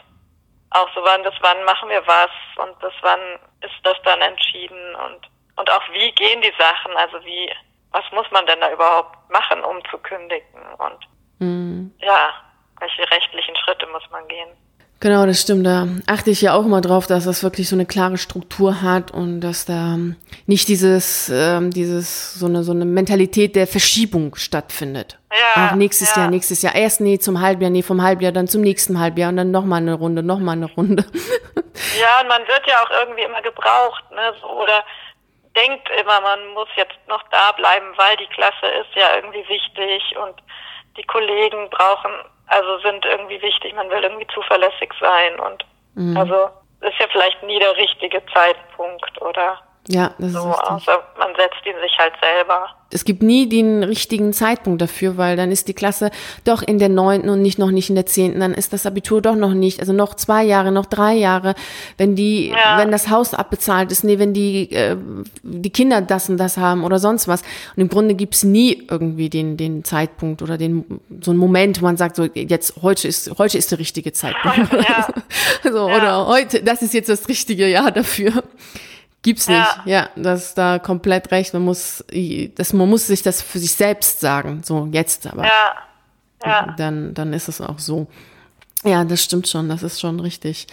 auch 0.70 0.88
so 0.94 1.02
wann 1.02 1.22
das 1.24 1.34
wann 1.40 1.64
machen 1.64 1.88
wir 1.88 2.06
was 2.06 2.30
und 2.56 2.80
das 2.82 2.92
wann 3.02 3.38
ist 3.60 3.74
das 3.82 3.96
dann 4.04 4.20
entschieden 4.20 4.94
und 4.94 5.28
und 5.60 5.70
auch 5.70 5.82
wie 5.92 6.10
gehen 6.12 6.40
die 6.40 6.54
Sachen, 6.58 6.96
also 6.96 7.22
wie, 7.22 7.52
was 7.90 8.04
muss 8.12 8.30
man 8.30 8.46
denn 8.46 8.60
da 8.60 8.72
überhaupt 8.72 9.30
machen, 9.30 9.62
um 9.62 9.84
zu 9.90 9.98
kündigen 9.98 10.62
und 10.78 10.98
mhm. 11.38 11.94
ja, 11.98 12.32
welche 12.78 13.02
rechtlichen 13.10 13.54
Schritte 13.56 13.86
muss 13.88 14.08
man 14.10 14.26
gehen. 14.28 14.56
Genau, 15.00 15.24
das 15.24 15.40
stimmt. 15.40 15.66
Da 15.66 15.86
achte 16.06 16.30
ich 16.30 16.42
ja 16.42 16.52
auch 16.52 16.66
immer 16.66 16.82
drauf, 16.82 17.06
dass 17.06 17.24
das 17.24 17.42
wirklich 17.42 17.70
so 17.70 17.74
eine 17.74 17.86
klare 17.86 18.18
Struktur 18.18 18.82
hat 18.82 19.10
und 19.10 19.40
dass 19.40 19.64
da 19.64 19.96
nicht 20.46 20.68
dieses, 20.68 21.30
ähm, 21.30 21.70
dieses 21.70 22.34
so 22.34 22.44
eine 22.44 22.62
so 22.62 22.72
eine 22.72 22.84
Mentalität 22.84 23.56
der 23.56 23.66
Verschiebung 23.66 24.34
stattfindet. 24.34 25.18
Ja. 25.32 25.68
Ach, 25.70 25.74
nächstes 25.74 26.14
ja. 26.14 26.22
Jahr, 26.22 26.30
nächstes 26.30 26.60
Jahr. 26.60 26.74
Erst 26.74 27.00
nee 27.00 27.18
zum 27.18 27.40
Halbjahr, 27.40 27.70
nee 27.70 27.82
vom 27.82 28.02
Halbjahr, 28.02 28.32
dann 28.32 28.46
zum 28.46 28.60
nächsten 28.60 29.00
Halbjahr 29.00 29.30
und 29.30 29.38
dann 29.38 29.50
nochmal 29.50 29.80
eine 29.80 29.94
Runde, 29.94 30.22
nochmal 30.22 30.56
eine 30.56 30.66
Runde. 30.66 31.04
Ja, 31.98 32.20
und 32.20 32.28
man 32.28 32.46
wird 32.46 32.66
ja 32.66 32.82
auch 32.82 32.90
irgendwie 32.90 33.22
immer 33.22 33.40
gebraucht, 33.40 34.04
ne? 34.10 34.34
So, 34.40 34.48
oder 34.48 34.84
denkt 35.56 35.88
immer, 35.98 36.20
man 36.20 36.48
muss 36.48 36.68
jetzt 36.76 36.98
noch 37.08 37.22
da 37.30 37.52
bleiben, 37.52 37.86
weil 37.96 38.16
die 38.18 38.26
Klasse 38.26 38.66
ist 38.82 38.94
ja 38.94 39.16
irgendwie 39.16 39.48
wichtig 39.48 40.02
und 40.22 40.36
die 40.98 41.04
Kollegen 41.04 41.70
brauchen 41.70 42.10
also 42.50 42.78
sind 42.78 43.04
irgendwie 43.04 43.40
wichtig, 43.42 43.74
man 43.74 43.88
will 43.90 44.02
irgendwie 44.02 44.26
zuverlässig 44.34 44.92
sein 45.00 45.38
und 45.40 45.64
mhm. 45.94 46.16
also 46.16 46.50
ist 46.80 46.98
ja 46.98 47.06
vielleicht 47.10 47.42
nie 47.44 47.58
der 47.58 47.76
richtige 47.76 48.22
Zeitpunkt 48.32 49.22
oder 49.22 49.58
ja, 49.88 50.14
das 50.18 50.32
so, 50.32 50.38
ist 50.38 50.46
richtig. 50.46 50.68
außer 50.68 51.02
man 51.18 51.28
setzt 51.36 51.66
ihn 51.66 51.74
sich 51.82 51.98
halt 51.98 52.12
selber. 52.20 52.68
Es 52.92 53.04
gibt 53.04 53.22
nie 53.22 53.48
den 53.48 53.82
richtigen 53.82 54.32
Zeitpunkt 54.32 54.82
dafür, 54.82 55.16
weil 55.16 55.36
dann 55.36 55.52
ist 55.52 55.68
die 55.68 55.74
Klasse 55.74 56.10
doch 56.44 56.62
in 56.62 56.78
der 56.78 56.88
neunten 56.88 57.28
und 57.28 57.40
nicht 57.40 57.58
noch 57.58 57.70
nicht 57.70 57.88
in 57.88 57.94
der 57.94 58.04
zehnten, 58.04 58.40
dann 58.40 58.52
ist 58.52 58.72
das 58.72 58.84
Abitur 58.84 59.22
doch 59.22 59.36
noch 59.36 59.54
nicht, 59.54 59.80
also 59.80 59.92
noch 59.92 60.14
zwei 60.14 60.42
Jahre, 60.42 60.72
noch 60.72 60.86
drei 60.86 61.14
Jahre, 61.14 61.54
wenn 61.98 62.16
die, 62.16 62.48
ja. 62.48 62.78
wenn 62.78 62.90
das 62.90 63.08
Haus 63.08 63.32
abbezahlt 63.32 63.92
ist, 63.92 64.04
nee, 64.04 64.18
wenn 64.18 64.34
die, 64.34 64.70
äh, 64.72 64.96
die 65.42 65.70
Kinder 65.70 66.00
das 66.02 66.28
und 66.28 66.36
das 66.36 66.56
haben 66.56 66.84
oder 66.84 66.98
sonst 66.98 67.26
was. 67.28 67.42
Und 67.76 67.82
im 67.82 67.88
Grunde 67.88 68.14
gibt's 68.14 68.42
nie 68.42 68.86
irgendwie 68.90 69.30
den, 69.30 69.56
den 69.56 69.84
Zeitpunkt 69.84 70.42
oder 70.42 70.58
den, 70.58 71.00
so 71.20 71.30
einen 71.30 71.40
Moment, 71.40 71.80
wo 71.80 71.86
man 71.86 71.96
sagt, 71.96 72.16
so, 72.16 72.24
jetzt, 72.24 72.82
heute 72.82 73.08
ist, 73.08 73.38
heute 73.38 73.56
ist 73.56 73.70
der 73.70 73.78
richtige 73.78 74.12
Zeitpunkt. 74.12 74.70
Ja. 74.80 75.08
so, 75.62 75.88
ja. 75.88 75.96
Oder 75.96 76.26
heute, 76.26 76.62
das 76.62 76.82
ist 76.82 76.94
jetzt 76.94 77.08
das 77.08 77.28
richtige 77.28 77.68
Jahr 77.68 77.90
dafür. 77.90 78.42
Gibt's 79.22 79.48
nicht. 79.48 79.58
Ja, 79.58 79.82
ja 79.84 80.08
das 80.16 80.46
ist 80.46 80.58
da 80.58 80.78
komplett 80.78 81.30
recht. 81.30 81.52
Man 81.52 81.62
muss, 81.62 82.04
das, 82.54 82.72
man 82.72 82.88
muss 82.88 83.06
sich 83.06 83.22
das 83.22 83.42
für 83.42 83.58
sich 83.58 83.72
selbst 83.72 84.20
sagen. 84.20 84.62
So, 84.64 84.88
jetzt 84.92 85.26
aber. 85.26 85.44
Ja. 85.44 85.74
ja. 86.44 86.74
Dann, 86.76 87.12
dann 87.14 87.32
ist 87.32 87.48
es 87.48 87.60
auch 87.60 87.78
so. 87.78 88.06
Ja, 88.84 89.04
das 89.04 89.22
stimmt 89.22 89.46
schon. 89.46 89.68
Das 89.68 89.82
ist 89.82 90.00
schon 90.00 90.20
richtig. 90.20 90.66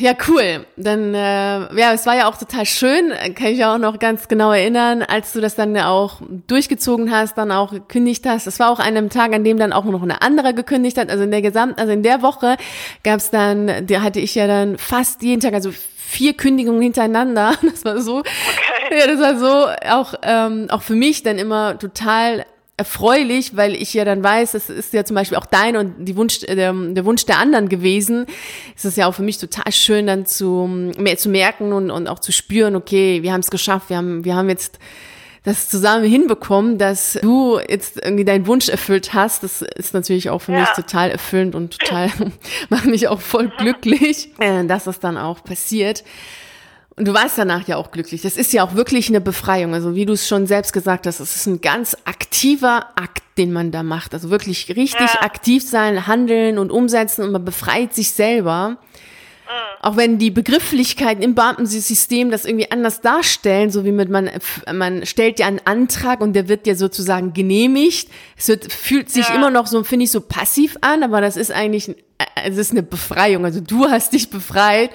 Ja, 0.00 0.14
cool. 0.26 0.64
Dann, 0.76 1.14
äh, 1.14 1.78
ja, 1.78 1.92
es 1.92 2.06
war 2.06 2.16
ja 2.16 2.28
auch 2.28 2.38
total 2.38 2.64
schön, 2.64 3.12
kann 3.34 3.48
ich 3.48 3.62
auch 3.62 3.76
noch 3.76 3.98
ganz 3.98 4.26
genau 4.26 4.50
erinnern, 4.50 5.02
als 5.02 5.34
du 5.34 5.40
das 5.42 5.54
dann 5.54 5.76
auch 5.76 6.22
durchgezogen 6.46 7.12
hast, 7.12 7.36
dann 7.36 7.52
auch 7.52 7.72
gekündigt 7.72 8.24
hast. 8.26 8.46
Es 8.46 8.58
war 8.58 8.70
auch 8.70 8.78
an 8.78 8.86
einem 8.86 9.10
Tag, 9.10 9.34
an 9.34 9.44
dem 9.44 9.58
dann 9.58 9.72
auch 9.72 9.84
noch 9.84 10.02
eine 10.02 10.22
andere 10.22 10.54
gekündigt 10.54 10.96
hat. 10.96 11.10
Also 11.10 11.24
in 11.24 11.30
der 11.30 11.42
gesamten, 11.42 11.78
also 11.78 11.92
in 11.92 12.02
der 12.02 12.22
Woche 12.22 12.56
gab 13.04 13.18
es 13.18 13.30
dann, 13.30 13.86
da 13.86 14.00
hatte 14.00 14.18
ich 14.18 14.34
ja 14.34 14.46
dann 14.46 14.78
fast 14.78 15.22
jeden 15.22 15.42
Tag, 15.42 15.52
also 15.52 15.72
vier 16.12 16.34
Kündigungen 16.34 16.82
hintereinander. 16.82 17.54
Das 17.62 17.84
war 17.84 18.00
so, 18.00 18.18
okay. 18.18 18.98
ja, 18.98 19.06
das 19.06 19.18
war 19.18 19.38
so 19.38 19.90
auch, 19.90 20.14
ähm, 20.22 20.66
auch 20.68 20.82
für 20.82 20.94
mich 20.94 21.22
dann 21.22 21.38
immer 21.38 21.78
total 21.78 22.44
erfreulich, 22.76 23.56
weil 23.56 23.74
ich 23.74 23.94
ja 23.94 24.04
dann 24.04 24.22
weiß, 24.22 24.52
das 24.52 24.68
ist 24.68 24.92
ja 24.92 25.04
zum 25.04 25.14
Beispiel 25.14 25.38
auch 25.38 25.46
dein 25.46 25.76
und 25.76 25.94
die 26.04 26.16
Wunsch, 26.16 26.42
äh, 26.42 26.54
der, 26.54 26.72
der 26.72 27.04
Wunsch 27.04 27.24
der 27.24 27.38
anderen 27.38 27.68
gewesen. 27.68 28.26
Es 28.76 28.84
ist 28.84 28.96
ja 28.96 29.06
auch 29.06 29.14
für 29.14 29.22
mich 29.22 29.38
total 29.38 29.72
schön, 29.72 30.06
dann 30.06 30.26
zu, 30.26 30.68
mehr 30.98 31.16
zu 31.16 31.28
merken 31.28 31.72
und, 31.72 31.90
und 31.90 32.08
auch 32.08 32.18
zu 32.18 32.32
spüren, 32.32 32.76
okay, 32.76 33.22
wir 33.22 33.32
haben 33.32 33.40
es 33.40 33.50
geschafft, 33.50 33.88
wir 33.88 33.96
haben, 33.96 34.24
wir 34.24 34.36
haben 34.36 34.48
jetzt 34.48 34.78
das 35.44 35.68
zusammen 35.68 36.04
hinbekommen, 36.04 36.78
dass 36.78 37.18
du 37.20 37.58
jetzt 37.68 38.00
irgendwie 38.02 38.24
deinen 38.24 38.46
Wunsch 38.46 38.68
erfüllt 38.68 39.12
hast. 39.12 39.42
Das 39.42 39.62
ist 39.62 39.92
natürlich 39.92 40.30
auch 40.30 40.40
für 40.40 40.52
ja. 40.52 40.60
mich 40.60 40.68
total 40.70 41.10
erfüllend 41.10 41.54
und 41.54 41.78
total, 41.78 42.10
macht 42.68 42.86
mich 42.86 43.08
auch 43.08 43.20
voll 43.20 43.50
glücklich, 43.58 44.28
äh, 44.38 44.64
dass 44.64 44.84
das 44.84 45.00
dann 45.00 45.18
auch 45.18 45.42
passiert. 45.42 46.04
Und 46.94 47.08
du 47.08 47.14
warst 47.14 47.38
danach 47.38 47.66
ja 47.66 47.76
auch 47.76 47.90
glücklich. 47.90 48.22
Das 48.22 48.36
ist 48.36 48.52
ja 48.52 48.64
auch 48.64 48.74
wirklich 48.74 49.08
eine 49.08 49.20
Befreiung. 49.20 49.72
Also 49.74 49.94
wie 49.94 50.04
du 50.04 50.12
es 50.12 50.28
schon 50.28 50.46
selbst 50.46 50.72
gesagt 50.72 51.06
hast, 51.06 51.20
es 51.20 51.36
ist 51.36 51.46
ein 51.46 51.60
ganz 51.60 51.96
aktiver 52.04 52.90
Akt, 52.96 53.22
den 53.38 53.52
man 53.52 53.70
da 53.70 53.82
macht. 53.82 54.12
Also 54.12 54.30
wirklich 54.30 54.68
richtig 54.68 55.14
ja. 55.14 55.22
aktiv 55.22 55.66
sein, 55.66 56.06
handeln 56.06 56.58
und 56.58 56.70
umsetzen 56.70 57.22
und 57.24 57.32
man 57.32 57.44
befreit 57.44 57.94
sich 57.94 58.10
selber. 58.10 58.76
Auch 59.80 59.96
wenn 59.96 60.18
die 60.18 60.30
Begrifflichkeiten 60.30 61.22
im 61.22 61.34
Beamtensystem 61.34 62.30
das 62.30 62.44
irgendwie 62.44 62.70
anders 62.70 63.00
darstellen, 63.00 63.70
so 63.70 63.84
wie 63.84 63.90
mit 63.90 64.08
man, 64.08 64.30
man 64.72 65.04
stellt 65.06 65.40
ja 65.40 65.46
einen 65.46 65.60
Antrag 65.64 66.20
und 66.20 66.34
der 66.34 66.48
wird 66.48 66.68
ja 66.68 66.76
sozusagen 66.76 67.32
genehmigt. 67.32 68.08
Es 68.36 68.46
wird, 68.46 68.72
fühlt 68.72 69.10
sich 69.10 69.28
ja. 69.28 69.34
immer 69.34 69.50
noch 69.50 69.66
so, 69.66 69.82
finde 69.82 70.04
ich, 70.04 70.12
so 70.12 70.20
passiv 70.20 70.76
an, 70.82 71.02
aber 71.02 71.20
das 71.20 71.36
ist 71.36 71.50
eigentlich, 71.50 71.96
es 72.44 72.56
ist 72.56 72.70
eine 72.70 72.84
Befreiung. 72.84 73.44
Also 73.44 73.60
du 73.60 73.90
hast 73.90 74.12
dich 74.12 74.30
befreit 74.30 74.90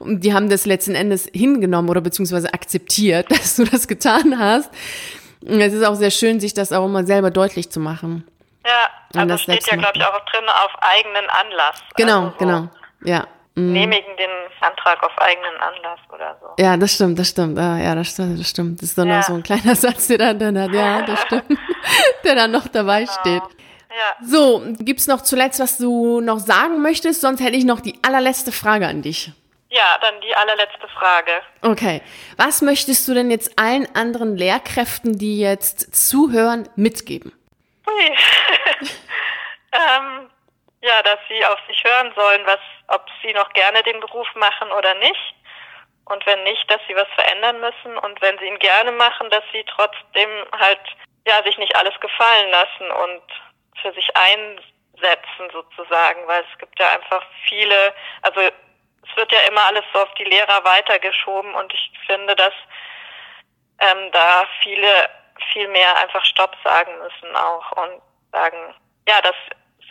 und 0.00 0.24
die 0.24 0.34
haben 0.34 0.48
das 0.48 0.66
letzten 0.66 0.96
Endes 0.96 1.28
hingenommen 1.32 1.88
oder 1.88 2.00
beziehungsweise 2.00 2.52
akzeptiert, 2.52 3.26
dass 3.30 3.56
du 3.56 3.64
das 3.64 3.86
getan 3.86 4.38
hast. 4.38 4.70
Und 5.42 5.60
es 5.60 5.72
ist 5.72 5.84
auch 5.84 5.94
sehr 5.94 6.10
schön, 6.10 6.40
sich 6.40 6.54
das 6.54 6.72
auch 6.72 6.84
immer 6.86 7.04
selber 7.04 7.30
deutlich 7.30 7.70
zu 7.70 7.80
machen. 7.80 8.24
Ja, 8.64 9.20
also 9.20 9.28
das 9.28 9.42
steht 9.42 9.66
ja, 9.66 9.76
glaube 9.76 9.98
ich, 9.98 10.04
auch 10.04 10.24
drin 10.26 10.44
auf 10.48 10.70
eigenen 10.80 11.28
Anlass. 11.30 11.82
Genau, 11.96 12.18
also 12.18 12.30
so. 12.30 12.38
genau, 12.38 12.68
ja. 13.04 13.26
Mhm. 13.54 13.74
genehmigen 13.74 14.16
den 14.16 14.30
Antrag 14.60 15.02
auf 15.02 15.12
eigenen 15.18 15.56
Anlass 15.56 16.00
oder 16.12 16.36
so. 16.40 16.62
Ja, 16.62 16.76
das 16.76 16.94
stimmt, 16.94 17.18
das 17.18 17.28
stimmt. 17.28 17.58
Ah, 17.58 17.78
ja, 17.78 17.94
das 17.94 18.08
stimmt, 18.08 18.40
das 18.40 18.48
stimmt. 18.48 18.80
Das 18.80 18.88
ist 18.90 18.98
dann 18.98 19.08
ja. 19.08 19.18
noch 19.18 19.24
so 19.24 19.34
ein 19.34 19.42
kleiner 19.42 19.74
Satz, 19.76 20.06
der 20.08 20.18
dann, 20.18 20.38
dann 20.38 20.58
hat, 20.58 20.72
ja, 20.72 21.02
das 21.02 21.20
stimmt, 21.26 21.44
der 22.24 22.34
dann 22.34 22.50
noch 22.50 22.68
dabei 22.68 23.00
genau. 23.00 23.12
steht. 23.20 23.42
Ja. 23.90 24.26
So, 24.26 24.62
gibt's 24.78 25.06
noch 25.06 25.20
zuletzt, 25.20 25.60
was 25.60 25.76
du 25.76 26.20
noch 26.20 26.38
sagen 26.38 26.80
möchtest? 26.80 27.20
Sonst 27.20 27.40
hätte 27.42 27.56
ich 27.56 27.64
noch 27.64 27.80
die 27.80 27.98
allerletzte 28.02 28.50
Frage 28.50 28.86
an 28.86 29.02
dich. 29.02 29.32
Ja, 29.68 29.98
dann 30.00 30.14
die 30.22 30.34
allerletzte 30.34 30.88
Frage. 30.88 31.32
Okay. 31.60 32.02
Was 32.38 32.62
möchtest 32.62 33.06
du 33.06 33.14
denn 33.14 33.30
jetzt 33.30 33.58
allen 33.58 33.86
anderen 33.94 34.36
Lehrkräften, 34.36 35.18
die 35.18 35.38
jetzt 35.38 35.94
zuhören, 35.94 36.68
mitgeben? 36.76 37.32
Ähm, 39.72 40.28
ja, 40.82 41.02
dass 41.02 41.18
sie 41.28 41.44
auf 41.46 41.58
sich 41.68 41.82
hören 41.84 42.12
sollen, 42.14 42.44
was 42.44 42.58
ob 42.88 43.06
sie 43.22 43.32
noch 43.32 43.50
gerne 43.52 43.82
den 43.84 44.00
Beruf 44.00 44.28
machen 44.34 44.70
oder 44.72 44.94
nicht. 44.96 45.34
Und 46.04 46.26
wenn 46.26 46.42
nicht, 46.42 46.68
dass 46.70 46.80
sie 46.88 46.96
was 46.96 47.08
verändern 47.14 47.60
müssen. 47.60 47.96
Und 47.98 48.20
wenn 48.20 48.36
sie 48.38 48.46
ihn 48.46 48.58
gerne 48.58 48.90
machen, 48.92 49.30
dass 49.30 49.44
sie 49.52 49.64
trotzdem 49.64 50.30
halt, 50.58 50.80
ja, 51.26 51.42
sich 51.44 51.56
nicht 51.58 51.74
alles 51.76 51.98
gefallen 52.00 52.50
lassen 52.50 52.90
und 52.90 53.22
für 53.80 53.92
sich 53.92 54.08
einsetzen 54.16 55.50
sozusagen, 55.52 56.26
weil 56.26 56.44
es 56.50 56.58
gibt 56.58 56.78
ja 56.78 56.90
einfach 56.90 57.24
viele, 57.48 57.94
also 58.22 58.40
es 58.40 59.16
wird 59.16 59.32
ja 59.32 59.40
immer 59.48 59.62
alles 59.62 59.84
so 59.92 60.00
auf 60.00 60.12
die 60.14 60.24
Lehrer 60.24 60.64
weitergeschoben 60.64 61.54
und 61.54 61.72
ich 61.72 61.92
finde, 62.06 62.34
dass 62.34 62.52
ähm, 63.78 64.10
da 64.12 64.46
viele 64.62 65.10
viel 65.52 65.68
mehr 65.68 65.96
einfach 65.96 66.24
Stopp 66.24 66.56
sagen 66.62 66.92
müssen 66.98 67.34
auch 67.36 67.72
und 67.72 68.02
sagen, 68.32 68.74
ja, 69.08 69.20
das 69.22 69.34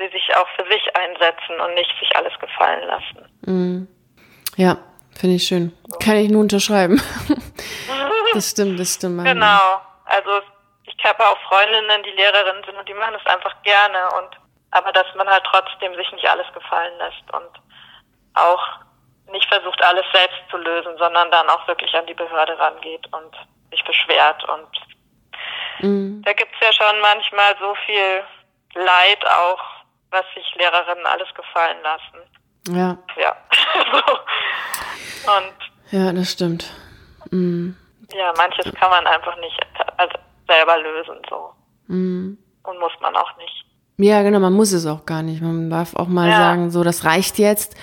sie 0.01 0.11
sich 0.11 0.35
auch 0.35 0.47
für 0.57 0.65
sich 0.69 0.95
einsetzen 0.95 1.59
und 1.59 1.73
nicht 1.75 1.91
sich 1.99 2.15
alles 2.15 2.33
gefallen 2.39 2.87
lassen. 2.87 3.29
Mhm. 3.41 3.87
Ja, 4.57 4.77
finde 5.17 5.35
ich 5.35 5.43
schön. 5.43 5.73
Kann 6.03 6.17
ich 6.17 6.29
nur 6.29 6.41
unterschreiben. 6.41 7.01
das 8.33 8.51
stimmt, 8.51 8.79
das 8.79 8.95
stimmt. 8.95 9.23
Genau. 9.23 9.81
Also 10.05 10.41
ich 10.85 11.05
habe 11.05 11.25
auch 11.25 11.37
Freundinnen, 11.47 12.03
die 12.03 12.11
Lehrerinnen 12.11 12.63
sind 12.65 12.75
und 12.75 12.89
die 12.89 12.93
machen 12.93 13.15
es 13.15 13.25
einfach 13.31 13.55
gerne 13.63 14.09
und 14.19 14.41
aber 14.71 14.91
dass 14.93 15.07
man 15.15 15.27
halt 15.27 15.43
trotzdem 15.51 15.93
sich 15.95 16.11
nicht 16.13 16.27
alles 16.29 16.47
gefallen 16.53 16.97
lässt 16.97 17.33
und 17.33 17.49
auch 18.35 18.79
nicht 19.31 19.47
versucht, 19.47 19.81
alles 19.83 20.05
selbst 20.13 20.39
zu 20.49 20.57
lösen, 20.57 20.97
sondern 20.97 21.29
dann 21.31 21.49
auch 21.49 21.67
wirklich 21.67 21.93
an 21.93 22.05
die 22.05 22.13
Behörde 22.13 22.57
rangeht 22.57 23.05
und 23.11 23.35
sich 23.69 23.83
beschwert. 23.83 24.43
Und 24.45 24.69
mhm. 25.79 26.21
da 26.23 26.33
gibt's 26.33 26.57
ja 26.61 26.71
schon 26.73 26.99
manchmal 27.01 27.55
so 27.59 27.75
viel 27.85 28.23
Leid 28.75 29.25
auch 29.25 29.59
was 30.11 30.25
sich 30.35 30.45
Lehrerinnen 30.55 31.05
alles 31.05 31.27
gefallen 31.33 31.77
lassen. 31.83 32.77
Ja. 32.77 32.97
Ja. 33.19 33.35
Und 35.37 35.71
ja, 35.91 36.13
das 36.13 36.31
stimmt. 36.31 36.71
Mhm. 37.31 37.75
Ja, 38.13 38.33
manches 38.37 38.73
kann 38.75 38.89
man 38.89 39.07
einfach 39.07 39.35
nicht 39.37 39.59
also 39.97 40.13
selber 40.47 40.77
lösen 40.77 41.17
so. 41.29 41.53
Mhm. 41.87 42.37
Und 42.63 42.79
muss 42.79 42.93
man 43.01 43.15
auch 43.15 43.37
nicht. 43.37 43.65
Ja, 43.97 44.21
genau, 44.23 44.39
man 44.39 44.53
muss 44.53 44.71
es 44.71 44.85
auch 44.85 45.05
gar 45.05 45.21
nicht. 45.21 45.41
Man 45.41 45.69
darf 45.69 45.95
auch 45.95 46.07
mal 46.07 46.29
ja. 46.29 46.37
sagen, 46.37 46.71
so, 46.71 46.83
das 46.83 47.05
reicht 47.05 47.37
jetzt 47.37 47.75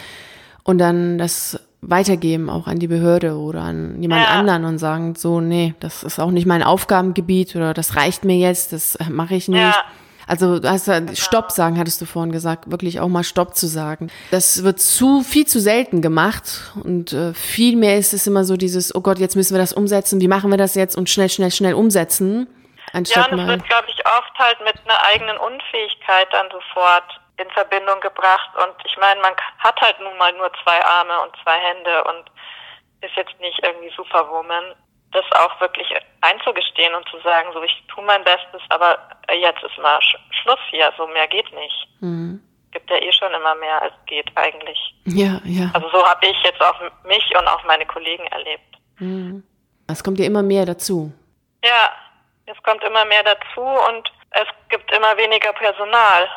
und 0.64 0.79
dann 0.79 1.18
das 1.18 1.64
weitergeben 1.81 2.51
auch 2.51 2.66
an 2.66 2.81
die 2.81 2.89
Behörde 2.89 3.37
oder 3.37 3.62
an 3.62 4.03
jemand 4.03 4.22
ja. 4.22 4.29
anderen 4.31 4.64
und 4.64 4.79
sagen, 4.79 5.14
so, 5.14 5.41
nee, 5.41 5.74
das 5.81 6.03
ist 6.03 6.18
auch 6.18 6.31
nicht 6.31 6.47
mein 6.47 6.62
Aufgabengebiet 6.62 7.55
oder 7.55 7.72
das 7.72 7.95
reicht 7.95 8.24
mir 8.24 8.37
jetzt, 8.37 8.72
das 8.72 8.99
mache 9.09 9.37
ich 9.37 9.49
nicht. 9.49 9.61
Ja. 9.61 9.85
Also 10.29 10.61
du 10.61 10.68
hast 10.68 10.87
ja 10.87 11.01
Stopp 11.14 11.51
sagen, 11.51 11.79
hattest 11.79 12.01
du 12.03 12.05
vorhin 12.05 12.33
gesagt, 12.33 12.70
wirklich 12.70 13.01
auch 13.01 13.09
mal 13.09 13.24
Stopp 13.24 13.57
zu 13.57 13.66
sagen. 13.66 14.12
Das 14.31 14.62
wird 14.62 14.79
zu 14.79 15.22
viel 15.22 15.47
zu 15.47 15.59
selten 15.59 16.03
gemacht 16.03 16.70
und 16.85 17.14
äh, 17.14 17.33
viel 17.33 17.76
mehr 17.76 17.97
ist 17.97 18.12
es 18.12 18.26
immer 18.26 18.45
so 18.45 18.59
dieses, 18.59 18.95
oh 18.95 19.01
Gott, 19.01 19.18
jetzt 19.18 19.37
müssen 19.37 19.55
wir 19.55 19.61
das 19.61 19.72
umsetzen, 19.72 20.20
wie 20.20 20.29
machen 20.29 20.51
wir 20.51 20.59
das 20.59 20.74
jetzt 20.74 20.97
und 20.97 21.09
schnell, 21.09 21.31
schnell, 21.31 21.51
schnell 21.51 21.72
umsetzen. 21.72 22.47
Anstatt 22.93 23.29
ja, 23.29 23.33
und 23.33 23.41
es 23.41 23.49
wird, 23.49 23.68
glaube 23.68 23.89
ich, 23.89 24.07
oft 24.07 24.39
halt 24.39 24.59
mit 24.61 24.76
einer 24.85 25.03
eigenen 25.12 25.37
Unfähigkeit 25.39 26.29
dann 26.31 26.47
sofort 26.51 27.20
in 27.39 27.49
Verbindung 27.51 28.01
gebracht. 28.01 28.51
Und 28.57 28.74
ich 28.85 28.97
meine, 28.99 29.20
man 29.20 29.33
hat 29.59 29.81
halt 29.81 29.99
nun 30.01 30.16
mal 30.18 30.33
nur 30.33 30.51
zwei 30.62 30.85
Arme 30.85 31.20
und 31.22 31.33
zwei 31.43 31.59
Hände 31.59 32.05
und 32.05 32.31
ist 33.01 33.16
jetzt 33.16 33.39
nicht 33.41 33.59
irgendwie 33.62 33.93
Superwoman. 33.97 34.74
Das 35.12 35.24
auch 35.32 35.61
wirklich 35.61 35.88
einzugestehen 36.20 36.94
und 36.94 37.09
zu 37.09 37.18
sagen, 37.20 37.48
so 37.54 37.62
ich 37.62 37.82
tue 37.88 38.04
mein 38.04 38.22
Bestes, 38.24 38.61
aber 38.68 38.98
jetzt 39.32 39.62
ist 39.62 39.78
mal 39.78 40.00
Sch 40.02 40.16
Schluss 40.42 40.59
hier, 40.70 40.92
so 40.96 41.06
mehr 41.06 41.26
geht 41.28 41.50
nicht. 41.54 41.88
Mhm. 42.00 42.42
Gibt 42.72 42.90
ja 42.90 42.96
eh 42.96 43.12
schon 43.12 43.32
immer 43.32 43.54
mehr 43.54 43.80
als 43.80 43.94
geht 44.06 44.30
eigentlich. 44.36 44.78
Ja, 45.04 45.40
ja. 45.44 45.70
Also 45.72 45.88
so 45.90 46.06
habe 46.06 46.26
ich 46.26 46.36
jetzt 46.42 46.61
auch 46.61 46.78
mich 47.04 47.24
und 47.38 47.48
auch 47.48 47.64
meine 47.64 47.86
Kollegen 47.86 48.26
erlebt. 48.26 48.76
Mhm. 48.98 49.42
Es 49.86 50.04
kommt 50.04 50.18
ja 50.18 50.26
immer 50.26 50.42
mehr 50.42 50.66
dazu. 50.66 51.11
Ja, 51.64 51.92
es 52.44 52.62
kommt 52.62 52.84
immer 52.84 53.04
mehr 53.06 53.22
dazu 53.22 53.62
und 53.62 54.12
es 54.30 54.46
gibt 54.68 54.92
immer 54.94 55.16
weniger 55.16 55.52
Personal. 55.54 56.28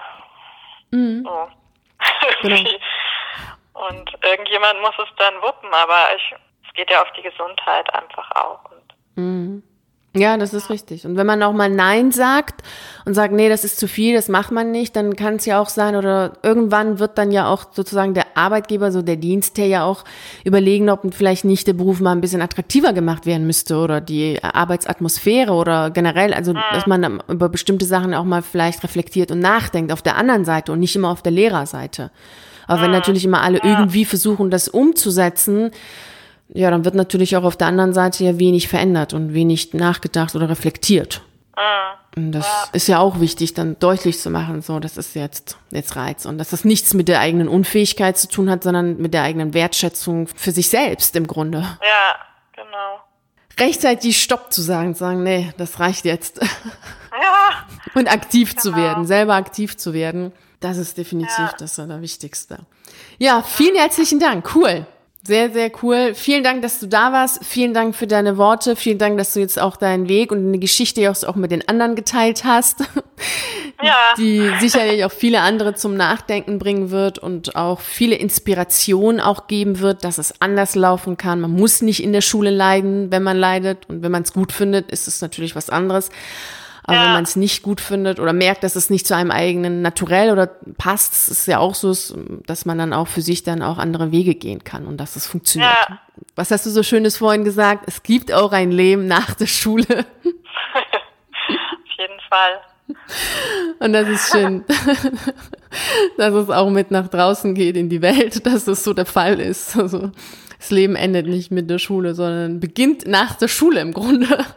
Mhm. 0.92 1.24
So. 1.26 1.50
Genau. 2.42 2.70
und 3.74 4.24
irgendjemand 4.24 4.82
muss 4.82 4.96
es 4.98 5.10
dann 5.18 5.42
wuppen, 5.42 5.74
aber 5.74 6.16
ich, 6.16 6.36
es 6.72 6.76
geht 6.76 6.90
ja 6.90 7.02
auf 7.02 7.12
die 7.18 7.22
Gesundheit 7.22 7.94
einfach 7.94 8.32
auch. 8.32 8.60
Und 8.72 9.22
mhm. 9.22 9.64
Ja, 10.14 10.36
das 10.36 10.54
ist 10.54 10.70
richtig. 10.70 11.06
Und 11.06 11.16
wenn 11.16 11.26
man 11.26 11.42
auch 11.42 11.54
mal 11.54 11.70
Nein 11.70 12.12
sagt 12.12 12.64
und 13.06 13.14
sagt, 13.14 13.34
nee, 13.34 13.48
das 13.48 13.64
ist 13.64 13.80
zu 13.80 13.88
viel, 13.88 14.14
das 14.14 14.28
macht 14.28 14.52
man 14.52 14.70
nicht, 14.70 14.94
dann 14.98 15.16
kann 15.16 15.36
es 15.36 15.46
ja 15.46 15.62
auch 15.62 15.70
sein, 15.70 15.96
oder 15.96 16.34
irgendwann 16.44 17.00
wird 17.00 17.18
dann 17.18 17.32
ja 17.32 17.48
auch 17.48 17.68
sozusagen 17.72 18.14
der 18.14 18.26
Arbeitgeber, 18.36 18.92
so 18.92 19.02
der 19.02 19.16
Dienstherr 19.16 19.68
ja 19.68 19.86
auch 19.86 20.04
überlegen, 20.44 20.90
ob 20.90 21.14
vielleicht 21.14 21.46
nicht 21.46 21.66
der 21.66 21.74
Beruf 21.74 22.02
mal 22.02 22.12
ein 22.12 22.20
bisschen 22.20 22.42
attraktiver 22.42 22.92
gemacht 22.92 23.26
werden 23.26 23.48
müsste 23.48 23.78
oder 23.78 24.02
die 24.02 24.44
Arbeitsatmosphäre 24.44 25.54
oder 25.54 25.92
generell, 25.92 26.34
also 26.34 26.52
dass 26.74 26.88
man 26.88 27.24
über 27.30 27.48
bestimmte 27.48 27.86
Sachen 27.86 28.14
auch 28.14 28.26
mal 28.26 28.42
vielleicht 28.42 28.84
reflektiert 28.84 29.32
und 29.32 29.40
nachdenkt 29.40 29.94
auf 29.94 30.02
der 30.02 30.18
anderen 30.18 30.44
Seite 30.44 30.74
und 30.74 30.82
nicht 30.82 30.96
immer 30.98 31.10
auf 31.10 31.22
der 31.22 31.32
Lehrerseite. 31.32 32.12
Aber 32.68 32.84
wenn 32.84 32.92
natürlich 32.92 33.26
immer 33.26 33.42
alle 33.42 33.60
irgendwie 33.64 34.06
versuchen, 34.06 34.50
das 34.50 34.68
umzusetzen, 34.68 35.72
ja, 36.54 36.70
dann 36.70 36.86
wird 36.86 36.96
natürlich 36.96 37.38
auch 37.38 37.44
auf 37.44 37.56
der 37.56 37.68
anderen 37.68 37.94
Seite 37.94 38.24
ja 38.24 38.38
wenig 38.38 38.68
verändert 38.68 39.14
und 39.14 39.34
wenig 39.34 39.74
nachgedacht 39.74 40.36
oder 40.36 40.50
reflektiert. 40.50 41.22
Mhm. 41.56 42.24
Und 42.24 42.32
das 42.34 42.46
ja. 42.46 42.70
ist 42.74 42.88
ja 42.88 43.00
auch 43.00 43.22
wichtig, 43.22 43.54
dann 43.54 43.80
deutlich 43.80 44.20
zu 44.20 44.30
machen, 44.30 44.62
so, 44.62 44.80
das 44.80 44.98
ist 44.98 45.16
jetzt, 45.16 45.58
jetzt 45.72 45.96
Reiz. 45.96 46.26
Und 46.26 46.38
dass 46.38 46.50
das 46.50 46.66
nichts 46.66 46.94
mit 46.94 47.08
der 47.08 47.22
eigenen 47.22 47.48
Unfähigkeit 47.48 48.18
zu 48.18 48.28
tun 48.28 48.50
hat, 48.50 48.64
sondern 48.64 48.98
mit 48.98 49.14
der 49.14 49.24
eigenen 49.24 49.54
Wertschätzung 49.54 50.28
für 50.28 50.52
sich 50.52 50.68
selbst 50.68 51.16
im 51.16 51.26
Grunde. 51.26 51.60
Ja, 51.60 52.16
genau. 52.54 53.00
Rechtzeitig 53.58 54.22
Stopp 54.22 54.52
zu 54.52 54.62
sagen, 54.62 54.94
zu 54.94 55.00
sagen, 55.00 55.24
nee, 55.24 55.54
das 55.58 55.80
reicht 55.80 56.06
jetzt. 56.06 56.42
Ja. 57.14 57.68
Und 57.94 58.10
aktiv 58.10 58.52
genau. 58.52 58.62
zu 58.62 58.76
werden, 58.76 59.06
selber 59.06 59.36
aktiv 59.36 59.76
zu 59.76 59.94
werden, 59.94 60.32
das 60.62 60.78
ist 60.78 60.98
definitiv 60.98 61.38
ja. 61.38 61.54
das 61.60 61.78
Allerwichtigste. 61.78 62.60
Ja, 63.20 63.44
vielen 63.44 63.76
herzlichen 63.76 64.18
Dank. 64.18 64.56
Cool. 64.56 64.88
Sehr, 65.24 65.52
sehr 65.52 65.72
cool. 65.84 66.16
Vielen 66.16 66.44
Dank, 66.44 66.64
dass 66.64 66.80
du 66.80 66.88
da 66.88 67.14
warst. 67.14 67.46
Vielen 67.46 67.76
Dank 67.76 67.96
für 67.96 68.08
deine 68.08 68.38
Worte. 68.38 68.76
Vielen 68.76 68.98
Dank, 68.98 69.20
dass 69.20 69.34
du 69.34 69.40
jetzt 69.40 69.62
auch 69.62 69.76
deinen 69.78 70.08
Weg 70.10 70.32
und 70.32 70.40
eine 70.40 70.58
Geschichte 70.58 71.10
auch 71.12 71.36
mit 71.36 71.52
den 71.52 71.68
anderen 71.68 71.96
geteilt 71.96 72.44
hast. 72.44 72.84
Ja. 73.84 74.14
Die 74.16 74.48
sicherlich 74.60 75.04
auch 75.06 75.12
viele 75.12 75.42
andere 75.42 75.74
zum 75.74 75.96
Nachdenken 75.96 76.60
bringen 76.60 76.92
wird 76.92 77.18
und 77.18 77.56
auch 77.56 77.80
viele 77.80 78.16
Inspirationen 78.16 79.20
auch 79.20 79.48
geben 79.48 79.80
wird, 79.80 80.04
dass 80.04 80.20
es 80.20 80.40
anders 80.40 80.76
laufen 80.76 81.18
kann. 81.18 81.42
Man 81.42 81.52
muss 81.52 81.82
nicht 81.82 82.04
in 82.04 82.14
der 82.14 82.22
Schule 82.22 82.52
leiden, 82.52 83.12
wenn 83.12 83.24
man 83.24 83.38
leidet. 83.38 83.90
Und 83.90 84.04
wenn 84.04 84.12
man 84.12 84.22
es 84.22 84.34
gut 84.34 84.52
findet, 84.52 84.92
ist 84.92 85.08
es 85.08 85.20
natürlich 85.22 85.56
was 85.56 85.72
anderes. 85.72 86.12
Aber 86.84 86.98
ja. 86.98 87.06
wenn 87.06 87.14
man 87.14 87.24
es 87.24 87.36
nicht 87.36 87.62
gut 87.62 87.80
findet 87.80 88.20
oder 88.20 88.34
merkt, 88.34 88.64
dass 88.64 88.76
es 88.76 88.90
nicht 88.90 89.06
zu 89.06 89.16
einem 89.16 89.32
eigenen 89.32 89.82
Naturell 89.82 90.32
oder 90.32 90.48
passt, 90.48 91.14
ist 91.14 91.32
es 91.32 91.46
ja 91.46 91.60
auch 91.60 91.76
so, 91.76 91.94
dass 92.46 92.66
man 92.66 92.78
dann 92.78 92.94
auch 92.94 93.08
für 93.08 93.22
sich 93.22 93.44
dann 93.44 93.62
auch 93.62 93.78
andere 93.78 94.12
Wege 94.12 94.36
gehen 94.36 94.64
kann 94.64 94.88
und 94.88 94.98
dass 94.98 95.16
es 95.16 95.28
funktioniert. 95.28 95.72
Ja. 95.90 96.00
Was 96.36 96.52
hast 96.52 96.66
du 96.66 96.70
so 96.70 96.84
Schönes 96.84 97.18
vorhin 97.18 97.44
gesagt? 97.44 97.86
Es 97.88 98.04
gibt 98.04 98.32
auch 98.32 98.52
ein 98.52 98.72
Leben 98.72 99.08
nach 99.08 99.34
der 99.36 99.48
Schule. 99.48 99.86
Auf 99.88 100.06
jeden 101.98 102.20
Fall. 102.30 102.62
Und 103.80 103.94
das 103.94 104.10
ist 104.10 104.32
schön, 104.32 104.64
dass 106.18 106.34
es 106.34 106.50
auch 106.50 106.70
mit 106.70 106.92
nach 106.92 107.08
draußen 107.08 107.56
geht 107.56 107.78
in 107.78 107.90
die 107.90 108.02
Welt, 108.02 108.46
dass 108.46 108.66
das 108.66 108.84
so 108.84 108.94
der 108.94 109.06
Fall 109.06 109.40
ist. 109.40 109.78
Also 109.78 110.12
das 110.58 110.72
Leben 110.72 110.96
endet 110.96 111.28
nicht 111.28 111.52
mit 111.52 111.70
der 111.70 111.80
Schule, 111.80 112.14
sondern 112.14 112.60
beginnt 112.60 113.08
nach 113.08 113.36
der 113.36 113.48
Schule 113.48 113.82
im 113.82 113.94
Grunde. 113.94 114.46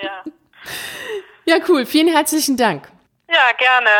Ja, 0.00 0.22
cool. 1.68 1.86
Vielen 1.86 2.08
herzlichen 2.08 2.56
Dank. 2.56 2.88
Ja, 3.28 3.52
gerne. 3.58 3.90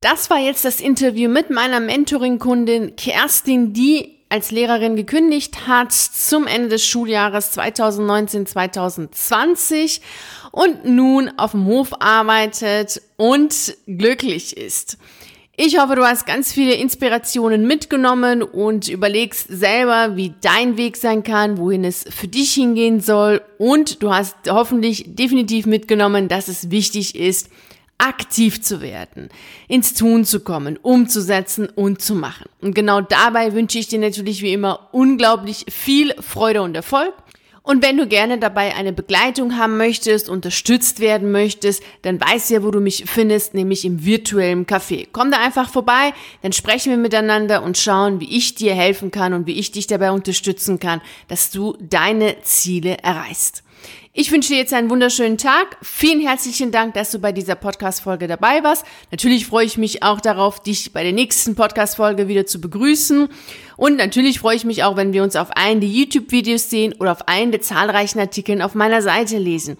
Das 0.00 0.30
war 0.30 0.38
jetzt 0.38 0.64
das 0.64 0.80
Interview 0.80 1.28
mit 1.28 1.50
meiner 1.50 1.80
Mentoring-Kundin 1.80 2.96
Kerstin, 2.96 3.72
die 3.72 4.16
als 4.28 4.50
Lehrerin 4.50 4.96
gekündigt 4.96 5.68
hat 5.68 5.92
zum 5.92 6.46
Ende 6.46 6.68
des 6.70 6.84
Schuljahres 6.84 7.56
2019-2020 7.56 10.00
und 10.50 10.84
nun 10.84 11.30
auf 11.38 11.52
dem 11.52 11.66
Hof 11.66 11.92
arbeitet 12.00 13.00
und 13.16 13.76
glücklich 13.86 14.56
ist. 14.56 14.98
Ich 15.58 15.78
hoffe, 15.78 15.94
du 15.94 16.04
hast 16.04 16.26
ganz 16.26 16.52
viele 16.52 16.74
Inspirationen 16.74 17.66
mitgenommen 17.66 18.42
und 18.42 18.88
überlegst 18.88 19.48
selber, 19.48 20.14
wie 20.14 20.34
dein 20.42 20.76
Weg 20.76 20.98
sein 20.98 21.22
kann, 21.22 21.56
wohin 21.56 21.82
es 21.82 22.04
für 22.10 22.28
dich 22.28 22.52
hingehen 22.52 23.00
soll. 23.00 23.40
Und 23.56 24.02
du 24.02 24.12
hast 24.12 24.36
hoffentlich 24.50 25.14
definitiv 25.14 25.64
mitgenommen, 25.64 26.28
dass 26.28 26.48
es 26.48 26.70
wichtig 26.70 27.14
ist, 27.14 27.48
aktiv 27.96 28.60
zu 28.60 28.82
werden, 28.82 29.30
ins 29.66 29.94
Tun 29.94 30.26
zu 30.26 30.40
kommen, 30.40 30.76
umzusetzen 30.76 31.70
und 31.74 32.02
zu 32.02 32.14
machen. 32.14 32.50
Und 32.60 32.74
genau 32.74 33.00
dabei 33.00 33.54
wünsche 33.54 33.78
ich 33.78 33.88
dir 33.88 33.98
natürlich 33.98 34.42
wie 34.42 34.52
immer 34.52 34.90
unglaublich 34.92 35.64
viel 35.70 36.14
Freude 36.20 36.60
und 36.60 36.74
Erfolg. 36.74 37.14
Und 37.66 37.82
wenn 37.82 37.96
du 37.96 38.06
gerne 38.06 38.38
dabei 38.38 38.76
eine 38.76 38.92
Begleitung 38.92 39.58
haben 39.58 39.76
möchtest, 39.76 40.28
unterstützt 40.28 41.00
werden 41.00 41.32
möchtest, 41.32 41.82
dann 42.02 42.20
weißt 42.20 42.50
ja, 42.50 42.62
wo 42.62 42.70
du 42.70 42.78
mich 42.78 43.06
findest, 43.08 43.54
nämlich 43.54 43.84
im 43.84 44.04
virtuellen 44.04 44.66
Café. 44.66 45.08
Komm 45.10 45.32
da 45.32 45.40
einfach 45.40 45.68
vorbei, 45.68 46.12
dann 46.42 46.52
sprechen 46.52 46.90
wir 46.90 46.96
miteinander 46.96 47.64
und 47.64 47.76
schauen, 47.76 48.20
wie 48.20 48.36
ich 48.36 48.54
dir 48.54 48.72
helfen 48.72 49.10
kann 49.10 49.34
und 49.34 49.48
wie 49.48 49.58
ich 49.58 49.72
dich 49.72 49.88
dabei 49.88 50.12
unterstützen 50.12 50.78
kann, 50.78 51.00
dass 51.26 51.50
du 51.50 51.76
deine 51.80 52.40
Ziele 52.42 52.98
erreichst. 52.98 53.64
Ich 54.18 54.32
wünsche 54.32 54.48
dir 54.48 54.56
jetzt 54.56 54.72
einen 54.72 54.88
wunderschönen 54.88 55.36
Tag. 55.36 55.76
Vielen 55.82 56.22
herzlichen 56.26 56.72
Dank, 56.72 56.94
dass 56.94 57.10
du 57.10 57.18
bei 57.18 57.32
dieser 57.32 57.54
Podcast-Folge 57.54 58.26
dabei 58.26 58.64
warst. 58.64 58.86
Natürlich 59.10 59.46
freue 59.46 59.66
ich 59.66 59.76
mich 59.76 60.02
auch 60.02 60.22
darauf, 60.22 60.62
dich 60.62 60.94
bei 60.94 61.02
der 61.02 61.12
nächsten 61.12 61.54
Podcast-Folge 61.54 62.26
wieder 62.26 62.46
zu 62.46 62.58
begrüßen. 62.58 63.28
Und 63.76 63.96
natürlich 63.96 64.40
freue 64.40 64.56
ich 64.56 64.64
mich 64.64 64.84
auch, 64.84 64.96
wenn 64.96 65.12
wir 65.12 65.22
uns 65.22 65.36
auf 65.36 65.50
einen 65.50 65.82
der 65.82 65.90
YouTube-Videos 65.90 66.70
sehen 66.70 66.94
oder 66.98 67.12
auf 67.12 67.28
einen 67.28 67.52
der 67.52 67.60
zahlreichen 67.60 68.18
Artikeln 68.18 68.62
auf 68.62 68.74
meiner 68.74 69.02
Seite 69.02 69.36
lesen. 69.36 69.76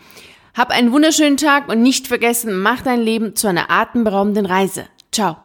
Hab 0.55 0.69
einen 0.69 0.93
wunderschönen 0.93 1.39
Tag 1.39 1.71
und 1.71 1.81
nicht 1.81 2.07
vergessen, 2.07 2.61
mach 2.61 2.83
dein 2.83 3.01
Leben 3.01 3.37
zu 3.37 3.49
einer 3.49 3.71
atemberaubenden 3.71 4.45
Reise. 4.45 4.85
Ciao. 5.13 5.39